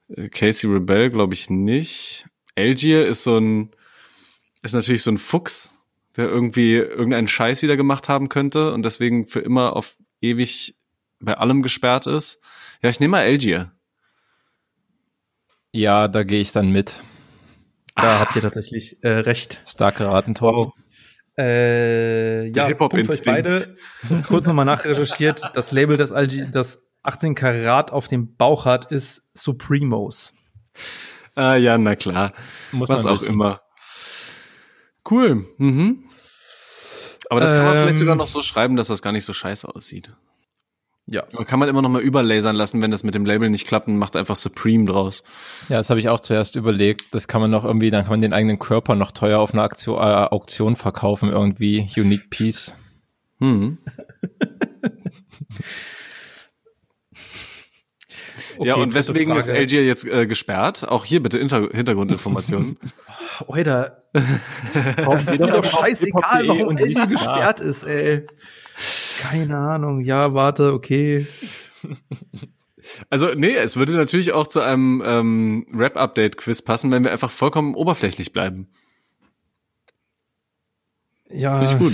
Äh, 0.08 0.30
Casey 0.30 0.70
Rebel 0.70 1.10
glaube 1.10 1.34
ich 1.34 1.50
nicht. 1.50 2.26
Algier 2.56 3.06
ist 3.06 3.22
so 3.22 3.36
ein, 3.36 3.72
ist 4.62 4.72
natürlich 4.72 5.02
so 5.02 5.10
ein 5.10 5.18
Fuchs, 5.18 5.78
der 6.16 6.26
irgendwie 6.26 6.76
irgendeinen 6.76 7.28
Scheiß 7.28 7.60
wieder 7.60 7.76
gemacht 7.76 8.08
haben 8.08 8.30
könnte 8.30 8.72
und 8.72 8.82
deswegen 8.82 9.26
für 9.26 9.40
immer 9.40 9.76
auf 9.76 9.98
ewig 10.22 10.74
bei 11.20 11.36
allem 11.36 11.60
gesperrt 11.60 12.06
ist. 12.06 12.42
Ja, 12.82 12.88
ich 12.88 12.98
nehme 12.98 13.10
mal 13.10 13.26
Algier. 13.26 13.72
Ja, 15.70 16.08
da 16.08 16.22
gehe 16.22 16.40
ich 16.40 16.52
dann 16.52 16.72
mit. 16.72 17.02
Da 17.96 18.16
ah. 18.16 18.18
habt 18.20 18.36
ihr 18.36 18.42
tatsächlich 18.42 19.02
äh, 19.02 19.08
recht. 19.08 19.62
Starke 19.66 20.06
Ratentor. 20.06 20.74
Äh, 21.38 22.48
ja, 22.48 22.68
beide. 22.72 23.76
Kurz 24.26 24.46
nochmal 24.46 24.64
nachrecherchiert. 24.64 25.50
Das 25.54 25.72
Label, 25.72 25.96
das, 25.96 26.12
Algi 26.12 26.50
das 26.50 26.82
18 27.02 27.34
Karat 27.34 27.92
auf 27.92 28.08
dem 28.08 28.36
Bauch 28.36 28.64
hat, 28.64 28.90
ist 28.90 29.22
Supremos. 29.34 30.34
Ah, 31.34 31.56
ja, 31.56 31.78
na 31.78 31.96
klar. 31.96 32.32
Muss 32.72 32.88
Was 32.88 33.04
auch 33.04 33.22
immer. 33.22 33.60
Cool. 35.08 35.44
Mhm. 35.58 36.04
Aber 37.28 37.40
das 37.40 37.52
kann 37.52 37.64
man 37.64 37.76
ähm, 37.76 37.82
vielleicht 37.82 37.98
sogar 37.98 38.14
noch 38.14 38.28
so 38.28 38.42
schreiben, 38.42 38.76
dass 38.76 38.88
das 38.88 39.02
gar 39.02 39.12
nicht 39.12 39.24
so 39.24 39.32
scheiße 39.32 39.68
aussieht. 39.68 40.12
Ja. 41.08 41.22
Aber 41.32 41.44
kann 41.44 41.60
man 41.60 41.68
immer 41.68 41.82
noch 41.82 41.88
mal 41.88 42.02
überlasern 42.02 42.56
lassen, 42.56 42.82
wenn 42.82 42.90
das 42.90 43.04
mit 43.04 43.14
dem 43.14 43.24
Label 43.24 43.48
nicht 43.48 43.66
klappt 43.66 43.86
und 43.86 43.96
macht 43.96 44.16
einfach 44.16 44.34
Supreme 44.34 44.84
draus. 44.84 45.22
Ja, 45.68 45.76
das 45.76 45.88
habe 45.88 46.00
ich 46.00 46.08
auch 46.08 46.18
zuerst 46.18 46.56
überlegt. 46.56 47.14
Das 47.14 47.28
kann 47.28 47.40
man 47.40 47.50
noch 47.50 47.64
irgendwie, 47.64 47.90
dann 47.90 48.02
kann 48.02 48.10
man 48.12 48.20
den 48.20 48.32
eigenen 48.32 48.58
Körper 48.58 48.96
noch 48.96 49.12
teuer 49.12 49.38
auf 49.38 49.52
einer 49.54 49.62
Auktion, 49.62 49.98
äh, 49.98 50.00
Auktion 50.00 50.74
verkaufen, 50.74 51.30
irgendwie. 51.30 51.88
Unique 51.96 52.28
Piece. 52.30 52.74
Hm. 53.38 53.78
Okay, 58.58 58.68
ja, 58.68 58.74
und 58.76 58.94
weswegen 58.94 59.36
ist 59.36 59.50
LG 59.50 59.72
jetzt 59.86 60.06
äh, 60.06 60.26
gesperrt? 60.26 60.88
Auch 60.88 61.04
hier 61.04 61.22
bitte 61.22 61.38
Inter 61.38 61.68
Hintergrundinformationen. 61.72 62.78
Oida. 63.46 63.98
das 64.96 65.28
ist 65.28 65.40
doch 65.40 65.64
scheißegal, 65.64 66.48
warum 66.48 66.78
LG 66.78 67.06
gesperrt 67.08 67.60
ist, 67.60 67.82
ey. 67.82 68.26
Keine 69.20 69.56
Ahnung. 69.56 70.00
Ja, 70.00 70.32
warte, 70.32 70.72
okay. 70.72 71.26
Also, 73.10 73.34
nee, 73.34 73.54
es 73.54 73.76
würde 73.76 73.94
natürlich 73.94 74.32
auch 74.32 74.46
zu 74.46 74.60
einem 74.60 75.02
ähm, 75.04 75.66
Rap-Update-Quiz 75.74 76.62
passen, 76.62 76.92
wenn 76.92 77.02
wir 77.02 77.10
einfach 77.10 77.32
vollkommen 77.32 77.74
oberflächlich 77.74 78.32
bleiben. 78.32 78.68
Ja. 81.28 81.58
Finde 81.58 81.72
ich 81.72 81.78
gut. 81.78 81.92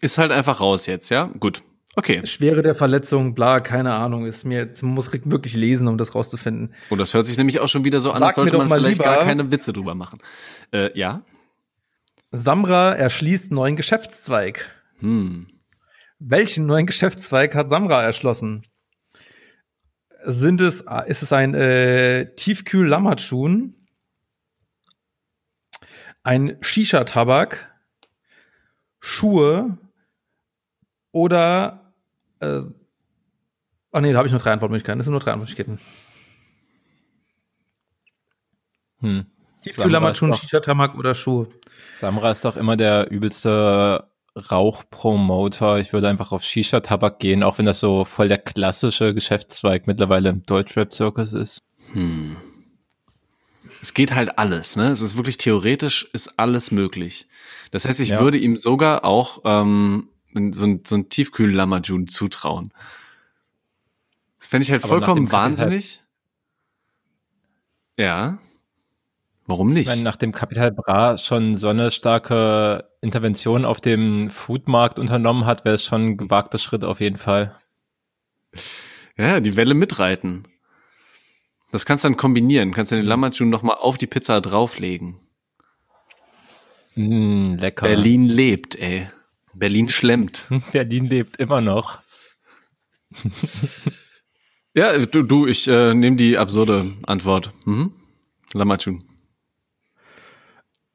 Ist 0.00 0.18
halt 0.18 0.30
einfach 0.32 0.60
raus 0.60 0.86
jetzt, 0.86 1.08
ja? 1.08 1.30
Gut. 1.40 1.62
Okay. 1.96 2.26
Schwere 2.26 2.62
der 2.62 2.74
Verletzung, 2.74 3.34
bla, 3.34 3.60
keine 3.60 3.94
Ahnung. 3.94 4.26
Ist 4.26 4.44
mir, 4.44 4.58
jetzt 4.58 4.82
muss 4.82 5.12
wirklich 5.12 5.54
lesen, 5.54 5.86
um 5.86 5.96
das 5.96 6.14
rauszufinden. 6.14 6.68
Und 6.68 6.74
oh, 6.90 6.96
das 6.96 7.14
hört 7.14 7.26
sich 7.26 7.38
nämlich 7.38 7.60
auch 7.60 7.68
schon 7.68 7.84
wieder 7.84 8.00
so 8.00 8.10
Sag 8.10 8.16
an, 8.16 8.22
als 8.24 8.34
sollte 8.36 8.58
man 8.58 8.68
vielleicht 8.68 8.98
lieber, 8.98 9.04
gar 9.04 9.24
keine 9.24 9.50
Witze 9.50 9.72
drüber 9.72 9.94
machen. 9.94 10.18
Äh, 10.72 10.96
ja? 10.98 11.22
Samra 12.32 12.94
erschließt 12.94 13.52
neuen 13.52 13.76
Geschäftszweig. 13.76 14.68
Hm. 15.04 15.48
Welchen 16.18 16.64
neuen 16.64 16.86
Geschäftszweig 16.86 17.54
hat 17.54 17.68
Samra 17.68 18.02
erschlossen? 18.02 18.66
Sind 20.24 20.62
es, 20.62 20.80
ist 21.06 21.22
es 21.22 21.30
ein 21.30 21.52
äh, 21.54 22.34
Tiefkühl-Lammertschun, 22.34 23.74
ein 26.22 26.56
Shisha-Tabak, 26.62 27.70
Schuhe 28.98 29.76
oder 31.12 31.92
äh, 32.40 32.62
Oh 33.92 34.00
nee, 34.00 34.10
da 34.10 34.18
habe 34.18 34.26
ich 34.26 34.32
nur 34.32 34.40
drei 34.40 34.52
Antwortmöglichkeiten. 34.52 34.98
Das 34.98 35.04
sind 35.04 35.12
nur 35.12 35.20
drei 35.20 35.32
Antwortmöglichkeiten. 35.32 35.78
Hm. 39.00 39.26
Tiefkühl-Lammertschun, 39.60 40.32
Shisha-Tabak 40.32 40.94
oder 40.96 41.14
Schuhe? 41.14 41.48
Samra 41.94 42.32
ist 42.32 42.46
doch 42.46 42.56
immer 42.56 42.78
der 42.78 43.10
übelste 43.10 44.08
Rauchpromoter. 44.36 45.78
Ich 45.78 45.92
würde 45.92 46.08
einfach 46.08 46.32
auf 46.32 46.42
Shisha-Tabak 46.42 47.18
gehen, 47.18 47.42
auch 47.42 47.58
wenn 47.58 47.66
das 47.66 47.80
so 47.80 48.04
voll 48.04 48.28
der 48.28 48.38
klassische 48.38 49.14
Geschäftszweig 49.14 49.86
mittlerweile 49.86 50.30
im 50.30 50.44
Deutschrap-Zirkus 50.44 51.34
ist. 51.34 51.60
Hm. 51.92 52.36
Es 53.80 53.94
geht 53.94 54.14
halt 54.14 54.38
alles, 54.38 54.76
ne? 54.76 54.90
Es 54.90 55.00
ist 55.00 55.16
wirklich 55.16 55.36
theoretisch, 55.36 56.08
ist 56.12 56.38
alles 56.38 56.70
möglich. 56.70 57.26
Das 57.70 57.86
heißt, 57.86 58.00
ich 58.00 58.10
ja. 58.10 58.20
würde 58.20 58.38
ihm 58.38 58.56
sogar 58.56 59.04
auch 59.04 59.42
ähm, 59.44 60.08
so 60.52 60.66
ein, 60.66 60.82
so 60.84 60.96
ein 60.96 61.08
Tiefkühl-Lamajun 61.08 62.06
zutrauen. 62.06 62.72
Das 64.38 64.48
fände 64.48 64.64
ich 64.64 64.70
halt 64.70 64.84
Aber 64.84 64.88
vollkommen 64.88 65.30
wahnsinnig. 65.32 66.00
Ja. 67.96 68.38
Warum 69.46 69.70
nicht? 69.70 69.82
Ich 69.82 69.86
meine, 69.88 70.02
nachdem 70.02 70.32
Capital 70.32 70.72
Bra 70.72 71.18
schon 71.18 71.54
so 71.54 71.68
eine 71.68 71.90
starke 71.90 72.88
Intervention 73.02 73.64
auf 73.64 73.80
dem 73.80 74.30
Foodmarkt 74.30 74.98
unternommen 74.98 75.44
hat, 75.44 75.64
wäre 75.64 75.74
es 75.74 75.84
schon 75.84 76.06
ein 76.06 76.16
gewagter 76.16 76.58
Schritt 76.58 76.84
auf 76.84 77.00
jeden 77.00 77.18
Fall. 77.18 77.54
Ja, 79.16 79.40
die 79.40 79.56
Welle 79.56 79.74
mitreiten. 79.74 80.48
Das 81.72 81.84
kannst 81.84 82.04
du 82.04 82.08
dann 82.08 82.16
kombinieren. 82.16 82.72
Kannst 82.72 82.92
du 82.92 82.96
den 82.96 83.04
Lammertun 83.04 83.50
nochmal 83.50 83.76
auf 83.76 83.98
die 83.98 84.06
Pizza 84.06 84.40
drauflegen. 84.40 85.18
Mm, 86.94 87.56
lecker. 87.56 87.86
Berlin 87.86 88.28
lebt, 88.28 88.76
ey. 88.76 89.08
Berlin 89.52 89.88
schlemmt. 89.88 90.46
Berlin 90.72 91.06
lebt 91.06 91.36
immer 91.36 91.60
noch. 91.60 91.98
ja, 94.74 94.96
du, 94.98 95.22
du 95.22 95.46
ich 95.46 95.68
äh, 95.68 95.94
nehme 95.94 96.16
die 96.16 96.38
absurde 96.38 96.86
Antwort. 97.06 97.52
Mhm. 97.64 97.92
Lammertun. 98.52 99.04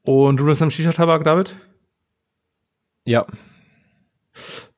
Und 0.10 0.38
du 0.38 0.46
nimmst 0.46 0.64
am 0.64 0.72
Shisha-Tabak, 0.72 1.24
David? 1.24 1.56
Ja. 3.06 3.28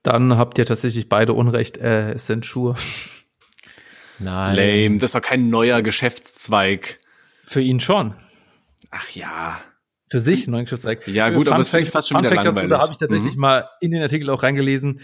Dann 0.04 0.38
habt 0.38 0.58
ihr 0.58 0.66
tatsächlich 0.66 1.08
beide 1.08 1.32
Unrecht. 1.32 1.78
Äh, 1.78 2.12
es 2.12 2.28
sind 2.28 2.46
Schuhe. 2.46 2.76
Nein. 4.20 4.58
Lame. 4.58 5.00
Das 5.00 5.12
ist 5.12 5.16
doch 5.16 5.22
kein 5.22 5.50
neuer 5.50 5.82
Geschäftszweig. 5.84 6.98
Für 7.46 7.62
ihn 7.62 7.80
schon. 7.80 8.14
Ach 8.90 9.10
ja. 9.12 9.58
Für 10.10 10.20
sich 10.20 10.48
ein 10.48 10.52
neuer 10.52 10.64
Geschäftszweig. 10.64 11.08
Ja, 11.08 11.30
gut, 11.30 11.46
Fun 11.46 11.54
aber 11.54 11.62
es 11.62 11.74
ist 11.74 11.94
fast 11.94 12.10
schon 12.10 12.18
wieder 12.18 12.36
langweilig. 12.36 12.56
Dazu, 12.56 12.68
da 12.68 12.82
habe 12.82 12.92
ich 12.92 12.98
tatsächlich 12.98 13.36
mhm. 13.36 13.42
mal 13.42 13.70
in 13.80 13.92
den 13.92 14.02
Artikel 14.02 14.30
auch 14.32 14.44
reingelesen. 14.44 15.00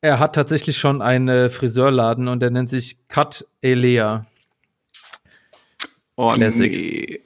Er 0.00 0.20
hat 0.20 0.36
tatsächlich 0.36 0.78
schon 0.78 1.02
einen 1.02 1.50
Friseurladen 1.50 2.28
und 2.28 2.38
der 2.38 2.50
nennt 2.50 2.70
sich 2.70 3.08
Cut 3.08 3.44
Elea. 3.62 4.26
Oh 6.14 6.34
Classic. 6.34 6.70
nee. 6.70 7.25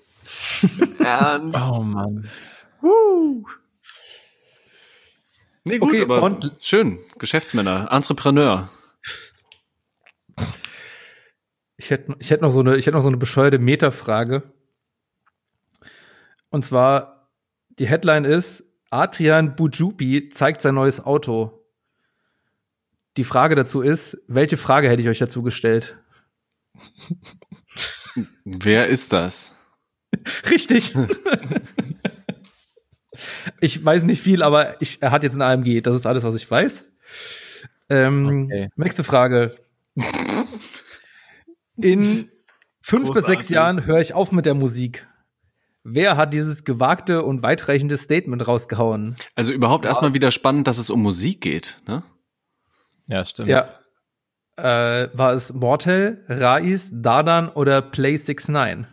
Ernst? 0.98 1.58
Oh 1.70 1.82
Mann. 1.82 2.28
Woo. 2.80 3.44
Nee, 5.64 5.78
gut, 5.78 5.90
okay, 5.90 6.02
aber 6.02 6.22
und 6.22 6.52
schön. 6.60 6.98
Geschäftsmänner, 7.18 7.88
Entrepreneur. 7.90 8.68
Ich 11.76 11.90
hätte, 11.90 12.14
ich 12.18 12.30
hätte 12.30 12.42
noch 12.42 12.50
so 12.50 12.60
eine, 12.60 12.76
ich 12.76 12.86
hätte 12.86 12.96
noch 12.96 13.02
so 13.02 13.08
eine 13.08 13.16
bescheuerte 13.16 13.58
Metafrage. 13.58 14.52
Und 16.50 16.64
zwar, 16.64 17.30
die 17.78 17.86
Headline 17.86 18.24
ist, 18.24 18.64
Adrian 18.90 19.54
Bujubi 19.54 20.30
zeigt 20.30 20.60
sein 20.60 20.74
neues 20.74 21.04
Auto. 21.04 21.64
Die 23.16 23.24
Frage 23.24 23.54
dazu 23.54 23.82
ist, 23.82 24.18
welche 24.26 24.56
Frage 24.56 24.88
hätte 24.88 25.02
ich 25.02 25.08
euch 25.08 25.18
dazu 25.18 25.42
gestellt? 25.42 25.96
Wer 28.44 28.88
ist 28.88 29.12
das? 29.12 29.54
Richtig. 30.50 30.94
ich 33.60 33.84
weiß 33.84 34.04
nicht 34.04 34.22
viel, 34.22 34.42
aber 34.42 34.80
ich, 34.80 35.02
er 35.02 35.10
hat 35.10 35.22
jetzt 35.22 35.36
ein 35.36 35.42
AMG. 35.42 35.82
Das 35.82 35.94
ist 35.94 36.06
alles, 36.06 36.24
was 36.24 36.34
ich 36.34 36.50
weiß. 36.50 36.88
Ähm, 37.88 38.44
okay. 38.46 38.68
Nächste 38.76 39.04
Frage. 39.04 39.54
In 41.76 42.30
fünf 42.80 43.06
Großartig. 43.08 43.14
bis 43.14 43.26
sechs 43.26 43.48
Jahren 43.48 43.84
höre 43.84 44.00
ich 44.00 44.14
auf 44.14 44.32
mit 44.32 44.46
der 44.46 44.54
Musik. 44.54 45.06
Wer 45.82 46.16
hat 46.16 46.34
dieses 46.34 46.64
gewagte 46.64 47.22
und 47.22 47.42
weitreichende 47.42 47.96
Statement 47.96 48.46
rausgehauen? 48.46 49.16
Also 49.34 49.52
überhaupt 49.52 49.86
erstmal 49.86 50.12
wieder 50.12 50.30
spannend, 50.30 50.66
dass 50.66 50.78
es 50.78 50.90
um 50.90 51.02
Musik 51.02 51.40
geht, 51.40 51.80
ne? 51.88 52.02
Ja, 53.06 53.24
stimmt. 53.24 53.48
Ja. 53.48 53.68
Äh, 54.56 55.08
war 55.14 55.32
es 55.32 55.54
Mortal, 55.54 56.22
Rais, 56.28 56.90
Dardan 56.94 57.48
oder 57.48 57.80
Play 57.80 58.18
69? 58.18 58.86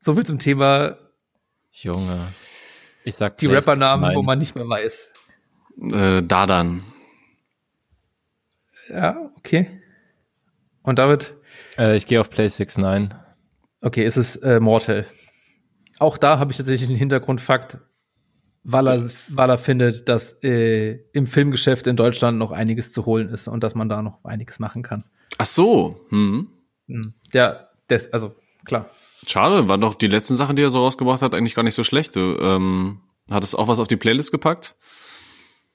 So 0.00 0.14
viel 0.14 0.24
zum 0.24 0.38
Thema. 0.38 0.96
Junge. 1.72 2.28
Ich 3.04 3.16
sag 3.16 3.36
die 3.38 3.46
Rappernamen, 3.46 4.14
wo 4.14 4.22
man 4.22 4.38
nicht 4.38 4.54
mehr 4.54 4.68
weiß. 4.68 5.08
Äh, 5.92 6.22
Dadan. 6.22 6.82
Ja, 8.88 9.30
okay. 9.36 9.80
Und 10.82 10.98
David? 10.98 11.34
Äh, 11.76 11.96
ich 11.96 12.06
gehe 12.06 12.20
auf 12.20 12.30
Play 12.30 12.48
69. 12.48 13.16
Okay, 13.80 14.04
es 14.04 14.16
ist 14.16 14.36
äh, 14.36 14.60
Mortal. 14.60 15.06
Auch 15.98 16.16
da 16.16 16.38
habe 16.38 16.50
ich 16.50 16.56
tatsächlich 16.56 16.88
einen 16.88 16.98
Hintergrundfakt, 16.98 17.78
weil 18.62 18.86
er, 18.88 19.08
weil 19.28 19.50
er 19.50 19.58
findet, 19.58 20.08
dass 20.08 20.32
äh, 20.42 21.00
im 21.12 21.26
Filmgeschäft 21.26 21.86
in 21.86 21.96
Deutschland 21.96 22.38
noch 22.38 22.52
einiges 22.52 22.92
zu 22.92 23.04
holen 23.04 23.28
ist 23.28 23.48
und 23.48 23.62
dass 23.62 23.74
man 23.74 23.88
da 23.88 24.02
noch 24.02 24.24
einiges 24.24 24.58
machen 24.58 24.82
kann. 24.82 25.04
Ach 25.38 25.46
so. 25.46 25.96
Hm. 26.10 26.48
hm. 26.86 27.14
Ja, 27.32 27.68
das, 27.88 28.12
also 28.12 28.34
klar. 28.64 28.90
Schade, 29.28 29.68
waren 29.68 29.80
doch 29.80 29.94
die 29.94 30.06
letzten 30.06 30.36
Sachen, 30.36 30.56
die 30.56 30.62
er 30.62 30.70
so 30.70 30.82
rausgebracht 30.82 31.22
hat, 31.22 31.34
eigentlich 31.34 31.54
gar 31.54 31.62
nicht 31.62 31.74
so 31.74 31.84
schlecht. 31.84 32.12
So, 32.12 32.38
ähm, 32.40 33.00
Hattest 33.30 33.54
du 33.54 33.58
auch 33.58 33.68
was 33.68 33.78
auf 33.78 33.88
die 33.88 33.96
Playlist 33.96 34.32
gepackt? 34.32 34.74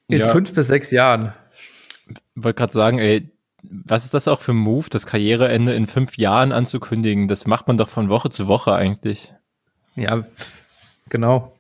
In 0.08 0.20
ja. 0.20 0.30
fünf 0.30 0.54
bis 0.54 0.68
sechs 0.68 0.92
Jahren. 0.92 1.34
Wollte 2.36 2.58
gerade 2.58 2.74
sagen, 2.74 3.00
ey, 3.00 3.32
was 3.62 4.04
ist 4.04 4.14
das 4.14 4.28
auch 4.28 4.42
für 4.42 4.52
ein 4.52 4.58
Move, 4.58 4.90
das 4.90 5.06
Karriereende 5.06 5.74
in 5.74 5.88
fünf 5.88 6.18
Jahren 6.18 6.52
anzukündigen? 6.52 7.28
Das 7.28 7.48
macht 7.48 7.68
man 7.68 7.78
doch 7.78 7.90
von 7.90 8.10
Woche 8.10 8.30
zu 8.30 8.48
Woche 8.48 8.74
eigentlich. 8.74 9.34
Ja, 9.96 10.24
genau. 11.10 11.56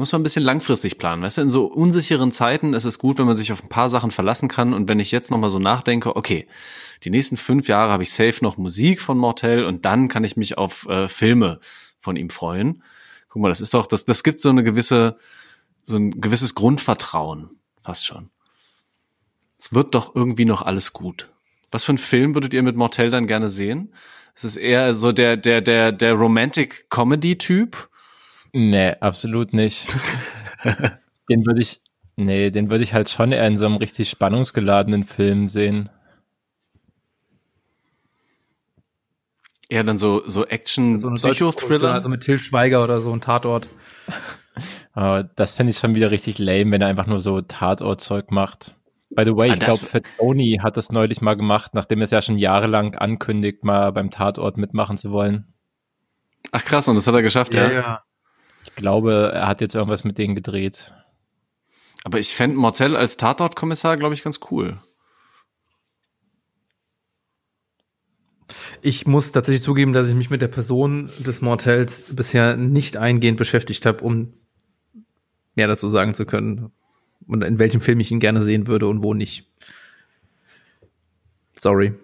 Muss 0.00 0.12
man 0.12 0.20
ein 0.20 0.22
bisschen 0.22 0.44
langfristig 0.44 0.96
planen. 0.96 1.22
Weißt 1.22 1.36
du, 1.36 1.42
in 1.42 1.50
so 1.50 1.66
unsicheren 1.66 2.32
Zeiten 2.32 2.72
ist 2.72 2.86
es 2.86 2.98
gut, 2.98 3.18
wenn 3.18 3.26
man 3.26 3.36
sich 3.36 3.52
auf 3.52 3.62
ein 3.62 3.68
paar 3.68 3.90
Sachen 3.90 4.10
verlassen 4.10 4.48
kann. 4.48 4.72
Und 4.72 4.88
wenn 4.88 4.98
ich 4.98 5.10
jetzt 5.10 5.30
nochmal 5.30 5.50
so 5.50 5.58
nachdenke, 5.58 6.16
okay, 6.16 6.48
die 7.04 7.10
nächsten 7.10 7.36
fünf 7.36 7.68
Jahre 7.68 7.92
habe 7.92 8.02
ich 8.02 8.10
safe 8.10 8.38
noch 8.40 8.56
Musik 8.56 9.02
von 9.02 9.18
Mortel 9.18 9.66
und 9.66 9.84
dann 9.84 10.08
kann 10.08 10.24
ich 10.24 10.38
mich 10.38 10.56
auf 10.56 10.88
äh, 10.88 11.06
Filme 11.06 11.60
von 11.98 12.16
ihm 12.16 12.30
freuen. 12.30 12.82
Guck 13.28 13.42
mal, 13.42 13.50
das 13.50 13.60
ist 13.60 13.74
doch, 13.74 13.86
das, 13.86 14.06
das 14.06 14.22
gibt 14.22 14.40
so 14.40 14.48
eine 14.48 14.64
gewisse, 14.64 15.18
so 15.82 15.98
ein 15.98 16.18
gewisses 16.18 16.54
Grundvertrauen, 16.54 17.50
fast 17.82 18.06
schon. 18.06 18.30
Es 19.58 19.74
wird 19.74 19.94
doch 19.94 20.14
irgendwie 20.14 20.46
noch 20.46 20.62
alles 20.62 20.94
gut. 20.94 21.28
Was 21.70 21.84
für 21.84 21.90
einen 21.90 21.98
Film 21.98 22.34
würdet 22.34 22.54
ihr 22.54 22.62
mit 22.62 22.74
Mortel 22.74 23.10
dann 23.10 23.26
gerne 23.26 23.50
sehen? 23.50 23.92
Ist 24.34 24.44
es 24.44 24.56
eher 24.56 24.94
so 24.94 25.12
der, 25.12 25.36
der, 25.36 25.60
der, 25.60 25.92
der 25.92 26.14
Romantic 26.14 26.88
Comedy 26.88 27.36
Typ? 27.36 27.89
Nee, 28.52 28.94
absolut 29.00 29.52
nicht. 29.52 29.86
den 31.28 31.46
würde 31.46 31.60
ich, 31.60 31.80
nee, 32.16 32.50
den 32.50 32.70
würde 32.70 32.84
ich 32.84 32.94
halt 32.94 33.08
schon 33.08 33.32
eher 33.32 33.46
in 33.46 33.56
so 33.56 33.66
einem 33.66 33.76
richtig 33.76 34.10
spannungsgeladenen 34.10 35.04
Film 35.04 35.46
sehen. 35.46 35.88
Eher 39.68 39.84
dann 39.84 39.98
so, 39.98 40.28
so 40.28 40.44
Action, 40.46 40.98
so 40.98 41.10
Psychothriller. 41.10 41.94
Also 41.94 42.08
mit 42.08 42.22
Till 42.22 42.40
Schweiger 42.40 42.82
oder 42.82 43.00
so 43.00 43.12
ein 43.12 43.20
Tatort. 43.20 43.68
Aber 44.92 45.22
das 45.22 45.54
fände 45.54 45.70
ich 45.70 45.78
schon 45.78 45.94
wieder 45.94 46.10
richtig 46.10 46.38
lame, 46.38 46.72
wenn 46.72 46.82
er 46.82 46.88
einfach 46.88 47.06
nur 47.06 47.20
so 47.20 47.40
Tatort-Zeug 47.40 48.32
macht. 48.32 48.74
By 49.10 49.24
the 49.24 49.36
way, 49.36 49.50
ah, 49.50 49.54
ich 49.54 49.60
glaube, 49.60 49.78
für 49.78 50.02
Tony 50.18 50.58
hat 50.62 50.76
das 50.76 50.90
neulich 50.90 51.20
mal 51.20 51.36
gemacht, 51.36 51.74
nachdem 51.74 52.00
er 52.00 52.04
es 52.04 52.10
ja 52.10 52.22
schon 52.22 52.38
jahrelang 52.38 52.96
ankündigt, 52.96 53.64
mal 53.64 53.92
beim 53.92 54.10
Tatort 54.10 54.56
mitmachen 54.56 54.96
zu 54.96 55.12
wollen. 55.12 55.52
Ach 56.52 56.64
krass, 56.64 56.88
und 56.88 56.96
das 56.96 57.06
hat 57.06 57.14
er 57.14 57.22
geschafft, 57.22 57.54
ja? 57.54 57.68
Ja, 57.68 57.72
ja. 57.72 58.02
Ich 58.70 58.76
glaube, 58.76 59.32
er 59.34 59.46
hat 59.46 59.60
jetzt 59.60 59.74
irgendwas 59.74 60.04
mit 60.04 60.18
denen 60.18 60.34
gedreht. 60.34 60.92
Aber 62.04 62.18
ich 62.18 62.34
fände 62.34 62.56
Mortel 62.56 62.96
als 62.96 63.16
Tatortkommissar, 63.16 63.96
glaube 63.96 64.14
ich, 64.14 64.22
ganz 64.22 64.40
cool. 64.50 64.78
Ich 68.82 69.06
muss 69.06 69.32
tatsächlich 69.32 69.62
zugeben, 69.62 69.92
dass 69.92 70.08
ich 70.08 70.14
mich 70.14 70.30
mit 70.30 70.42
der 70.42 70.48
Person 70.48 71.10
des 71.18 71.42
Mortels 71.42 72.04
bisher 72.08 72.56
nicht 72.56 72.96
eingehend 72.96 73.36
beschäftigt 73.36 73.84
habe, 73.86 74.02
um 74.02 74.32
mehr 75.54 75.68
dazu 75.68 75.90
sagen 75.90 76.14
zu 76.14 76.24
können. 76.24 76.72
Und 77.26 77.44
in 77.44 77.58
welchem 77.58 77.80
Film 77.80 78.00
ich 78.00 78.10
ihn 78.10 78.20
gerne 78.20 78.42
sehen 78.42 78.66
würde 78.66 78.88
und 78.88 79.02
wo 79.02 79.14
nicht. 79.14 79.46
Sorry. 81.54 81.94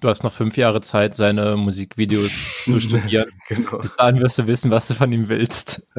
Du 0.00 0.08
hast 0.08 0.24
noch 0.24 0.32
fünf 0.32 0.56
Jahre 0.56 0.80
Zeit, 0.80 1.14
seine 1.14 1.56
Musikvideos 1.56 2.32
zu 2.64 2.80
studieren. 2.80 3.30
genau. 3.48 3.78
Bis 3.78 3.94
dahin 3.96 4.20
wirst 4.20 4.38
du 4.38 4.46
wissen, 4.46 4.70
was 4.70 4.88
du 4.88 4.94
von 4.94 5.12
ihm 5.12 5.28
willst. 5.28 5.82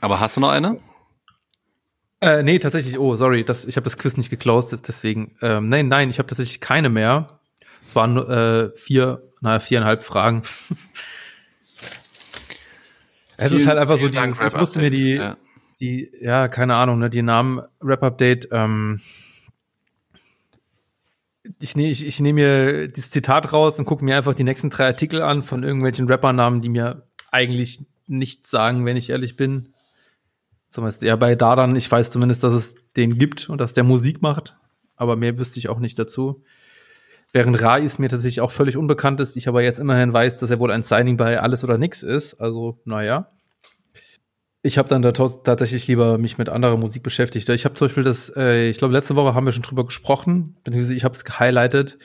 Aber 0.00 0.20
hast 0.20 0.36
du 0.36 0.40
noch 0.40 0.50
eine? 0.50 0.78
Äh, 2.20 2.44
nee, 2.44 2.60
tatsächlich, 2.60 2.98
oh, 2.98 3.16
sorry, 3.16 3.44
das, 3.44 3.64
ich 3.64 3.76
habe 3.76 3.84
das 3.84 3.98
Quiz 3.98 4.16
nicht 4.16 4.30
geclosed, 4.30 4.86
deswegen. 4.86 5.34
Ähm, 5.42 5.68
nein, 5.68 5.88
nein, 5.88 6.10
ich 6.10 6.18
habe 6.18 6.28
tatsächlich 6.28 6.60
keine 6.60 6.88
mehr. 6.88 7.26
Es 7.86 7.96
waren 7.96 8.16
äh, 8.16 8.70
vier, 8.76 9.22
naja, 9.40 9.58
viereinhalb 9.58 10.04
Fragen. 10.04 10.42
es 13.36 13.50
ist 13.50 13.66
halt 13.66 13.78
einfach 13.78 13.98
so 13.98 14.08
dieses, 14.08 14.40
ich 14.40 14.56
musste 14.56 14.78
mir 14.78 14.90
die, 14.90 15.14
ja 15.14 15.36
die, 15.80 16.10
ja, 16.20 16.48
keine 16.48 16.74
Ahnung, 16.74 16.98
ne, 16.98 17.10
die 17.10 17.22
Namen 17.22 17.62
Rap-Update, 17.80 18.48
ähm, 18.52 19.00
ich 21.60 21.76
nehme 21.76 21.90
ich, 21.90 22.06
ich 22.06 22.20
nehm 22.20 22.34
mir 22.34 22.88
dieses 22.88 23.10
Zitat 23.10 23.52
raus 23.52 23.78
und 23.78 23.84
gucke 23.84 24.04
mir 24.04 24.16
einfach 24.16 24.34
die 24.34 24.44
nächsten 24.44 24.70
drei 24.70 24.86
Artikel 24.86 25.22
an 25.22 25.42
von 25.42 25.62
irgendwelchen 25.62 26.08
Rappernamen, 26.08 26.60
die 26.60 26.68
mir 26.68 27.06
eigentlich 27.30 27.86
nichts 28.06 28.50
sagen, 28.50 28.84
wenn 28.84 28.96
ich 28.96 29.10
ehrlich 29.10 29.36
bin. 29.36 29.72
Zumindest 30.68 31.02
ja 31.02 31.16
bei 31.16 31.34
Dardan, 31.34 31.76
ich 31.76 31.90
weiß 31.90 32.10
zumindest, 32.10 32.44
dass 32.44 32.52
es 32.52 32.76
den 32.96 33.18
gibt 33.18 33.48
und 33.48 33.58
dass 33.58 33.72
der 33.72 33.84
Musik 33.84 34.20
macht, 34.20 34.56
aber 34.96 35.16
mehr 35.16 35.38
wüsste 35.38 35.58
ich 35.58 35.68
auch 35.68 35.78
nicht 35.78 35.98
dazu. 35.98 36.42
Während 37.32 37.60
Rais 37.62 37.98
mir 37.98 38.08
tatsächlich 38.08 38.40
auch 38.40 38.50
völlig 38.50 38.76
unbekannt 38.76 39.20
ist, 39.20 39.36
ich 39.36 39.48
aber 39.48 39.62
jetzt 39.62 39.78
immerhin 39.78 40.12
weiß, 40.12 40.38
dass 40.38 40.50
er 40.50 40.58
wohl 40.58 40.72
ein 40.72 40.82
Signing 40.82 41.16
bei 41.16 41.40
Alles 41.40 41.62
oder 41.62 41.78
Nix 41.78 42.02
ist. 42.02 42.34
Also, 42.34 42.80
naja. 42.84 43.30
Ich 44.62 44.76
habe 44.76 44.88
dann 44.88 45.02
da 45.02 45.12
tatsächlich 45.12 45.86
lieber 45.86 46.18
mich 46.18 46.36
mit 46.36 46.48
anderer 46.48 46.76
Musik 46.76 47.02
beschäftigt. 47.02 47.48
Ich 47.48 47.64
habe 47.64 47.74
zum 47.74 47.86
Beispiel 47.86 48.02
das, 48.02 48.32
äh, 48.36 48.68
ich 48.68 48.78
glaube, 48.78 48.92
letzte 48.92 49.14
Woche 49.14 49.34
haben 49.34 49.44
wir 49.44 49.52
schon 49.52 49.62
drüber 49.62 49.84
gesprochen, 49.84 50.56
beziehungsweise 50.64 50.94
ich 50.94 51.04
habe 51.04 51.14
es 51.14 51.24
gehighlightet. 51.24 51.98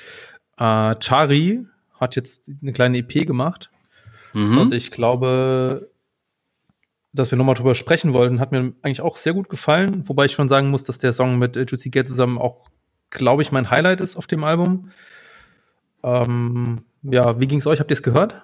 Äh, 0.58 0.95
Chari 0.95 1.66
hat 1.99 2.16
jetzt 2.16 2.51
eine 2.62 2.74
kleine 2.74 2.99
EP 2.99 3.26
gemacht. 3.26 3.72
Mhm. 4.34 4.58
Und 4.60 4.74
ich 4.74 4.91
glaube, 4.91 5.89
dass 7.12 7.32
wir 7.32 7.38
nochmal 7.38 7.56
drüber 7.56 7.76
sprechen 7.76 8.14
wollten, 8.14 8.39
hat 8.39 8.51
mir 8.51 8.74
eigentlich 8.82 9.01
auch 9.01 9.18
sehr 9.18 9.34
gut 9.34 9.49
gefallen. 9.49 10.08
Wobei 10.08 10.26
ich 10.26 10.34
schon 10.34 10.47
sagen 10.47 10.70
muss, 10.70 10.84
dass 10.84 10.97
der 10.99 11.14
Song 11.14 11.38
mit 11.38 11.56
Juicy 11.56 11.89
Gay 11.89 12.04
zusammen 12.04 12.38
auch, 12.38 12.70
glaube 13.10 13.41
ich, 13.43 13.51
mein 13.51 13.72
Highlight 13.72 14.01
ist 14.01 14.16
auf 14.16 14.28
dem 14.28 14.43
Album. 14.43 14.91
Ähm, 16.04 16.84
ja, 17.04 17.39
wie 17.39 17.47
ging's 17.47 17.68
euch? 17.68 17.80
Habt 17.80 17.91
ihr 17.91 17.95
es 17.95 18.04
gehört? 18.04 18.43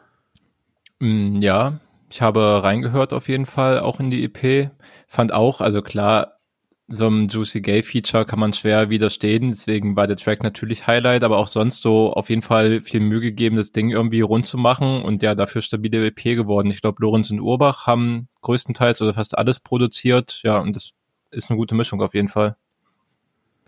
Mm, 0.99 1.38
ja, 1.38 1.80
ich 2.10 2.22
habe 2.22 2.64
reingehört 2.64 3.14
auf 3.14 3.30
jeden 3.30 3.45
Fall, 3.45 3.80
auch 3.80 3.99
in 3.99 4.10
die 4.10 4.24
EP. 4.24 4.72
Fand 5.07 5.32
auch, 5.32 5.62
also 5.62 5.82
klar, 5.82 6.39
so 6.88 7.05
einem 7.05 7.28
Juicy 7.28 7.62
Gay 7.62 7.84
Feature 7.84 8.26
kann 8.26 8.39
man 8.39 8.51
schwer 8.51 8.89
widerstehen, 8.89 9.49
deswegen 9.49 9.95
war 9.95 10.07
der 10.07 10.18
Track 10.18 10.41
natürlich 10.41 10.88
Highlight, 10.88 11.24
aber 11.24 11.38
auch 11.38 11.47
sonst 11.47 11.84
so 11.84 12.14
auf 12.14 12.30
jeden 12.30 12.41
Fall 12.41 12.82
viel 12.82 12.99
Mühe 12.99 13.22
gegeben, 13.22 13.57
das 13.57 13.72
Ding 13.72 13.91
irgendwie 13.91 14.22
rund 14.22 14.47
zu 14.47 14.57
machen 14.57 15.03
und 15.03 15.22
ja, 15.22 15.36
dafür 15.36 15.62
stabile 15.62 16.07
EP 16.07 16.24
geworden. 16.24 16.72
Ich 16.72 16.82
glaube, 16.82 16.97
Lorenz 17.01 17.30
und 17.30 17.41
Urbach 17.41 17.86
haben 17.86 18.28
größtenteils 18.41 19.01
oder 19.03 19.14
fast 19.14 19.38
alles 19.38 19.60
produziert, 19.60 20.41
ja, 20.43 20.57
und 20.57 20.76
das 20.76 20.93
ist 21.30 21.51
eine 21.51 21.57
gute 21.57 21.76
Mischung 21.76 22.01
auf 22.01 22.16
jeden 22.16 22.28
Fall. 22.28 22.55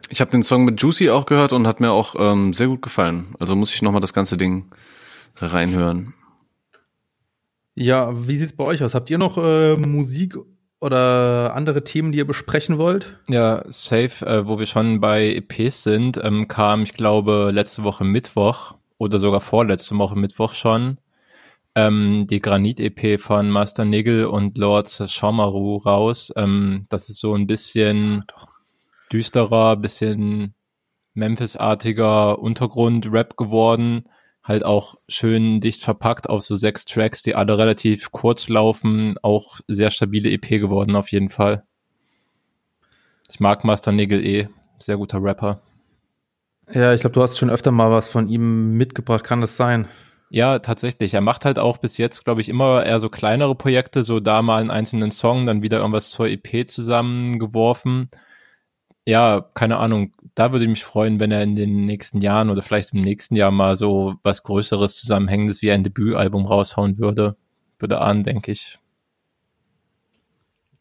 Ich 0.10 0.20
habe 0.20 0.32
den 0.32 0.44
Song 0.44 0.66
mit 0.66 0.82
Juicy 0.82 1.12
auch 1.12 1.28
gehört 1.28 1.54
und 1.54 1.68
hat 1.68 1.80
mir 1.80 1.92
auch 1.92 2.16
ähm, 2.18 2.54
sehr 2.54 2.68
gut 2.68 2.82
gefallen. 2.82 3.36
Also 3.40 3.56
muss 3.56 3.74
ich 3.74 3.82
nochmal 3.82 4.02
das 4.02 4.14
ganze 4.14 4.36
Ding 4.36 4.66
reinhören. 5.38 6.14
Ja, 7.82 8.12
wie 8.28 8.36
sieht's 8.36 8.54
bei 8.54 8.64
euch 8.64 8.84
aus? 8.84 8.94
Habt 8.94 9.10
ihr 9.10 9.18
noch 9.18 9.40
äh, 9.40 9.76
Musik 9.76 10.38
oder 10.80 11.56
andere 11.56 11.84
Themen, 11.84 12.12
die 12.12 12.20
ihr 12.20 12.28
besprechen 12.28 12.78
wollt? 12.78 13.20
Ja, 13.28 13.64
safe, 13.70 14.24
äh, 14.24 14.46
wo 14.46 14.60
wir 14.60 14.68
schon 14.68 15.00
bei 15.00 15.34
EPs 15.34 15.82
sind, 15.82 16.20
ähm, 16.24 16.48
kam, 16.48 16.84
ich 16.84 16.94
glaube, 16.94 17.50
letzte 17.52 17.84
Woche 17.84 18.04
Mittwoch 18.04 18.76
oder 19.00 19.18
sogar 19.18 19.42
vorletzte 19.42 19.98
Woche 19.98 20.16
Mittwoch 20.16 20.54
schon 20.54 21.00
ähm, 21.74 22.28
die 22.30 22.40
Granit-EP 22.40 23.20
von 23.20 23.50
Master 23.50 23.84
Nigel 23.84 24.26
und 24.26 24.60
Lords 24.60 25.12
Schaumaru 25.12 25.78
raus. 25.78 26.32
Ähm, 26.36 26.86
das 26.90 27.10
ist 27.10 27.20
so 27.20 27.34
ein 27.34 27.48
bisschen 27.48 28.26
düsterer, 29.12 29.76
bisschen 29.76 30.54
Memphis-artiger 31.16 32.38
Untergrund-Rap 32.38 33.38
geworden 33.38 34.04
halt 34.44 34.66
auch 34.66 34.96
schön 35.08 35.62
dicht 35.62 35.84
verpackt 35.84 36.30
auf 36.30 36.42
so 36.42 36.56
sechs 36.56 36.86
Tracks, 36.86 37.22
die 37.22 37.36
alle 37.36 37.58
relativ 37.58 38.12
kurz 38.12 38.50
laufen, 38.50 39.16
auch 39.22 39.60
sehr 39.68 39.92
stabile 39.92 40.32
EP 40.32 40.48
geworden 40.50 40.96
auf 40.96 41.12
jeden 41.12 41.30
Fall. 41.30 41.64
Ich 43.30 43.40
mag 43.40 43.64
Master 43.64 43.92
Nigel 43.92 44.26
eh, 44.26 44.48
sehr 44.80 44.98
guter 44.98 45.24
Rapper. 45.24 45.62
Ja, 46.74 46.94
ich 46.94 47.02
glaube, 47.02 47.14
du 47.14 47.22
hast 47.22 47.38
schon 47.38 47.50
öfter 47.50 47.72
mal 47.72 47.92
was 47.92 48.08
von 48.08 48.28
ihm 48.28 48.78
mitgebracht, 48.78 49.24
kann 49.24 49.42
das 49.42 49.58
sein? 49.58 49.88
Ja, 50.30 50.60
tatsächlich. 50.60 51.14
Er 51.14 51.22
macht 51.22 51.44
halt 51.44 51.60
auch 51.60 51.78
bis 51.78 51.98
jetzt, 51.98 52.24
glaube 52.24 52.40
ich, 52.40 52.48
immer 52.48 52.86
eher 52.86 53.00
so 53.00 53.10
kleinere 53.10 53.54
Projekte, 53.56 54.04
so 54.04 54.22
da 54.22 54.42
mal 54.42 54.62
einen 54.62 54.72
einzelnen 54.72 55.12
Song, 55.12 55.46
dann 55.46 55.62
wieder 55.62 55.80
irgendwas 55.80 56.10
zur 56.10 56.28
EP 56.28 56.68
zusammengeworfen 56.68 58.10
ja, 59.12 59.46
keine 59.54 59.78
Ahnung, 59.78 60.14
da 60.36 60.54
würde 60.54 60.64
ich 60.64 60.70
mich 60.70 60.86
freuen, 60.86 61.20
wenn 61.20 61.32
er 61.32 61.44
in 61.44 61.58
den 61.58 61.86
nächsten 61.86 62.22
Jahren 62.22 62.50
oder 62.50 62.62
vielleicht 62.62 62.94
im 62.94 63.02
nächsten 63.02 63.36
Jahr 63.36 63.52
mal 63.52 63.76
so 63.76 64.16
was 64.24 64.44
Größeres 64.44 64.96
Zusammenhängendes 64.96 65.62
wie 65.62 65.70
ein 65.70 65.84
Debütalbum 65.84 66.46
raushauen 66.46 66.98
würde. 66.98 67.36
Würde 67.78 68.00
ahnen, 68.00 68.24
denke 68.24 68.54
ich. 68.54 68.80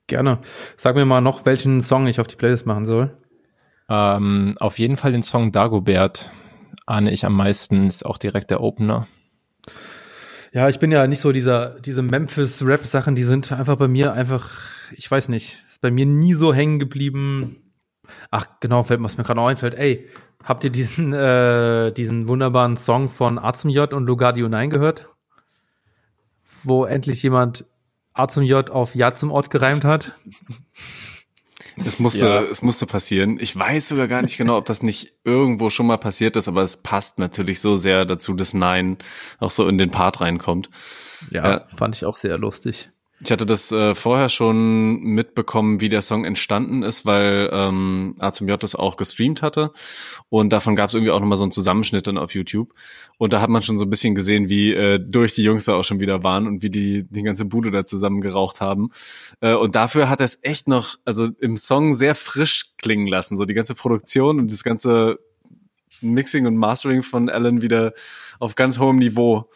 Gerne. 0.06 0.38
Sag 0.76 0.94
mir 0.94 1.04
mal 1.04 1.20
noch, 1.20 1.44
welchen 1.44 1.80
Song 1.80 2.06
ich 2.06 2.20
auf 2.20 2.28
die 2.28 2.36
Playlist 2.36 2.66
machen 2.66 2.84
soll. 2.84 3.16
Ähm, 3.88 4.54
auf 4.60 4.78
jeden 4.78 4.96
Fall 4.96 5.10
den 5.10 5.24
Song 5.24 5.50
Dagobert 5.50 6.30
ahne 6.86 7.10
ich 7.10 7.24
am 7.24 7.34
meisten, 7.34 7.88
ist 7.88 8.06
auch 8.06 8.16
direkt 8.16 8.52
der 8.52 8.60
Opener. 8.60 9.08
Ja, 10.52 10.68
ich 10.68 10.78
bin 10.78 10.92
ja 10.92 11.08
nicht 11.08 11.20
so 11.20 11.32
dieser, 11.32 11.80
diese 11.80 12.02
Memphis-Rap-Sachen, 12.02 13.16
die 13.16 13.24
sind 13.24 13.50
einfach 13.50 13.76
bei 13.76 13.88
mir 13.88 14.12
einfach, 14.12 14.50
ich 14.92 15.10
weiß 15.10 15.30
nicht, 15.30 15.64
ist 15.66 15.80
bei 15.80 15.90
mir 15.90 16.06
nie 16.06 16.34
so 16.34 16.54
hängen 16.54 16.78
geblieben 16.78 17.69
Ach, 18.30 18.46
genau, 18.60 18.82
fällt, 18.82 19.02
was 19.02 19.16
mir 19.16 19.24
gerade 19.24 19.40
noch 19.40 19.48
einfällt. 19.48 19.74
Ey, 19.74 20.08
habt 20.44 20.64
ihr 20.64 20.70
diesen, 20.70 21.12
äh, 21.14 21.92
diesen 21.92 22.28
wunderbaren 22.28 22.76
Song 22.76 23.08
von 23.08 23.38
A 23.38 23.52
J 23.64 23.92
und 23.92 24.06
Lugardio 24.06 24.48
9 24.48 24.70
gehört? 24.70 25.08
wo 26.64 26.84
endlich 26.84 27.22
jemand 27.22 27.64
A 28.12 28.28
zum 28.28 28.42
J 28.42 28.70
auf 28.70 28.94
Ja 28.94 29.14
zum 29.14 29.30
Ort 29.30 29.50
gereimt 29.50 29.84
hat. 29.84 30.14
Es 31.76 31.98
musste, 31.98 32.26
ja. 32.26 32.42
es 32.42 32.60
musste 32.60 32.84
passieren. 32.84 33.38
Ich 33.40 33.56
weiß 33.56 33.88
sogar 33.88 34.08
gar 34.08 34.20
nicht 34.20 34.36
genau, 34.36 34.58
ob 34.58 34.66
das 34.66 34.82
nicht 34.82 35.14
irgendwo 35.24 35.70
schon 35.70 35.86
mal 35.86 35.96
passiert 35.96 36.36
ist, 36.36 36.48
aber 36.48 36.62
es 36.62 36.76
passt 36.78 37.18
natürlich 37.18 37.60
so 37.60 37.76
sehr 37.76 38.04
dazu, 38.04 38.34
dass 38.34 38.52
Nein 38.52 38.98
auch 39.38 39.50
so 39.50 39.66
in 39.66 39.78
den 39.78 39.90
Part 39.90 40.20
reinkommt. 40.20 40.68
Ja, 41.30 41.50
ja. 41.50 41.66
fand 41.74 41.96
ich 41.96 42.04
auch 42.04 42.16
sehr 42.16 42.36
lustig. 42.36 42.90
Ich 43.22 43.30
hatte 43.30 43.44
das 43.44 43.70
äh, 43.70 43.94
vorher 43.94 44.30
schon 44.30 45.02
mitbekommen, 45.02 45.82
wie 45.82 45.90
der 45.90 46.00
Song 46.00 46.24
entstanden 46.24 46.82
ist, 46.82 47.04
weil 47.04 47.50
ähm, 47.52 48.14
A 48.18 48.32
zum 48.32 48.48
J 48.48 48.62
das 48.62 48.74
auch 48.74 48.96
gestreamt 48.96 49.42
hatte. 49.42 49.72
Und 50.30 50.54
davon 50.54 50.74
gab 50.74 50.88
es 50.88 50.94
irgendwie 50.94 51.12
auch 51.12 51.20
nochmal 51.20 51.36
so 51.36 51.44
einen 51.44 51.52
Zusammenschnitt 51.52 52.06
dann 52.06 52.16
auf 52.16 52.34
YouTube. 52.34 52.72
Und 53.18 53.34
da 53.34 53.42
hat 53.42 53.50
man 53.50 53.60
schon 53.60 53.76
so 53.76 53.84
ein 53.84 53.90
bisschen 53.90 54.14
gesehen, 54.14 54.48
wie 54.48 54.72
äh, 54.72 54.98
durch 54.98 55.34
die 55.34 55.42
Jungs 55.42 55.66
da 55.66 55.74
auch 55.74 55.84
schon 55.84 56.00
wieder 56.00 56.24
waren 56.24 56.46
und 56.46 56.62
wie 56.62 56.70
die 56.70 57.04
die 57.10 57.22
ganze 57.22 57.44
Bude 57.44 57.70
da 57.70 57.84
zusammen 57.84 58.22
geraucht 58.22 58.62
haben. 58.62 58.88
Äh, 59.42 59.54
und 59.54 59.74
dafür 59.74 60.08
hat 60.08 60.20
er 60.20 60.24
es 60.24 60.38
echt 60.40 60.66
noch, 60.66 60.96
also 61.04 61.28
im 61.40 61.58
Song 61.58 61.94
sehr 61.94 62.14
frisch 62.14 62.72
klingen 62.78 63.06
lassen. 63.06 63.36
So 63.36 63.44
die 63.44 63.54
ganze 63.54 63.74
Produktion 63.74 64.38
und 64.38 64.50
das 64.50 64.64
ganze 64.64 65.18
Mixing 66.00 66.46
und 66.46 66.56
Mastering 66.56 67.02
von 67.02 67.28
Alan 67.28 67.60
wieder 67.60 67.92
auf 68.38 68.54
ganz 68.54 68.78
hohem 68.78 68.96
Niveau 68.96 69.50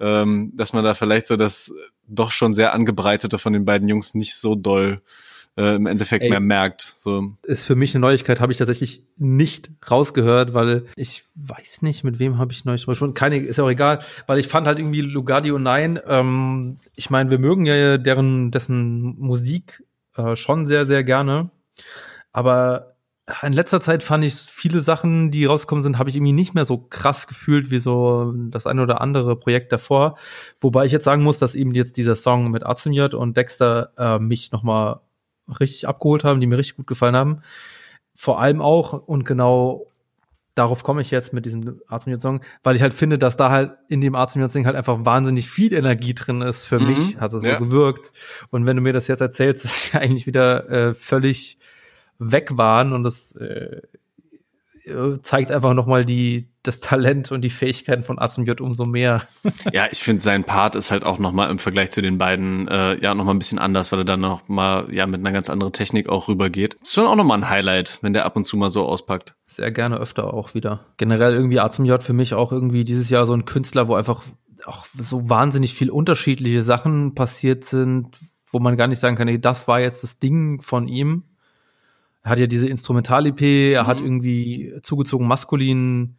ähm, 0.00 0.52
dass 0.54 0.72
man 0.72 0.84
da 0.84 0.94
vielleicht 0.94 1.26
so 1.26 1.36
das 1.36 1.72
doch 2.06 2.30
schon 2.30 2.54
sehr 2.54 2.72
angebreitete 2.72 3.38
von 3.38 3.52
den 3.52 3.64
beiden 3.64 3.88
Jungs 3.88 4.14
nicht 4.14 4.36
so 4.36 4.54
doll 4.54 5.00
äh, 5.56 5.74
im 5.74 5.86
Endeffekt 5.86 6.22
Ey, 6.22 6.30
mehr 6.30 6.40
merkt. 6.40 6.82
So. 6.82 7.32
Ist 7.42 7.64
für 7.64 7.74
mich 7.74 7.94
eine 7.94 8.02
Neuigkeit, 8.02 8.40
habe 8.40 8.52
ich 8.52 8.58
tatsächlich 8.58 9.04
nicht 9.16 9.70
rausgehört, 9.90 10.54
weil 10.54 10.86
ich 10.96 11.24
weiß 11.34 11.82
nicht, 11.82 12.04
mit 12.04 12.18
wem 12.18 12.38
habe 12.38 12.52
ich 12.52 12.64
neulich 12.64 12.86
gesprochen. 12.86 13.14
Keine, 13.14 13.38
ist 13.38 13.56
ja 13.56 13.64
auch 13.64 13.70
egal, 13.70 14.00
weil 14.26 14.38
ich 14.38 14.48
fand 14.48 14.66
halt 14.66 14.78
irgendwie 14.78 15.00
Lugardi 15.00 15.50
und 15.50 15.62
Nein, 15.62 15.98
ähm, 16.06 16.78
ich 16.94 17.10
meine, 17.10 17.30
wir 17.30 17.38
mögen 17.38 17.66
ja 17.66 17.96
deren, 17.96 18.50
dessen 18.50 19.18
Musik 19.18 19.82
äh, 20.16 20.36
schon 20.36 20.66
sehr, 20.66 20.86
sehr 20.86 21.04
gerne. 21.04 21.50
Aber 22.32 22.95
in 23.42 23.52
letzter 23.52 23.80
Zeit 23.80 24.04
fand 24.04 24.24
ich 24.24 24.34
viele 24.34 24.80
Sachen, 24.80 25.32
die 25.32 25.46
rausgekommen 25.46 25.82
sind, 25.82 25.98
habe 25.98 26.08
ich 26.08 26.16
irgendwie 26.16 26.32
nicht 26.32 26.54
mehr 26.54 26.64
so 26.64 26.78
krass 26.78 27.26
gefühlt 27.26 27.70
wie 27.70 27.80
so 27.80 28.32
das 28.50 28.66
eine 28.66 28.82
oder 28.82 29.00
andere 29.00 29.34
Projekt 29.36 29.72
davor. 29.72 30.16
Wobei 30.60 30.84
ich 30.84 30.92
jetzt 30.92 31.04
sagen 31.04 31.24
muss, 31.24 31.40
dass 31.40 31.56
eben 31.56 31.74
jetzt 31.74 31.96
dieser 31.96 32.14
Song 32.14 32.50
mit 32.52 32.64
Azimjot 32.64 33.14
und 33.14 33.36
Dexter 33.36 33.92
äh, 33.98 34.18
mich 34.20 34.52
nochmal 34.52 35.00
richtig 35.60 35.88
abgeholt 35.88 36.22
haben, 36.22 36.40
die 36.40 36.46
mir 36.46 36.58
richtig 36.58 36.76
gut 36.76 36.86
gefallen 36.86 37.16
haben. 37.16 37.42
Vor 38.14 38.40
allem 38.40 38.62
auch 38.62 38.92
und 38.92 39.24
genau 39.24 39.86
darauf 40.54 40.84
komme 40.84 41.02
ich 41.02 41.10
jetzt 41.10 41.32
mit 41.32 41.44
diesem 41.46 41.82
Azimjot-Song, 41.88 42.40
weil 42.62 42.76
ich 42.76 42.82
halt 42.82 42.94
finde, 42.94 43.18
dass 43.18 43.36
da 43.36 43.50
halt 43.50 43.72
in 43.88 44.00
dem 44.00 44.14
Azimjot-Sing 44.14 44.66
halt 44.66 44.76
einfach 44.76 45.04
wahnsinnig 45.04 45.50
viel 45.50 45.74
Energie 45.74 46.14
drin 46.14 46.42
ist. 46.42 46.64
Für 46.64 46.78
mhm, 46.78 46.86
mich 46.86 47.16
hat 47.18 47.32
es 47.32 47.42
so 47.42 47.48
ja. 47.48 47.58
gewirkt. 47.58 48.12
Und 48.50 48.66
wenn 48.66 48.76
du 48.76 48.82
mir 48.82 48.92
das 48.92 49.08
jetzt 49.08 49.20
erzählst, 49.20 49.64
ist 49.64 49.92
ja 49.92 50.00
eigentlich 50.00 50.26
wieder 50.26 50.70
äh, 50.70 50.94
völlig 50.94 51.58
weg 52.18 52.56
waren 52.56 52.92
und 52.92 53.04
das 53.04 53.32
äh, 53.36 53.82
zeigt 55.22 55.50
einfach 55.50 55.74
nochmal 55.74 56.04
die, 56.04 56.48
das 56.62 56.80
Talent 56.80 57.32
und 57.32 57.42
die 57.42 57.50
Fähigkeiten 57.50 58.04
von 58.04 58.18
J 58.18 58.60
umso 58.60 58.84
mehr. 58.84 59.22
ja, 59.72 59.86
ich 59.90 59.98
finde, 59.98 60.20
sein 60.20 60.44
Part 60.44 60.76
ist 60.76 60.90
halt 60.90 61.04
auch 61.04 61.18
nochmal 61.18 61.50
im 61.50 61.58
Vergleich 61.58 61.90
zu 61.90 62.02
den 62.02 62.18
beiden, 62.18 62.68
äh, 62.68 62.98
ja, 63.00 63.14
nochmal 63.14 63.34
ein 63.34 63.38
bisschen 63.38 63.58
anders, 63.58 63.90
weil 63.92 64.00
er 64.00 64.04
dann 64.04 64.20
nochmal, 64.20 64.92
ja, 64.92 65.06
mit 65.06 65.20
einer 65.20 65.32
ganz 65.32 65.50
anderen 65.50 65.72
Technik 65.72 66.08
auch 66.08 66.28
rübergeht. 66.28 66.74
Ist 66.74 66.94
schon 66.94 67.06
auch 67.06 67.16
nochmal 67.16 67.38
ein 67.38 67.48
Highlight, 67.48 67.98
wenn 68.02 68.12
der 68.12 68.24
ab 68.24 68.36
und 68.36 68.44
zu 68.44 68.56
mal 68.56 68.70
so 68.70 68.86
auspackt. 68.86 69.34
Sehr 69.46 69.70
gerne 69.72 69.96
öfter 69.96 70.32
auch 70.32 70.54
wieder. 70.54 70.86
Generell 70.96 71.32
irgendwie 71.32 71.56
J 71.56 72.02
für 72.02 72.12
mich 72.12 72.34
auch 72.34 72.52
irgendwie 72.52 72.84
dieses 72.84 73.10
Jahr 73.10 73.26
so 73.26 73.34
ein 73.34 73.44
Künstler, 73.44 73.88
wo 73.88 73.94
einfach 73.94 74.22
auch 74.64 74.86
so 74.98 75.28
wahnsinnig 75.28 75.74
viel 75.74 75.90
unterschiedliche 75.90 76.62
Sachen 76.62 77.14
passiert 77.14 77.64
sind, 77.64 78.16
wo 78.50 78.58
man 78.58 78.76
gar 78.76 78.86
nicht 78.86 78.98
sagen 78.98 79.16
kann, 79.16 79.28
ey, 79.28 79.40
das 79.40 79.68
war 79.68 79.80
jetzt 79.80 80.02
das 80.02 80.18
Ding 80.18 80.60
von 80.60 80.88
ihm 80.88 81.24
er 82.26 82.30
hat 82.30 82.40
ja 82.40 82.48
diese 82.48 82.68
Instrumental-EP, 82.68 83.72
er 83.72 83.84
mhm. 83.84 83.86
hat 83.86 84.00
irgendwie 84.00 84.74
zugezogen 84.82 85.28
maskulin 85.28 86.16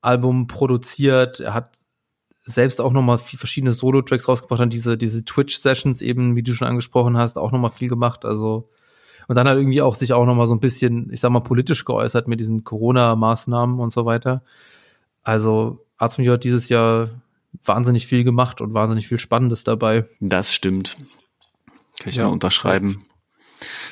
Album 0.00 0.46
produziert, 0.46 1.40
er 1.40 1.52
hat 1.52 1.76
selbst 2.46 2.80
auch 2.80 2.90
nochmal 2.90 3.18
verschiedene 3.18 3.74
Solo-Tracks 3.74 4.28
rausgebracht, 4.28 4.60
dann 4.60 4.70
diese, 4.70 4.96
diese 4.96 5.26
Twitch-Sessions 5.26 6.00
eben, 6.00 6.36
wie 6.36 6.42
du 6.42 6.54
schon 6.54 6.68
angesprochen 6.68 7.18
hast, 7.18 7.36
auch 7.36 7.52
nochmal 7.52 7.70
viel 7.70 7.90
gemacht, 7.90 8.24
also 8.24 8.70
und 9.28 9.34
dann 9.34 9.46
hat 9.46 9.58
irgendwie 9.58 9.82
auch 9.82 9.94
sich 9.94 10.14
auch 10.14 10.24
nochmal 10.24 10.46
so 10.46 10.54
ein 10.54 10.60
bisschen, 10.60 11.12
ich 11.12 11.20
sag 11.20 11.32
mal, 11.32 11.40
politisch 11.40 11.84
geäußert 11.84 12.28
mit 12.28 12.40
diesen 12.40 12.64
Corona-Maßnahmen 12.64 13.78
und 13.78 13.90
so 13.90 14.06
weiter. 14.06 14.42
Also 15.22 15.84
Arztmio 15.98 16.32
hat 16.32 16.44
dieses 16.44 16.70
Jahr 16.70 17.10
wahnsinnig 17.62 18.06
viel 18.06 18.24
gemacht 18.24 18.62
und 18.62 18.72
wahnsinnig 18.72 19.06
viel 19.06 19.18
Spannendes 19.18 19.64
dabei. 19.64 20.06
Das 20.20 20.54
stimmt. 20.54 20.96
Kann 21.98 22.08
ich 22.08 22.16
ja, 22.16 22.22
ja 22.22 22.28
unterschreiben. 22.28 23.04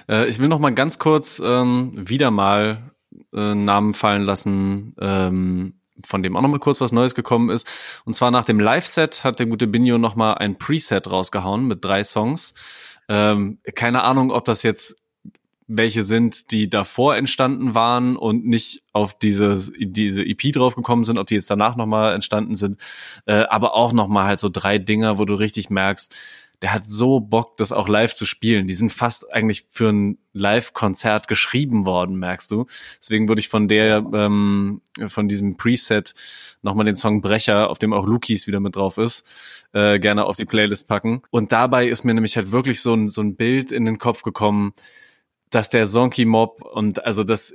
Äh, 0.09 0.29
ich 0.29 0.39
will 0.39 0.49
noch 0.49 0.59
mal 0.59 0.75
ganz 0.75 0.99
kurz 0.99 1.41
ähm, 1.45 1.93
wieder 1.95 2.31
mal 2.31 2.91
äh, 3.33 3.55
Namen 3.55 3.95
fallen 3.95 4.23
lassen, 4.23 4.95
ähm, 5.01 5.75
von 6.05 6.23
dem 6.23 6.37
auch 6.37 6.43
noch 6.43 6.49
mal 6.49 6.59
kurz 6.59 6.81
was 6.81 6.93
Neues 6.93 7.15
gekommen 7.15 7.51
ist. 7.51 8.03
Und 8.05 8.15
zwar 8.15 8.31
nach 8.31 8.45
dem 8.45 8.61
Live-Set 8.61 9.25
hat 9.25 9.39
der 9.39 9.47
gute 9.47 9.67
Binio 9.67 9.99
noch 9.99 10.17
mal 10.17 10.35
ein 10.35 10.59
Preset 10.59 11.11
rausgehauen 11.11 11.67
mit 11.67 11.85
drei 11.85 12.05
Songs. 12.05 12.55
Ähm, 13.09 13.59
keine 13.75 14.03
Ahnung, 14.03 14.31
ob 14.31 14.45
das 14.45 14.62
jetzt 14.62 14.97
welche 15.67 16.03
sind, 16.03 16.51
die 16.51 16.69
davor 16.69 17.17
entstanden 17.17 17.75
waren 17.75 18.17
und 18.17 18.45
nicht 18.45 18.83
auf 18.93 19.19
diese, 19.19 19.57
diese 19.79 20.23
EP 20.23 20.53
draufgekommen 20.53 21.05
sind, 21.05 21.19
ob 21.19 21.27
die 21.27 21.37
jetzt 21.37 21.51
danach 21.51 21.77
nochmal 21.77 22.15
entstanden 22.15 22.55
sind, 22.55 22.77
äh, 23.27 23.45
aber 23.49 23.75
auch 23.75 23.93
nochmal 23.93 24.27
halt 24.27 24.41
so 24.41 24.51
drei 24.51 24.79
Dinger, 24.79 25.19
wo 25.19 25.25
du 25.25 25.35
richtig 25.35 25.71
merkst, 25.71 26.15
der 26.65 26.73
hat 26.73 26.89
so 26.89 27.21
Bock, 27.21 27.59
das 27.59 27.73
auch 27.73 27.91
live 27.91 28.15
zu 28.15 28.25
spielen. 28.25 28.67
Die 28.67 28.73
sind 28.73 28.91
fast 28.91 29.31
eigentlich 29.31 29.67
für 29.69 29.91
ein 29.91 30.17
Live-Konzert 30.33 31.29
geschrieben 31.29 31.85
worden, 31.85 32.19
merkst 32.19 32.51
du. 32.51 32.65
Deswegen 32.99 33.29
würde 33.29 33.41
ich 33.41 33.51
von 33.51 33.69
der, 33.69 33.99
ähm, 34.15 34.81
von 35.09 35.29
diesem 35.29 35.59
Preset 35.59 36.15
nochmal 36.62 36.87
den 36.87 36.95
Song 36.95 37.21
Brecher, 37.21 37.69
auf 37.69 37.79
dem 37.79 37.93
auch 37.93 38.07
Lukis 38.07 38.47
wieder 38.47 38.61
mit 38.61 38.77
drauf 38.77 38.97
ist, 38.97 39.67
äh, 39.75 39.99
gerne 39.99 40.25
auf 40.25 40.37
die 40.37 40.47
Playlist 40.47 40.89
packen. 40.89 41.21
Und 41.31 41.53
dabei 41.53 41.87
ist 41.87 42.03
mir 42.05 42.15
nämlich 42.15 42.39
halt 42.39 42.51
wirklich 42.51 42.81
so 42.81 42.95
ein, 42.95 43.09
so 43.09 43.21
ein 43.21 43.37
Bild 43.37 43.71
in 43.71 43.85
den 43.85 43.99
Kopf 43.99 44.23
gekommen, 44.23 44.73
dass 45.51 45.69
der 45.69 45.85
Zonky 45.85 46.25
Mob 46.25 46.62
und 46.62 47.05
also 47.05 47.25
dass 47.25 47.55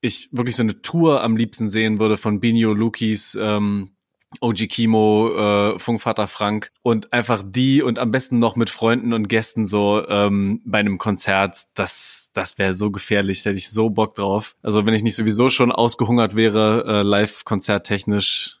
ich 0.00 0.28
wirklich 0.30 0.54
so 0.54 0.62
eine 0.62 0.80
Tour 0.80 1.24
am 1.24 1.36
liebsten 1.36 1.68
sehen 1.68 1.98
würde 1.98 2.16
von 2.16 2.38
Binio 2.38 2.72
Lukis, 2.72 3.36
ähm, 3.40 3.96
OG 4.40 4.68
Kimo, 4.68 5.74
äh, 5.74 5.78
Funkvater 5.78 6.26
Frank 6.26 6.70
und 6.82 7.12
einfach 7.12 7.42
die 7.46 7.82
und 7.82 7.98
am 7.98 8.10
besten 8.10 8.38
noch 8.38 8.56
mit 8.56 8.70
Freunden 8.70 9.12
und 9.12 9.28
Gästen 9.28 9.66
so 9.66 10.06
ähm, 10.08 10.62
bei 10.64 10.78
einem 10.78 10.98
Konzert, 10.98 11.64
das, 11.74 12.30
das 12.32 12.58
wäre 12.58 12.74
so 12.74 12.90
gefährlich, 12.90 13.42
da 13.42 13.50
hätte 13.50 13.58
ich 13.58 13.70
so 13.70 13.90
Bock 13.90 14.14
drauf. 14.14 14.56
Also 14.62 14.86
wenn 14.86 14.94
ich 14.94 15.02
nicht 15.02 15.16
sowieso 15.16 15.50
schon 15.50 15.72
ausgehungert 15.72 16.36
wäre, 16.36 16.84
äh, 16.86 17.02
live-konzerttechnisch, 17.02 18.58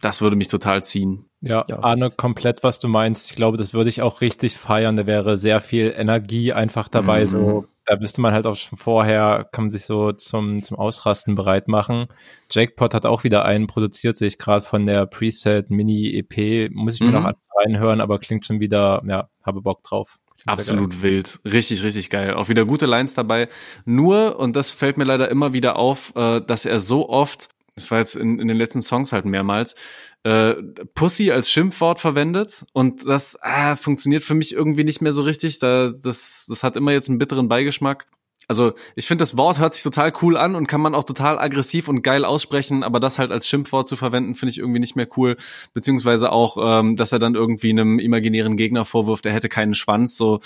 das 0.00 0.20
würde 0.20 0.36
mich 0.36 0.48
total 0.48 0.84
ziehen. 0.84 1.24
Ja, 1.40 1.64
ja, 1.68 1.80
ahne 1.80 2.10
komplett, 2.10 2.62
was 2.62 2.78
du 2.78 2.88
meinst. 2.88 3.30
Ich 3.30 3.36
glaube, 3.36 3.56
das 3.56 3.72
würde 3.72 3.88
ich 3.90 4.02
auch 4.02 4.20
richtig 4.20 4.56
feiern. 4.56 4.96
Da 4.96 5.06
wäre 5.06 5.38
sehr 5.38 5.60
viel 5.60 5.94
Energie 5.96 6.52
einfach 6.52 6.88
dabei, 6.88 7.24
mhm. 7.24 7.28
so 7.28 7.64
da 7.86 7.96
müsste 7.96 8.20
man 8.20 8.32
halt 8.32 8.46
auch 8.46 8.56
schon 8.56 8.76
vorher, 8.76 9.48
kann 9.52 9.64
man 9.64 9.70
sich 9.70 9.84
so 9.84 10.12
zum, 10.12 10.62
zum 10.62 10.76
Ausrasten 10.76 11.36
bereit 11.36 11.68
machen. 11.68 12.08
Jackpot 12.50 12.94
hat 12.94 13.06
auch 13.06 13.24
wieder 13.24 13.44
einen 13.44 13.68
produziert, 13.68 14.16
sehe 14.16 14.28
ich 14.28 14.38
gerade 14.38 14.64
von 14.64 14.86
der 14.86 15.06
Preset 15.06 15.70
Mini 15.70 16.16
EP. 16.16 16.70
Muss 16.72 16.94
ich 16.94 17.00
mir 17.00 17.12
noch 17.12 17.20
mhm. 17.20 17.26
alles 17.26 17.48
reinhören, 17.56 18.00
aber 18.00 18.18
klingt 18.18 18.44
schon 18.44 18.60
wieder, 18.60 19.02
ja, 19.06 19.28
habe 19.42 19.62
Bock 19.62 19.82
drauf. 19.84 20.18
Absolut 20.46 21.02
wild. 21.02 21.40
Richtig, 21.44 21.82
richtig 21.82 22.10
geil. 22.10 22.34
Auch 22.34 22.48
wieder 22.48 22.64
gute 22.64 22.86
Lines 22.86 23.14
dabei. 23.14 23.48
Nur, 23.84 24.38
und 24.38 24.54
das 24.56 24.70
fällt 24.70 24.96
mir 24.96 25.04
leider 25.04 25.28
immer 25.28 25.52
wieder 25.52 25.76
auf, 25.76 26.12
äh, 26.16 26.40
dass 26.40 26.66
er 26.66 26.78
so 26.78 27.08
oft, 27.08 27.48
das 27.74 27.90
war 27.90 27.98
jetzt 27.98 28.16
in, 28.16 28.38
in 28.38 28.48
den 28.48 28.56
letzten 28.56 28.82
Songs 28.82 29.12
halt 29.12 29.24
mehrmals, 29.24 29.74
äh, 30.26 30.60
Pussy 30.96 31.30
als 31.30 31.48
Schimpfwort 31.48 32.00
verwendet 32.00 32.66
und 32.72 33.06
das 33.06 33.38
ah, 33.42 33.76
funktioniert 33.76 34.24
für 34.24 34.34
mich 34.34 34.52
irgendwie 34.52 34.82
nicht 34.82 35.00
mehr 35.00 35.12
so 35.12 35.22
richtig. 35.22 35.60
Da, 35.60 35.90
das, 35.90 36.46
das 36.48 36.64
hat 36.64 36.76
immer 36.76 36.90
jetzt 36.90 37.08
einen 37.08 37.18
bitteren 37.18 37.46
Beigeschmack. 37.48 38.08
Also 38.48 38.74
ich 38.96 39.06
finde, 39.06 39.22
das 39.22 39.36
Wort 39.36 39.60
hört 39.60 39.74
sich 39.74 39.84
total 39.84 40.12
cool 40.22 40.36
an 40.36 40.56
und 40.56 40.66
kann 40.66 40.80
man 40.80 40.96
auch 40.96 41.04
total 41.04 41.38
aggressiv 41.38 41.86
und 41.86 42.02
geil 42.02 42.24
aussprechen, 42.24 42.82
aber 42.82 42.98
das 42.98 43.20
halt 43.20 43.30
als 43.30 43.46
Schimpfwort 43.46 43.88
zu 43.88 43.94
verwenden, 43.94 44.34
finde 44.34 44.50
ich 44.50 44.58
irgendwie 44.58 44.80
nicht 44.80 44.96
mehr 44.96 45.06
cool. 45.16 45.36
Beziehungsweise 45.74 46.32
auch, 46.32 46.56
ähm, 46.60 46.96
dass 46.96 47.12
er 47.12 47.20
dann 47.20 47.36
irgendwie 47.36 47.70
einem 47.70 48.00
imaginären 48.00 48.56
Gegner 48.56 48.84
vorwirft, 48.84 49.26
er 49.26 49.32
hätte 49.32 49.48
keinen 49.48 49.74
Schwanz. 49.74 50.16
So, 50.16 50.40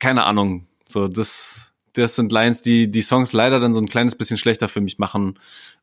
keine 0.00 0.24
Ahnung. 0.24 0.66
So, 0.86 1.08
das, 1.08 1.72
das 1.94 2.14
sind 2.14 2.30
Lines, 2.30 2.60
die 2.60 2.90
die 2.90 3.02
Songs 3.02 3.32
leider 3.32 3.58
dann 3.58 3.72
so 3.72 3.80
ein 3.80 3.88
kleines 3.88 4.16
bisschen 4.16 4.36
schlechter 4.36 4.68
für 4.68 4.82
mich 4.82 4.98
machen, 4.98 5.38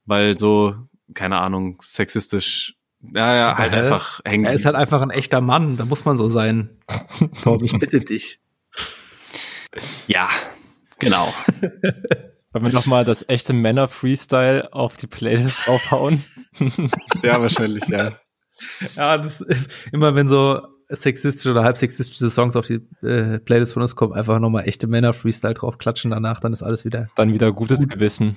weil 0.06 0.38
so, 0.38 0.76
keine 1.16 1.40
Ahnung, 1.40 1.78
sexistisch 1.82 2.76
ja, 3.02 3.36
ja, 3.36 3.58
halt 3.58 3.74
hä? 3.74 3.78
einfach 3.78 4.20
hängen. 4.26 4.46
Er 4.46 4.54
ist 4.54 4.66
halt 4.66 4.76
einfach 4.76 5.02
ein 5.02 5.10
echter 5.10 5.42
Mann, 5.42 5.78
da 5.78 5.86
muss 5.86 6.06
man 6.06 6.18
so 6.18 6.28
sein. 6.28 6.70
Torben, 7.44 7.66
ich 7.66 7.78
bitte 7.78 8.00
dich. 8.00 8.40
Ja, 10.08 10.30
genau. 11.00 11.34
Wollen 12.52 12.66
wir 12.66 12.74
nochmal 12.74 13.06
das 13.06 13.24
echte 13.30 13.54
Männer-Freestyle 13.54 14.74
auf 14.74 14.98
die 14.98 15.06
Playlist 15.06 15.70
aufhauen? 15.70 16.24
ja, 17.24 17.40
wahrscheinlich, 17.40 17.88
ja. 17.88 18.14
Ja, 18.96 19.18
das 19.18 19.46
immer 19.92 20.16
wenn 20.16 20.28
so 20.28 20.60
sexistische 20.90 21.52
oder 21.52 21.64
halb 21.64 21.78
sexistische 21.78 22.30
Songs 22.32 22.56
auf 22.56 22.66
die 22.66 22.82
äh, 23.06 23.38
Playlist 23.40 23.74
von 23.74 23.84
uns 23.84 23.96
kommen, 23.96 24.14
einfach 24.14 24.40
nochmal 24.40 24.68
echte 24.68 24.88
Männer-Freestyle 24.88 25.54
drauf 25.54 25.78
klatschen 25.78 26.10
danach, 26.10 26.40
dann 26.40 26.52
ist 26.52 26.64
alles 26.64 26.86
wieder. 26.86 27.10
Dann 27.16 27.32
wieder 27.32 27.52
gutes 27.52 27.80
gut. 27.80 27.90
Gewissen. 27.92 28.36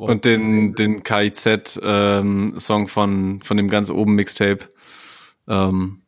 Und 0.00 0.24
den, 0.24 0.74
den 0.74 1.02
KIZ 1.02 1.80
ähm, 1.82 2.54
Song 2.58 2.88
von, 2.88 3.40
von 3.42 3.56
dem 3.56 3.68
ganz 3.68 3.90
oben 3.90 4.14
Mixtape. 4.14 4.70
Ähm. 5.48 6.02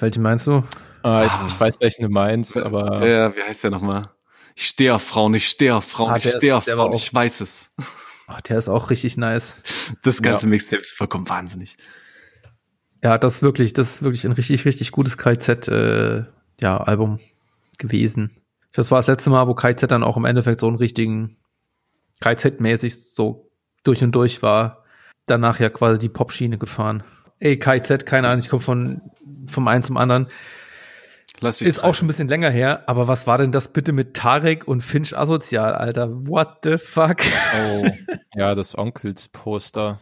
Welchen 0.00 0.22
meinst 0.22 0.46
du? 0.46 0.62
Ah, 1.02 1.24
ich, 1.24 1.52
ich 1.52 1.60
weiß, 1.60 1.80
welchen 1.80 2.02
du 2.02 2.08
meinst, 2.08 2.56
aber. 2.56 3.06
Ja, 3.06 3.34
wie 3.36 3.42
heißt 3.42 3.64
der 3.64 3.70
nochmal? 3.70 4.10
Ich 4.54 4.66
stehe 4.66 4.94
auf 4.94 5.02
Frauen, 5.02 5.34
ich 5.34 5.48
stehe 5.48 5.74
auf 5.74 5.84
Frauen, 5.84 6.12
ah, 6.12 6.16
ich 6.16 6.28
stehe 6.28 6.56
auf 6.56 6.64
Frauen, 6.64 6.92
ich 6.92 7.14
weiß 7.14 7.40
es. 7.42 7.72
Oh, 8.28 8.36
der 8.46 8.58
ist 8.58 8.68
auch 8.68 8.90
richtig 8.90 9.16
nice. 9.16 9.62
Das 10.02 10.20
ganze 10.20 10.46
ja. 10.46 10.50
Mixtape 10.50 10.82
ist 10.82 10.92
vollkommen 10.92 11.28
wahnsinnig. 11.28 11.78
Ja, 13.02 13.16
das 13.16 13.36
ist 13.36 13.42
wirklich, 13.42 13.72
das 13.72 13.90
ist 13.90 14.02
wirklich 14.02 14.24
ein 14.24 14.32
richtig, 14.32 14.64
richtig 14.64 14.90
gutes 14.90 15.16
KZ, 15.16 15.68
äh, 15.68 16.24
ja, 16.60 16.76
Album 16.76 17.20
gewesen. 17.78 18.32
Das 18.72 18.90
war 18.90 18.98
das 18.98 19.06
letzte 19.06 19.30
Mal, 19.30 19.46
wo 19.46 19.54
KZ 19.54 19.90
dann 19.90 20.02
auch 20.02 20.16
im 20.16 20.24
Endeffekt 20.24 20.58
so 20.58 20.66
einen 20.66 20.76
richtigen 20.76 21.36
KZ-mäßig 22.20 23.14
so 23.14 23.50
durch 23.84 24.02
und 24.02 24.12
durch 24.12 24.42
war. 24.42 24.84
Danach 25.26 25.60
ja 25.60 25.68
quasi 25.68 25.98
die 25.98 26.08
Popschiene 26.08 26.58
gefahren. 26.58 27.02
Ey, 27.38 27.58
KZ, 27.58 28.06
keine 28.06 28.28
Ahnung, 28.28 28.40
ich 28.40 28.48
komme 28.48 28.62
von, 28.62 29.00
vom 29.46 29.68
einen 29.68 29.82
zum 29.82 29.96
anderen. 29.96 30.28
Lass 31.40 31.60
ist 31.60 31.76
treiben. 31.76 31.88
auch 31.88 31.94
schon 31.94 32.06
ein 32.06 32.08
bisschen 32.08 32.28
länger 32.28 32.50
her, 32.50 32.88
aber 32.88 33.06
was 33.06 33.26
war 33.26 33.38
denn 33.38 33.52
das 33.52 33.72
bitte 33.72 33.92
mit 33.92 34.14
Tarek 34.14 34.66
und 34.66 34.80
Finch 34.80 35.16
asozial, 35.16 35.74
Alter? 35.74 36.26
What 36.26 36.58
the 36.64 36.78
fuck? 36.78 37.18
Oh, 37.20 37.86
ja, 38.34 38.54
das 38.54 38.76
Onkels-Poster. 38.76 40.00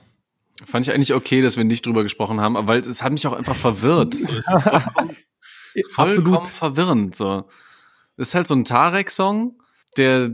Fand 0.64 0.86
ich 0.86 0.94
eigentlich 0.94 1.12
okay, 1.12 1.42
dass 1.42 1.58
wir 1.58 1.64
nicht 1.64 1.84
drüber 1.84 2.02
gesprochen 2.02 2.40
haben, 2.40 2.56
weil 2.66 2.80
es 2.80 3.02
hat 3.02 3.12
mich 3.12 3.26
auch 3.26 3.34
einfach 3.34 3.56
verwirrt. 3.56 4.14
So, 4.14 4.34
ist 4.34 4.48
vollkommen, 4.50 5.14
vollkommen 5.92 6.46
verwirrend. 6.46 7.14
So. 7.14 7.44
Das 8.16 8.28
ist 8.28 8.34
halt 8.34 8.48
so 8.48 8.54
ein 8.54 8.64
Tarek-Song, 8.64 9.60
der 9.98 10.30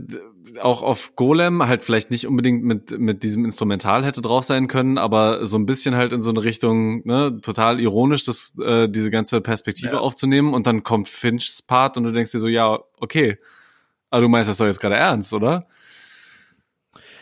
auch 0.61 0.81
auf 0.81 1.15
Golem 1.15 1.65
halt 1.65 1.83
vielleicht 1.83 2.11
nicht 2.11 2.27
unbedingt 2.27 2.63
mit, 2.63 2.99
mit 2.99 3.23
diesem 3.23 3.45
Instrumental 3.45 4.05
hätte 4.05 4.21
drauf 4.21 4.43
sein 4.43 4.67
können, 4.67 4.97
aber 4.97 5.45
so 5.45 5.57
ein 5.57 5.65
bisschen 5.65 5.95
halt 5.95 6.13
in 6.13 6.21
so 6.21 6.29
eine 6.29 6.43
Richtung, 6.43 7.05
ne, 7.05 7.39
total 7.41 7.79
ironisch, 7.79 8.23
das, 8.23 8.53
äh, 8.59 8.89
diese 8.89 9.11
ganze 9.11 9.41
Perspektive 9.41 9.93
ja. 9.93 9.99
aufzunehmen 9.99 10.53
und 10.53 10.67
dann 10.67 10.83
kommt 10.83 11.09
Finchs 11.09 11.61
Part 11.61 11.97
und 11.97 12.03
du 12.03 12.11
denkst 12.11 12.31
dir 12.31 12.39
so, 12.39 12.47
ja, 12.47 12.79
okay, 12.99 13.37
aber 14.09 14.21
du 14.21 14.29
meinst 14.29 14.49
das 14.49 14.57
doch 14.57 14.65
jetzt 14.65 14.79
gerade 14.79 14.95
ernst, 14.95 15.33
oder? 15.33 15.65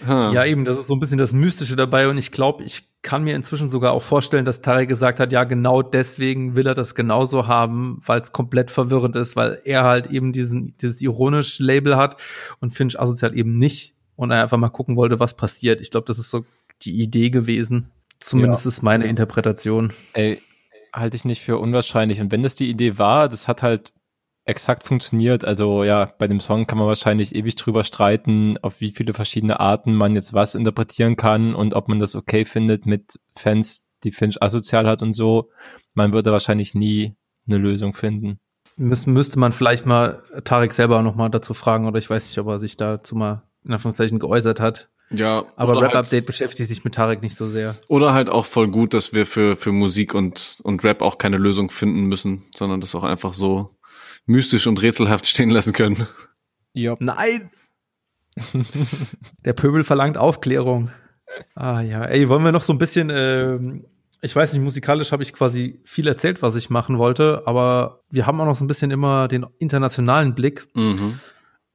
Hm. 0.06 0.34
Ja, 0.34 0.46
eben, 0.46 0.66
das 0.66 0.78
ist 0.78 0.88
so 0.88 0.96
ein 0.96 1.00
bisschen 1.00 1.18
das 1.18 1.34
Mystische 1.34 1.76
dabei 1.76 2.08
und 2.08 2.18
ich 2.18 2.32
glaube, 2.32 2.64
ich 2.64 2.90
kann 3.04 3.24
mir 3.24 3.36
inzwischen 3.36 3.70
sogar 3.70 3.94
auch 3.94 4.04
vorstellen, 4.04 4.46
dass 4.46 4.62
Tarek 4.62 4.90
gesagt 4.90 5.20
hat, 5.20 5.32
ja, 5.32 5.44
genau 5.44 5.82
deswegen 5.82 6.56
will 6.56 6.68
er 6.68 6.74
das 6.74 6.96
genauso 6.96 7.48
haben, 7.48 8.02
weil 8.06 8.20
es 8.20 8.32
komplett 8.32 8.72
verwirrend 8.72 9.16
ist, 9.16 9.36
weil 9.36 9.62
er 9.66 9.84
halt 9.84 10.08
eben 10.08 10.34
diesen, 10.34 10.76
dieses 10.78 11.02
ironisch 11.02 11.60
Label 11.60 11.98
hat 11.98 12.18
und 12.60 12.72
Finch 12.72 13.00
asozial 13.00 13.38
eben 13.38 13.58
nicht 13.58 13.96
und 14.16 14.32
er 14.32 14.44
einfach 14.44 14.58
mal 14.58 14.70
gucken 14.70 14.96
wollte, 14.96 15.20
was 15.20 15.36
passiert. 15.36 15.82
Ich 15.82 15.92
glaube, 15.92 16.06
das 16.06 16.20
ist 16.20 16.30
so 16.30 16.46
die 16.84 17.02
Idee 17.02 17.30
gewesen. 17.30 17.92
Zumindest 18.20 18.66
ja. 18.66 18.70
ist 18.70 18.82
meine 18.84 19.08
Interpretation. 19.08 19.94
Ey, 20.14 20.42
halte 20.94 21.16
ich 21.16 21.26
nicht 21.26 21.42
für 21.42 21.58
unwahrscheinlich. 21.58 22.22
Und 22.22 22.32
wenn 22.32 22.44
das 22.44 22.56
die 22.56 22.70
Idee 22.70 22.98
war, 22.98 23.30
das 23.30 23.48
hat 23.48 23.64
halt 23.64 23.94
exakt 24.46 24.84
funktioniert. 24.84 25.46
Also 25.46 25.84
ja, 25.84 26.14
bei 26.18 26.28
dem 26.28 26.40
Song 26.40 26.68
kann 26.68 26.78
man 26.78 26.88
wahrscheinlich 26.88 27.36
ewig 27.36 27.56
drüber 27.56 27.84
streiten, 27.84 28.58
auf 28.62 28.82
wie 28.82 28.92
viele 28.92 29.14
verschiedene 29.14 29.60
Arten 29.60 29.94
man 29.94 30.16
jetzt 30.16 30.34
was 30.34 30.56
interpretieren 30.56 31.16
kann 31.16 31.54
und 31.56 31.74
ob 31.74 31.88
man 31.88 32.00
das 32.00 32.16
okay 32.16 32.46
findet 32.46 32.86
mit 32.86 33.20
Fans, 33.36 33.90
die 34.04 34.12
Finch 34.12 34.42
asozial 34.42 34.88
hat 34.88 35.04
und 35.04 35.14
so. 35.14 35.50
Man 35.94 36.14
würde 36.14 36.32
wahrscheinlich 36.32 36.74
nie 36.74 37.16
eine 37.48 37.58
Lösung 37.58 37.94
finden. 37.94 38.40
Müssen, 38.78 39.14
müsste 39.14 39.38
man 39.38 39.52
vielleicht 39.52 39.86
mal 39.86 40.24
Tarek 40.44 40.74
selber 40.74 41.02
noch 41.02 41.16
mal 41.16 41.30
dazu 41.30 41.54
fragen 41.54 41.86
oder 41.86 42.00
ich 42.00 42.10
weiß 42.10 42.26
nicht, 42.26 42.38
ob 42.40 42.48
er 42.48 42.60
sich 42.60 42.78
dazu 42.78 43.16
mal 43.16 43.44
in 43.64 43.74
Anführungszeichen 43.74 44.18
geäußert 44.18 44.60
hat. 44.60 44.90
Ja, 45.14 45.44
aber 45.58 45.82
Rap 45.82 45.94
Update 45.94 46.12
halt, 46.12 46.26
beschäftigt 46.26 46.70
sich 46.70 46.86
mit 46.86 46.96
Tarek 46.96 47.22
nicht 47.22 47.36
so 47.36 47.48
sehr. 47.48 47.76
Oder 47.90 48.14
halt 48.14 48.30
auch 48.30 48.46
voll 48.46 48.70
gut, 48.70 48.94
dass 48.94 49.14
wir 49.14 49.26
für 49.26 49.58
für 49.58 49.74
Musik 49.74 50.14
und 50.14 50.60
und 50.64 50.84
Rap 50.86 51.02
auch 51.02 51.18
keine 51.18 51.38
Lösung 51.38 51.70
finden 51.70 52.06
müssen, 52.06 52.44
sondern 52.56 52.80
das 52.80 52.96
auch 52.96 53.04
einfach 53.04 53.34
so 53.34 53.70
mystisch 54.26 54.68
und 54.68 54.82
rätselhaft 54.82 55.28
stehen 55.28 55.50
lassen 55.50 55.74
können. 55.74 56.08
Ja. 56.74 56.96
Nein! 57.00 57.52
Der 59.46 59.54
Pöbel 59.54 59.84
verlangt 59.84 60.18
Aufklärung. 60.18 60.90
Ah 61.56 61.82
ja, 61.82 62.04
ey, 62.04 62.28
wollen 62.30 62.44
wir 62.44 62.52
noch 62.52 62.62
so 62.62 62.74
ein 62.74 62.78
bisschen, 62.78 63.10
äh, 63.10 63.58
ich 64.22 64.36
weiß 64.36 64.54
nicht, 64.54 64.62
musikalisch 64.62 65.12
habe 65.12 65.24
ich 65.24 65.34
quasi 65.34 65.82
viel 65.84 66.08
erzählt, 66.08 66.42
was 66.42 66.56
ich 66.56 66.70
machen 66.70 66.98
wollte, 66.98 67.44
aber 67.46 68.04
wir 68.10 68.26
haben 68.26 68.40
auch 68.42 68.46
noch 68.46 68.56
so 68.56 68.64
ein 68.64 68.68
bisschen 68.68 68.92
immer 68.92 69.28
den 69.28 69.46
internationalen 69.60 70.36
Blick. 70.36 70.68
Mhm. 70.76 71.20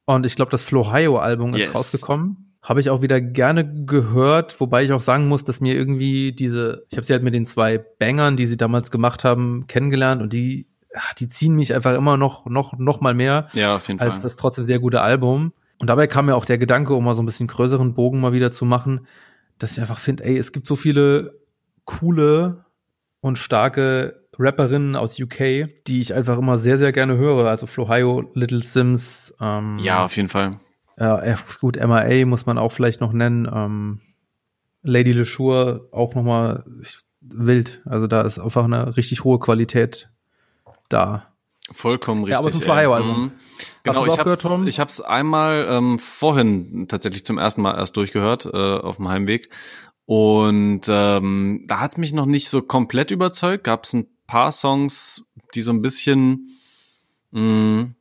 Und 0.05 0.24
ich 0.24 0.36
glaube, 0.36 0.51
das 0.51 0.62
Flohio-Album 0.62 1.55
ist 1.55 1.66
yes. 1.66 1.74
rausgekommen. 1.74 2.55
Habe 2.62 2.80
ich 2.80 2.90
auch 2.90 3.03
wieder 3.03 3.20
gerne 3.20 3.84
gehört, 3.84 4.61
wobei 4.61 4.84
ich 4.84 4.92
auch 4.92 5.01
sagen 5.01 5.28
muss, 5.28 5.44
dass 5.44 5.61
mir 5.61 5.74
irgendwie 5.74 6.32
diese, 6.32 6.84
ich 6.90 6.97
habe 6.97 7.05
sie 7.05 7.12
halt 7.12 7.22
mit 7.22 7.34
den 7.34 7.47
zwei 7.47 7.78
Bangern, 7.78 8.36
die 8.36 8.47
sie 8.47 8.57
damals 8.57 8.90
gemacht 8.90 9.24
haben, 9.24 9.66
kennengelernt 9.66 10.22
und 10.22 10.32
die 10.32 10.68
die 11.18 11.28
ziehen 11.28 11.55
mich 11.55 11.74
einfach 11.74 11.94
immer 11.94 12.16
noch, 12.16 12.47
noch, 12.47 12.78
noch 12.78 13.01
mal 13.01 13.14
mehr. 13.14 13.49
Ja, 13.53 13.74
als 13.74 13.84
Fall. 13.84 14.20
das 14.20 14.36
trotzdem 14.36 14.64
sehr 14.64 14.78
gute 14.78 15.03
Album. 15.03 15.53
Und 15.78 15.88
dabei 15.88 16.07
kam 16.07 16.26
mir 16.26 16.36
auch 16.36 16.44
der 16.44 16.59
Gedanke, 16.59 16.94
um 16.94 17.05
mal 17.05 17.14
so 17.14 17.22
ein 17.22 17.26
bisschen 17.26 17.49
größeren 17.49 17.94
Bogen 17.94 18.20
mal 18.20 18.32
wieder 18.32 18.51
zu 18.51 18.64
machen, 18.64 19.07
dass 19.59 19.72
ich 19.72 19.80
einfach 19.80 19.99
finde, 19.99 20.24
ey, 20.24 20.36
es 20.36 20.53
gibt 20.53 20.66
so 20.66 20.76
viele 20.76 21.38
coole 21.84 22.64
und 23.20 23.38
starke 23.38 24.22
Rapperinnen 24.38 24.97
aus 24.97 25.18
UK, 25.18 25.68
die 25.86 26.01
ich 26.01 26.14
einfach 26.14 26.38
immer 26.38 26.59
sehr, 26.59 26.78
sehr 26.78 26.92
gerne 26.92 27.16
höre. 27.16 27.47
Also 27.47 27.66
Flohio, 27.66 28.30
Little 28.34 28.62
Sims. 28.62 29.34
Ähm, 29.40 29.78
ja, 29.80 30.05
auf 30.05 30.16
jeden 30.16 30.28
Fall. 30.28 30.61
Ja, 30.99 31.36
gut, 31.61 31.76
MIA 31.76 32.24
muss 32.24 32.47
man 32.47 32.59
auch 32.59 32.72
vielleicht 32.72 33.01
noch 33.01 33.12
nennen. 33.12 33.49
Ähm, 33.53 34.01
Lady 34.82 35.12
LeSure 35.12 35.88
auch 35.92 36.14
noch 36.14 36.22
mal 36.22 36.64
wild. 37.20 37.82
Also 37.84 38.07
da 38.07 38.22
ist 38.22 38.38
einfach 38.38 38.64
eine 38.64 38.97
richtig 38.97 39.24
hohe 39.24 39.38
Qualität 39.38 40.09
da. 40.89 41.32
Vollkommen 41.72 42.22
richtig. 42.22 42.34
Ja, 42.34 42.39
aber 42.39 42.53
zum 42.53 42.62
Flyer-Album. 42.62 43.22
Mhm. 43.22 43.32
Genau, 43.82 44.07
ich 44.07 44.18
hab's, 44.18 44.43
gehört, 44.43 44.68
ich 44.68 44.78
hab's 44.78 45.01
einmal 45.01 45.66
ähm, 45.68 45.99
vorhin 45.99 46.87
tatsächlich 46.87 47.24
zum 47.24 47.39
ersten 47.39 47.61
Mal 47.61 47.76
erst 47.76 47.97
durchgehört 47.97 48.47
äh, 48.47 48.57
auf 48.57 48.97
dem 48.97 49.09
Heimweg. 49.09 49.49
Und 50.05 50.82
ähm, 50.89 51.64
da 51.66 51.80
hat's 51.80 51.97
mich 51.97 52.12
noch 52.12 52.26
nicht 52.26 52.49
so 52.49 52.62
komplett 52.62 53.11
überzeugt. 53.11 53.64
Gab's 53.64 53.93
ein 53.93 54.07
paar 54.28 54.53
Songs, 54.53 55.24
die 55.55 55.62
so 55.62 55.72
ein 55.72 55.82
bisschen, 55.82 56.51
mh, 57.32 57.41
mm, 57.41 57.95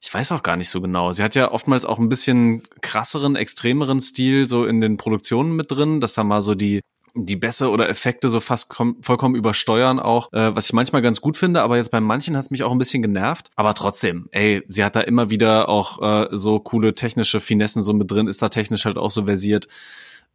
ich 0.00 0.12
weiß 0.12 0.32
auch 0.32 0.42
gar 0.42 0.56
nicht 0.56 0.68
so 0.70 0.80
genau. 0.80 1.12
Sie 1.12 1.22
hat 1.22 1.34
ja 1.34 1.50
oftmals 1.50 1.84
auch 1.84 1.98
ein 1.98 2.08
bisschen 2.08 2.62
krasseren, 2.80 3.36
extremeren 3.36 4.00
Stil 4.00 4.46
so 4.48 4.66
in 4.66 4.80
den 4.80 4.96
Produktionen 4.96 5.56
mit 5.56 5.70
drin, 5.70 6.00
dass 6.00 6.14
da 6.14 6.24
mal 6.24 6.42
so 6.42 6.54
die 6.54 6.80
die 7.14 7.36
Bässe 7.36 7.70
oder 7.70 7.88
Effekte 7.88 8.28
so 8.28 8.40
fast 8.40 8.74
vollkommen 9.00 9.34
übersteuern 9.34 10.00
auch, 10.00 10.32
äh, 10.32 10.54
was 10.54 10.66
ich 10.66 10.72
manchmal 10.72 11.00
ganz 11.00 11.20
gut 11.20 11.36
finde, 11.36 11.62
aber 11.62 11.76
jetzt 11.76 11.90
bei 11.90 12.00
manchen 12.00 12.36
hat 12.36 12.44
es 12.44 12.50
mich 12.50 12.64
auch 12.64 12.72
ein 12.72 12.78
bisschen 12.78 13.02
genervt. 13.02 13.50
Aber 13.54 13.74
trotzdem, 13.74 14.28
ey, 14.32 14.62
sie 14.68 14.84
hat 14.84 14.96
da 14.96 15.00
immer 15.00 15.30
wieder 15.30 15.68
auch 15.68 16.02
äh, 16.02 16.28
so 16.32 16.58
coole 16.58 16.94
technische 16.94 17.40
Finessen 17.40 17.82
so 17.82 17.92
mit 17.92 18.10
drin, 18.10 18.26
ist 18.26 18.42
da 18.42 18.48
technisch 18.48 18.84
halt 18.84 18.98
auch 18.98 19.12
so 19.12 19.26
versiert. 19.26 19.68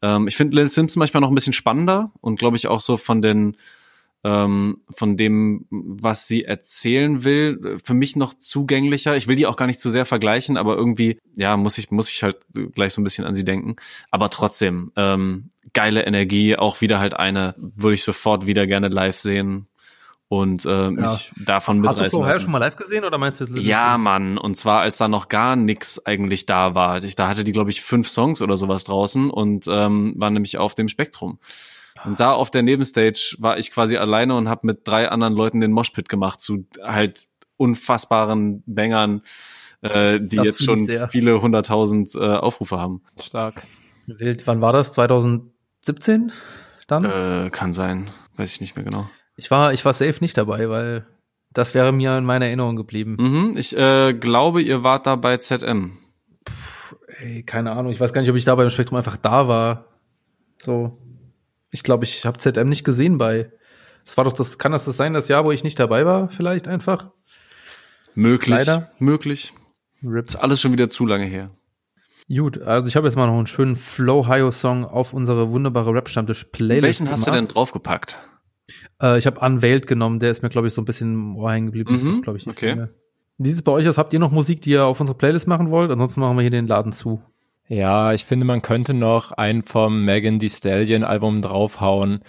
Ähm, 0.02 0.28
ich 0.28 0.38
finde 0.38 0.58
Lil 0.58 0.70
Simpson 0.70 1.00
manchmal 1.00 1.22
noch 1.22 1.30
ein 1.30 1.36
bisschen 1.36 1.54
spannender 1.54 2.12
und 2.22 2.40
glaube 2.40 2.56
ich 2.56 2.68
auch 2.68 2.80
so 2.80 2.96
von 2.96 3.22
den 3.22 3.58
ähm, 4.24 4.82
von 4.89 5.15
dem, 5.15 5.65
was 5.70 6.28
sie 6.28 6.43
erzählen 6.43 7.24
will, 7.24 7.78
für 7.84 7.93
mich 7.93 8.15
noch 8.15 8.34
zugänglicher. 8.34 9.15
Ich 9.15 9.28
will 9.28 9.36
die 9.36 9.47
auch 9.47 9.55
gar 9.55 9.65
nicht 9.65 9.80
zu 9.80 9.89
sehr 9.89 10.05
vergleichen, 10.05 10.57
aber 10.57 10.76
irgendwie, 10.76 11.20
ja, 11.38 11.55
muss 11.55 11.78
ich, 11.78 11.89
muss 11.91 12.09
ich 12.09 12.24
halt 12.24 12.38
gleich 12.74 12.93
so 12.93 13.01
ein 13.01 13.05
bisschen 13.05 13.26
an 13.26 13.36
sie 13.36 13.45
denken. 13.45 13.78
Aber 14.11 14.30
trotzdem, 14.30 14.91
ähm, 14.95 15.51
geile 15.74 16.05
Energie, 16.05 16.57
auch 16.57 16.82
wieder 16.82 16.99
halt 16.99 17.13
eine, 17.13 17.55
würde 17.57 17.93
ich 17.93 18.03
sofort 18.03 18.45
wieder 18.45 18.67
gerne 18.67 18.89
live 18.89 19.17
sehen 19.17 19.67
und 20.28 20.63
äh, 20.65 20.70
ja. 20.70 20.89
mich 20.91 21.32
davon 21.38 21.80
mitreißen 21.80 22.03
Hast 22.03 22.13
du 22.13 22.17
vorher 22.17 22.34
lassen. 22.34 22.43
schon 22.43 22.51
mal 22.51 22.59
live 22.59 22.76
gesehen 22.76 23.03
oder 23.03 23.17
meinst 23.17 23.39
du 23.39 23.45
es 23.45 23.63
Ja, 23.63 23.97
Mann. 23.97 24.38
Und 24.38 24.57
zwar, 24.57 24.82
als 24.82 24.97
da 24.97 25.07
noch 25.07 25.28
gar 25.28 25.55
nix 25.55 26.05
eigentlich 26.05 26.45
da 26.45 26.76
war. 26.76 27.03
Ich, 27.03 27.15
da 27.15 27.28
hatte 27.28 27.43
die, 27.43 27.51
glaube 27.51 27.72
ich, 27.72 27.82
fünf 27.82 28.07
Songs 28.07 28.41
oder 28.41 28.55
sowas 28.55 28.84
draußen 28.84 29.32
und 29.32 29.65
ähm, 29.67 30.13
war 30.17 30.30
nämlich 30.30 30.57
auf 30.57 30.76
dem 30.76 30.88
Spektrum. 30.88 31.39
Und 32.06 32.20
da 32.20 32.34
auf 32.34 32.50
der 32.50 32.62
Nebenstage 32.62 33.36
war 33.40 33.58
ich 33.58 33.72
quasi 33.72 33.98
alleine 33.98 34.36
und 34.36 34.50
habe 34.50 34.68
mit 34.68 34.88
drei 34.88 35.10
anderen 35.10 35.34
Leuten 35.34 35.60
den 35.60 35.72
Moshpit 35.72 36.10
gemacht 36.10 36.42
zu 36.42 36.66
halt 36.82 37.30
unfassbaren 37.58 38.64
Bängern, 38.66 39.22
äh, 39.82 40.20
die 40.20 40.38
das 40.38 40.46
jetzt 40.46 40.64
schon 40.64 40.90
viele 41.10 41.42
hunderttausend 41.42 42.16
äh, 42.16 42.20
Aufrufe 42.20 42.80
haben. 42.80 43.02
Stark. 43.22 43.64
Wild. 44.08 44.48
Wann 44.48 44.62
war 44.62 44.74
das? 44.74 44.94
2017 44.94 46.32
dann? 46.88 47.06
Äh, 47.06 47.50
kann 47.52 47.74
sein. 47.74 48.10
Weiß 48.38 48.54
ich 48.54 48.62
nicht 48.62 48.76
mehr 48.76 48.86
genau. 48.86 49.10
Ich 49.36 49.52
war, 49.52 49.74
ich 49.74 49.86
war 49.86 49.94
safe 49.94 50.18
nicht 50.22 50.38
dabei, 50.38 50.70
weil 50.70 51.06
das 51.54 51.74
wäre 51.74 51.92
mir 51.92 52.18
in 52.18 52.26
meiner 52.26 52.46
Erinnerung 52.46 52.76
geblieben. 52.76 53.18
Mhm, 53.20 53.54
ich 53.58 53.76
äh, 53.78 54.14
glaube, 54.14 54.62
ihr 54.62 54.84
wart 54.84 55.08
da 55.08 55.16
bei 55.16 55.38
ZM. 55.38 55.98
Puh, 56.46 56.96
ey, 57.20 57.44
keine 57.44 57.72
Ahnung. 57.72 57.92
Ich 57.92 58.00
weiß 58.00 58.14
gar 58.14 58.22
nicht, 58.22 58.30
ob 58.30 58.36
ich 58.36 58.46
da 58.46 58.56
beim 58.56 58.70
Spektrum 58.70 58.98
einfach 58.98 59.18
da 59.18 59.48
war. 59.48 59.86
So. 60.60 60.98
Ich 61.72 61.84
glaube, 61.84 62.05
ich 62.05 62.26
habe 62.26 62.38
ZM 62.38 62.67
nicht 62.67 62.84
gesehen 62.84 63.17
bei 63.17 63.51
Das 64.05 64.17
war 64.17 64.24
doch 64.24 64.34
das, 64.34 64.57
kann 64.57 64.72
das 64.72 64.86
das 64.86 64.97
sein, 64.97 65.13
das 65.13 65.28
Jahr, 65.28 65.45
wo 65.45 65.51
ich 65.51 65.63
nicht 65.63 65.80
dabei 65.80 66.05
war, 66.05 66.30
vielleicht 66.30 66.67
einfach? 66.67 67.11
Möglich. 68.15 68.57
Leider. 68.57 68.91
Möglich. 68.99 69.53
Rip. 70.03 70.28
Ist 70.28 70.36
alles 70.36 70.61
schon 70.61 70.74
wieder 70.74 70.89
zu 70.89 71.05
lange 71.05 71.26
her. 71.26 71.51
Gut, 72.30 72.61
also 72.61 72.88
ich 72.88 72.95
habe 72.95 73.07
jetzt 73.07 73.15
mal 73.15 73.26
noch 73.26 73.38
einen 73.38 73.47
schönen 73.47 73.76
Flow-Hio-Song 73.76 74.86
auf 74.86 75.13
unsere 75.13 75.49
wunderbare 75.51 75.91
Rap-Stammtisch-Playlist. 75.93 76.84
Welchen 76.84 77.11
hast 77.11 77.26
gemacht. 77.26 77.36
du 77.36 77.41
denn 77.41 77.47
draufgepackt? 77.47 78.20
Äh, 79.01 79.17
ich 79.17 79.26
habe 79.26 79.39
Unveiled 79.39 79.88
genommen, 79.88 80.20
der 80.20 80.30
ist 80.30 80.43
mir, 80.43 80.49
glaube 80.49 80.67
ich, 80.67 80.74
so 80.74 80.82
ein 80.82 80.86
bisschen 80.86 81.13
im 81.13 81.36
Ohr 81.36 81.51
hängen 81.51 81.67
geblieben. 81.67 81.95
Mhm, 81.95 82.22
glaube 82.22 82.38
ich, 82.38 82.45
nicht 82.45 82.57
okay. 82.57 82.88
Wie 83.38 83.47
sieht 83.47 83.57
es 83.57 83.63
bei 83.63 83.72
euch 83.72 83.88
aus? 83.88 83.97
Habt 83.97 84.13
ihr 84.13 84.20
noch 84.20 84.32
Musik, 84.32 84.61
die 84.61 84.72
ihr 84.72 84.86
auf 84.86 84.99
unsere 84.99 85.17
Playlist 85.17 85.47
machen 85.47 85.72
wollt? 85.72 85.89
Ansonsten 85.91 86.20
machen 86.20 86.38
wir 86.38 86.41
hier 86.41 86.51
den 86.51 86.67
Laden 86.67 86.91
zu. 86.91 87.22
Ja, 87.70 88.13
ich 88.13 88.26
finde, 88.26 88.47
man 88.47 88.63
könnte 88.63 88.95
noch 88.95 89.32
einen 89.32 89.61
vom 89.61 90.03
Megan 90.03 90.39
Thee 90.39 90.49
Stallion 90.49 91.03
Album 91.03 91.43
draufhauen. 91.43 92.24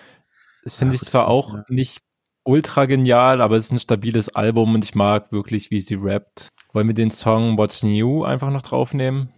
Das 0.65 0.77
finde 0.77 0.97
ich 0.97 1.01
zwar 1.01 1.29
auch 1.29 1.55
ja. 1.55 1.65
nicht 1.69 1.99
ultra 2.45 2.85
genial, 2.85 3.41
aber 3.41 3.57
es 3.57 3.67
ist 3.67 3.73
ein 3.73 3.79
stabiles 3.79 4.29
Album 4.29 4.75
und 4.75 4.85
ich 4.85 4.95
mag 4.95 5.33
wirklich, 5.33 5.71
wie 5.71 5.81
sie 5.81 5.95
rappt. 5.95 6.51
Wollen 6.75 6.89
wir 6.89 6.95
den 6.95 7.11
Song 7.11 7.57
What's 7.57 7.83
New 7.83 8.23
einfach 8.23 8.51
noch 8.51 8.61
draufnehmen? 8.61 9.31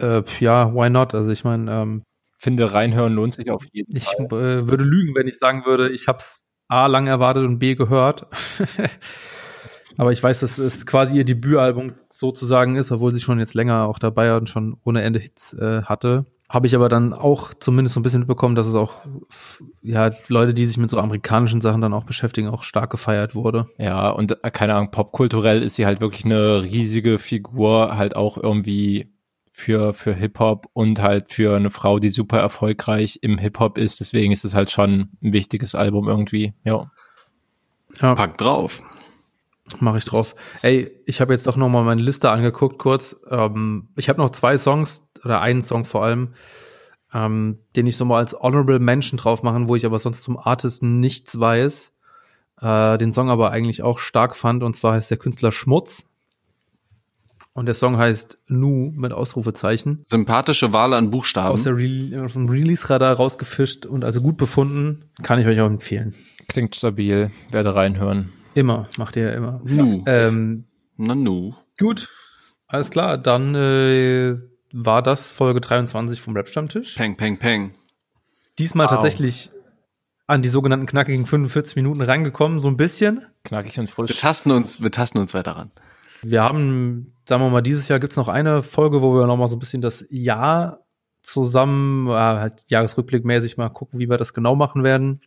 Äh, 0.00 0.22
ja, 0.40 0.74
why 0.74 0.90
not? 0.90 1.14
Also 1.14 1.30
ich 1.30 1.44
meine, 1.44 1.70
ähm, 1.70 2.02
finde 2.36 2.74
reinhören 2.74 3.12
lohnt 3.12 3.34
sich 3.34 3.52
auf 3.52 3.64
jeden 3.70 3.96
ich, 3.96 4.06
Fall. 4.06 4.24
Ich 4.24 4.32
äh, 4.32 4.66
würde 4.66 4.82
lügen, 4.82 5.14
wenn 5.14 5.28
ich 5.28 5.38
sagen 5.38 5.64
würde, 5.64 5.90
ich 5.90 6.08
habe 6.08 6.18
es 6.18 6.42
A 6.66 6.86
lang 6.88 7.06
erwartet 7.06 7.44
und 7.44 7.60
B 7.60 7.76
gehört. 7.76 8.26
Aber 10.00 10.12
ich 10.12 10.22
weiß, 10.22 10.40
dass 10.40 10.56
es 10.56 10.86
quasi 10.86 11.18
ihr 11.18 11.26
Debütalbum 11.26 11.92
sozusagen 12.08 12.76
ist, 12.76 12.90
obwohl 12.90 13.12
sie 13.12 13.20
schon 13.20 13.38
jetzt 13.38 13.52
länger 13.52 13.84
auch 13.84 13.98
dabei 13.98 14.34
und 14.34 14.48
schon 14.48 14.78
ohne 14.82 15.02
Ende 15.02 15.18
Hits 15.18 15.52
äh, 15.52 15.82
hatte. 15.82 16.24
Habe 16.48 16.66
ich 16.66 16.74
aber 16.74 16.88
dann 16.88 17.12
auch 17.12 17.52
zumindest 17.52 17.92
so 17.92 18.00
ein 18.00 18.02
bisschen 18.02 18.20
mitbekommen, 18.20 18.54
dass 18.54 18.66
es 18.66 18.76
auch, 18.76 18.94
ja, 19.82 20.10
Leute, 20.28 20.54
die 20.54 20.64
sich 20.64 20.78
mit 20.78 20.88
so 20.88 20.98
amerikanischen 20.98 21.60
Sachen 21.60 21.82
dann 21.82 21.92
auch 21.92 22.04
beschäftigen, 22.04 22.48
auch 22.48 22.62
stark 22.62 22.88
gefeiert 22.88 23.34
wurde. 23.34 23.66
Ja, 23.76 24.08
und 24.08 24.42
äh, 24.42 24.50
keine 24.50 24.74
Ahnung, 24.74 24.90
popkulturell 24.90 25.62
ist 25.62 25.76
sie 25.76 25.84
halt 25.84 26.00
wirklich 26.00 26.24
eine 26.24 26.62
riesige 26.62 27.18
Figur, 27.18 27.94
halt 27.98 28.16
auch 28.16 28.38
irgendwie 28.38 29.12
für, 29.52 29.92
für 29.92 30.14
Hip-Hop 30.14 30.66
und 30.72 31.02
halt 31.02 31.30
für 31.30 31.54
eine 31.54 31.68
Frau, 31.68 31.98
die 31.98 32.08
super 32.08 32.38
erfolgreich 32.38 33.18
im 33.20 33.36
Hip-Hop 33.36 33.76
ist. 33.76 34.00
Deswegen 34.00 34.32
ist 34.32 34.46
es 34.46 34.54
halt 34.54 34.70
schon 34.70 35.10
ein 35.22 35.34
wichtiges 35.34 35.74
Album 35.74 36.08
irgendwie, 36.08 36.54
ja. 36.64 36.90
ja. 38.00 38.14
Pack 38.14 38.38
drauf. 38.38 38.82
Mache 39.78 39.98
ich 39.98 40.04
drauf. 40.04 40.34
Ey, 40.62 40.90
ich 41.06 41.20
habe 41.20 41.32
jetzt 41.32 41.46
doch 41.46 41.56
noch 41.56 41.68
mal 41.68 41.84
meine 41.84 42.02
Liste 42.02 42.30
angeguckt 42.30 42.78
kurz. 42.78 43.16
Ähm, 43.30 43.88
ich 43.96 44.08
habe 44.08 44.20
noch 44.20 44.30
zwei 44.30 44.56
Songs 44.56 45.06
oder 45.24 45.40
einen 45.40 45.62
Song 45.62 45.84
vor 45.84 46.04
allem, 46.04 46.34
ähm, 47.14 47.60
den 47.76 47.86
ich 47.86 47.96
so 47.96 48.04
mal 48.04 48.18
als 48.18 48.34
Honorable 48.34 48.78
Mention 48.78 49.16
drauf 49.16 49.42
machen, 49.42 49.68
wo 49.68 49.76
ich 49.76 49.86
aber 49.86 49.98
sonst 49.98 50.22
zum 50.22 50.38
Artist 50.38 50.82
nichts 50.82 51.38
weiß. 51.38 51.92
Äh, 52.60 52.98
den 52.98 53.12
Song 53.12 53.30
aber 53.30 53.52
eigentlich 53.52 53.82
auch 53.82 53.98
stark 53.98 54.36
fand 54.36 54.62
und 54.62 54.74
zwar 54.74 54.94
heißt 54.94 55.10
der 55.10 55.18
Künstler 55.18 55.52
Schmutz. 55.52 56.06
Und 57.52 57.66
der 57.66 57.74
Song 57.74 57.98
heißt 57.98 58.38
Nu 58.46 58.92
mit 58.94 59.12
Ausrufezeichen. 59.12 59.98
Sympathische 60.02 60.72
Wahl 60.72 60.94
an 60.94 61.10
Buchstaben. 61.10 61.52
Aus, 61.52 61.64
der 61.64 61.76
Re 61.76 62.22
aus 62.24 62.34
dem 62.34 62.48
Release-Radar 62.48 63.16
rausgefischt 63.16 63.86
und 63.86 64.04
also 64.04 64.20
gut 64.20 64.36
befunden. 64.36 65.04
Kann 65.22 65.40
ich 65.40 65.46
euch 65.46 65.60
auch 65.60 65.66
empfehlen. 65.66 66.14
Klingt 66.48 66.76
stabil. 66.76 67.32
Werde 67.50 67.74
reinhören. 67.74 68.32
Immer, 68.54 68.88
macht 68.98 69.16
ihr 69.16 69.24
ja 69.24 69.32
immer. 69.32 69.60
Nu. 69.64 70.02
Ähm, 70.06 70.64
Na 70.96 71.14
nu. 71.14 71.54
Gut, 71.78 72.08
alles 72.66 72.90
klar. 72.90 73.18
Dann 73.18 73.54
äh, 73.54 74.36
war 74.72 75.02
das 75.02 75.30
Folge 75.30 75.60
23 75.60 76.20
vom 76.20 76.34
Rap-Stammtisch. 76.36 76.94
Peng, 76.94 77.16
peng, 77.16 77.38
peng. 77.38 77.74
Diesmal 78.58 78.86
wow. 78.86 78.92
tatsächlich 78.92 79.50
an 80.26 80.42
die 80.42 80.48
sogenannten 80.48 80.86
knackigen 80.86 81.26
45 81.26 81.76
Minuten 81.76 82.02
rangekommen, 82.02 82.60
so 82.60 82.68
ein 82.68 82.76
bisschen. 82.76 83.26
Knackig 83.44 83.78
und 83.78 83.90
frisch. 83.90 84.10
Wir 84.10 84.16
tasten 84.16 84.50
uns, 84.50 84.80
wir 84.80 84.90
tasten 84.90 85.18
uns 85.18 85.34
weiter 85.34 85.52
ran. 85.52 85.70
Wir 86.22 86.42
haben, 86.42 87.14
sagen 87.26 87.42
wir 87.42 87.50
mal, 87.50 87.62
dieses 87.62 87.88
Jahr 87.88 87.98
gibt's 87.98 88.16
noch 88.16 88.28
eine 88.28 88.62
Folge, 88.62 89.00
wo 89.00 89.14
wir 89.14 89.26
noch 89.26 89.36
mal 89.36 89.48
so 89.48 89.56
ein 89.56 89.58
bisschen 89.58 89.80
das 89.80 90.04
Jahr 90.10 90.84
zusammen, 91.22 92.08
äh, 92.08 92.12
halt 92.12 92.64
Jahresrückblickmäßig 92.68 93.56
mal 93.56 93.70
gucken, 93.70 93.98
wie 93.98 94.08
wir 94.08 94.18
das 94.18 94.34
genau 94.34 94.54
machen 94.54 94.84
werden 94.84 95.20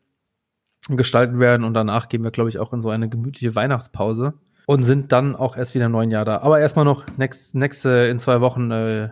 gestalten 0.89 1.39
werden 1.39 1.63
und 1.63 1.73
danach 1.73 2.09
gehen 2.09 2.23
wir, 2.23 2.31
glaube 2.31 2.49
ich, 2.49 2.59
auch 2.59 2.73
in 2.73 2.79
so 2.79 2.89
eine 2.89 3.09
gemütliche 3.09 3.55
Weihnachtspause 3.55 4.33
und 4.65 4.83
sind 4.83 5.11
dann 5.11 5.35
auch 5.35 5.55
erst 5.55 5.75
wieder 5.75 5.85
im 5.85 5.91
neuen 5.91 6.11
Jahr 6.11 6.25
da. 6.25 6.39
Aber 6.39 6.59
erstmal 6.59 6.85
noch 6.85 7.05
nächste, 7.17 7.57
nächste 7.57 7.89
in 7.89 8.17
zwei 8.17 8.41
Wochen 8.41 8.71
äh, 8.71 9.09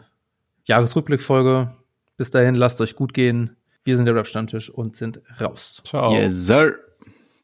Jahresrückblickfolge. 0.64 1.74
Bis 2.18 2.32
dahin, 2.32 2.56
lasst 2.56 2.82
euch 2.82 2.96
gut 2.96 3.14
gehen. 3.14 3.56
Wir 3.84 3.96
sind 3.96 4.06
der 4.06 4.16
Rap-Stammtisch 4.16 4.70
und 4.70 4.96
sind 4.96 5.22
raus. 5.40 5.82
Ciao. 5.84 6.14
Yes, 6.14 6.46
sir. 6.46 6.76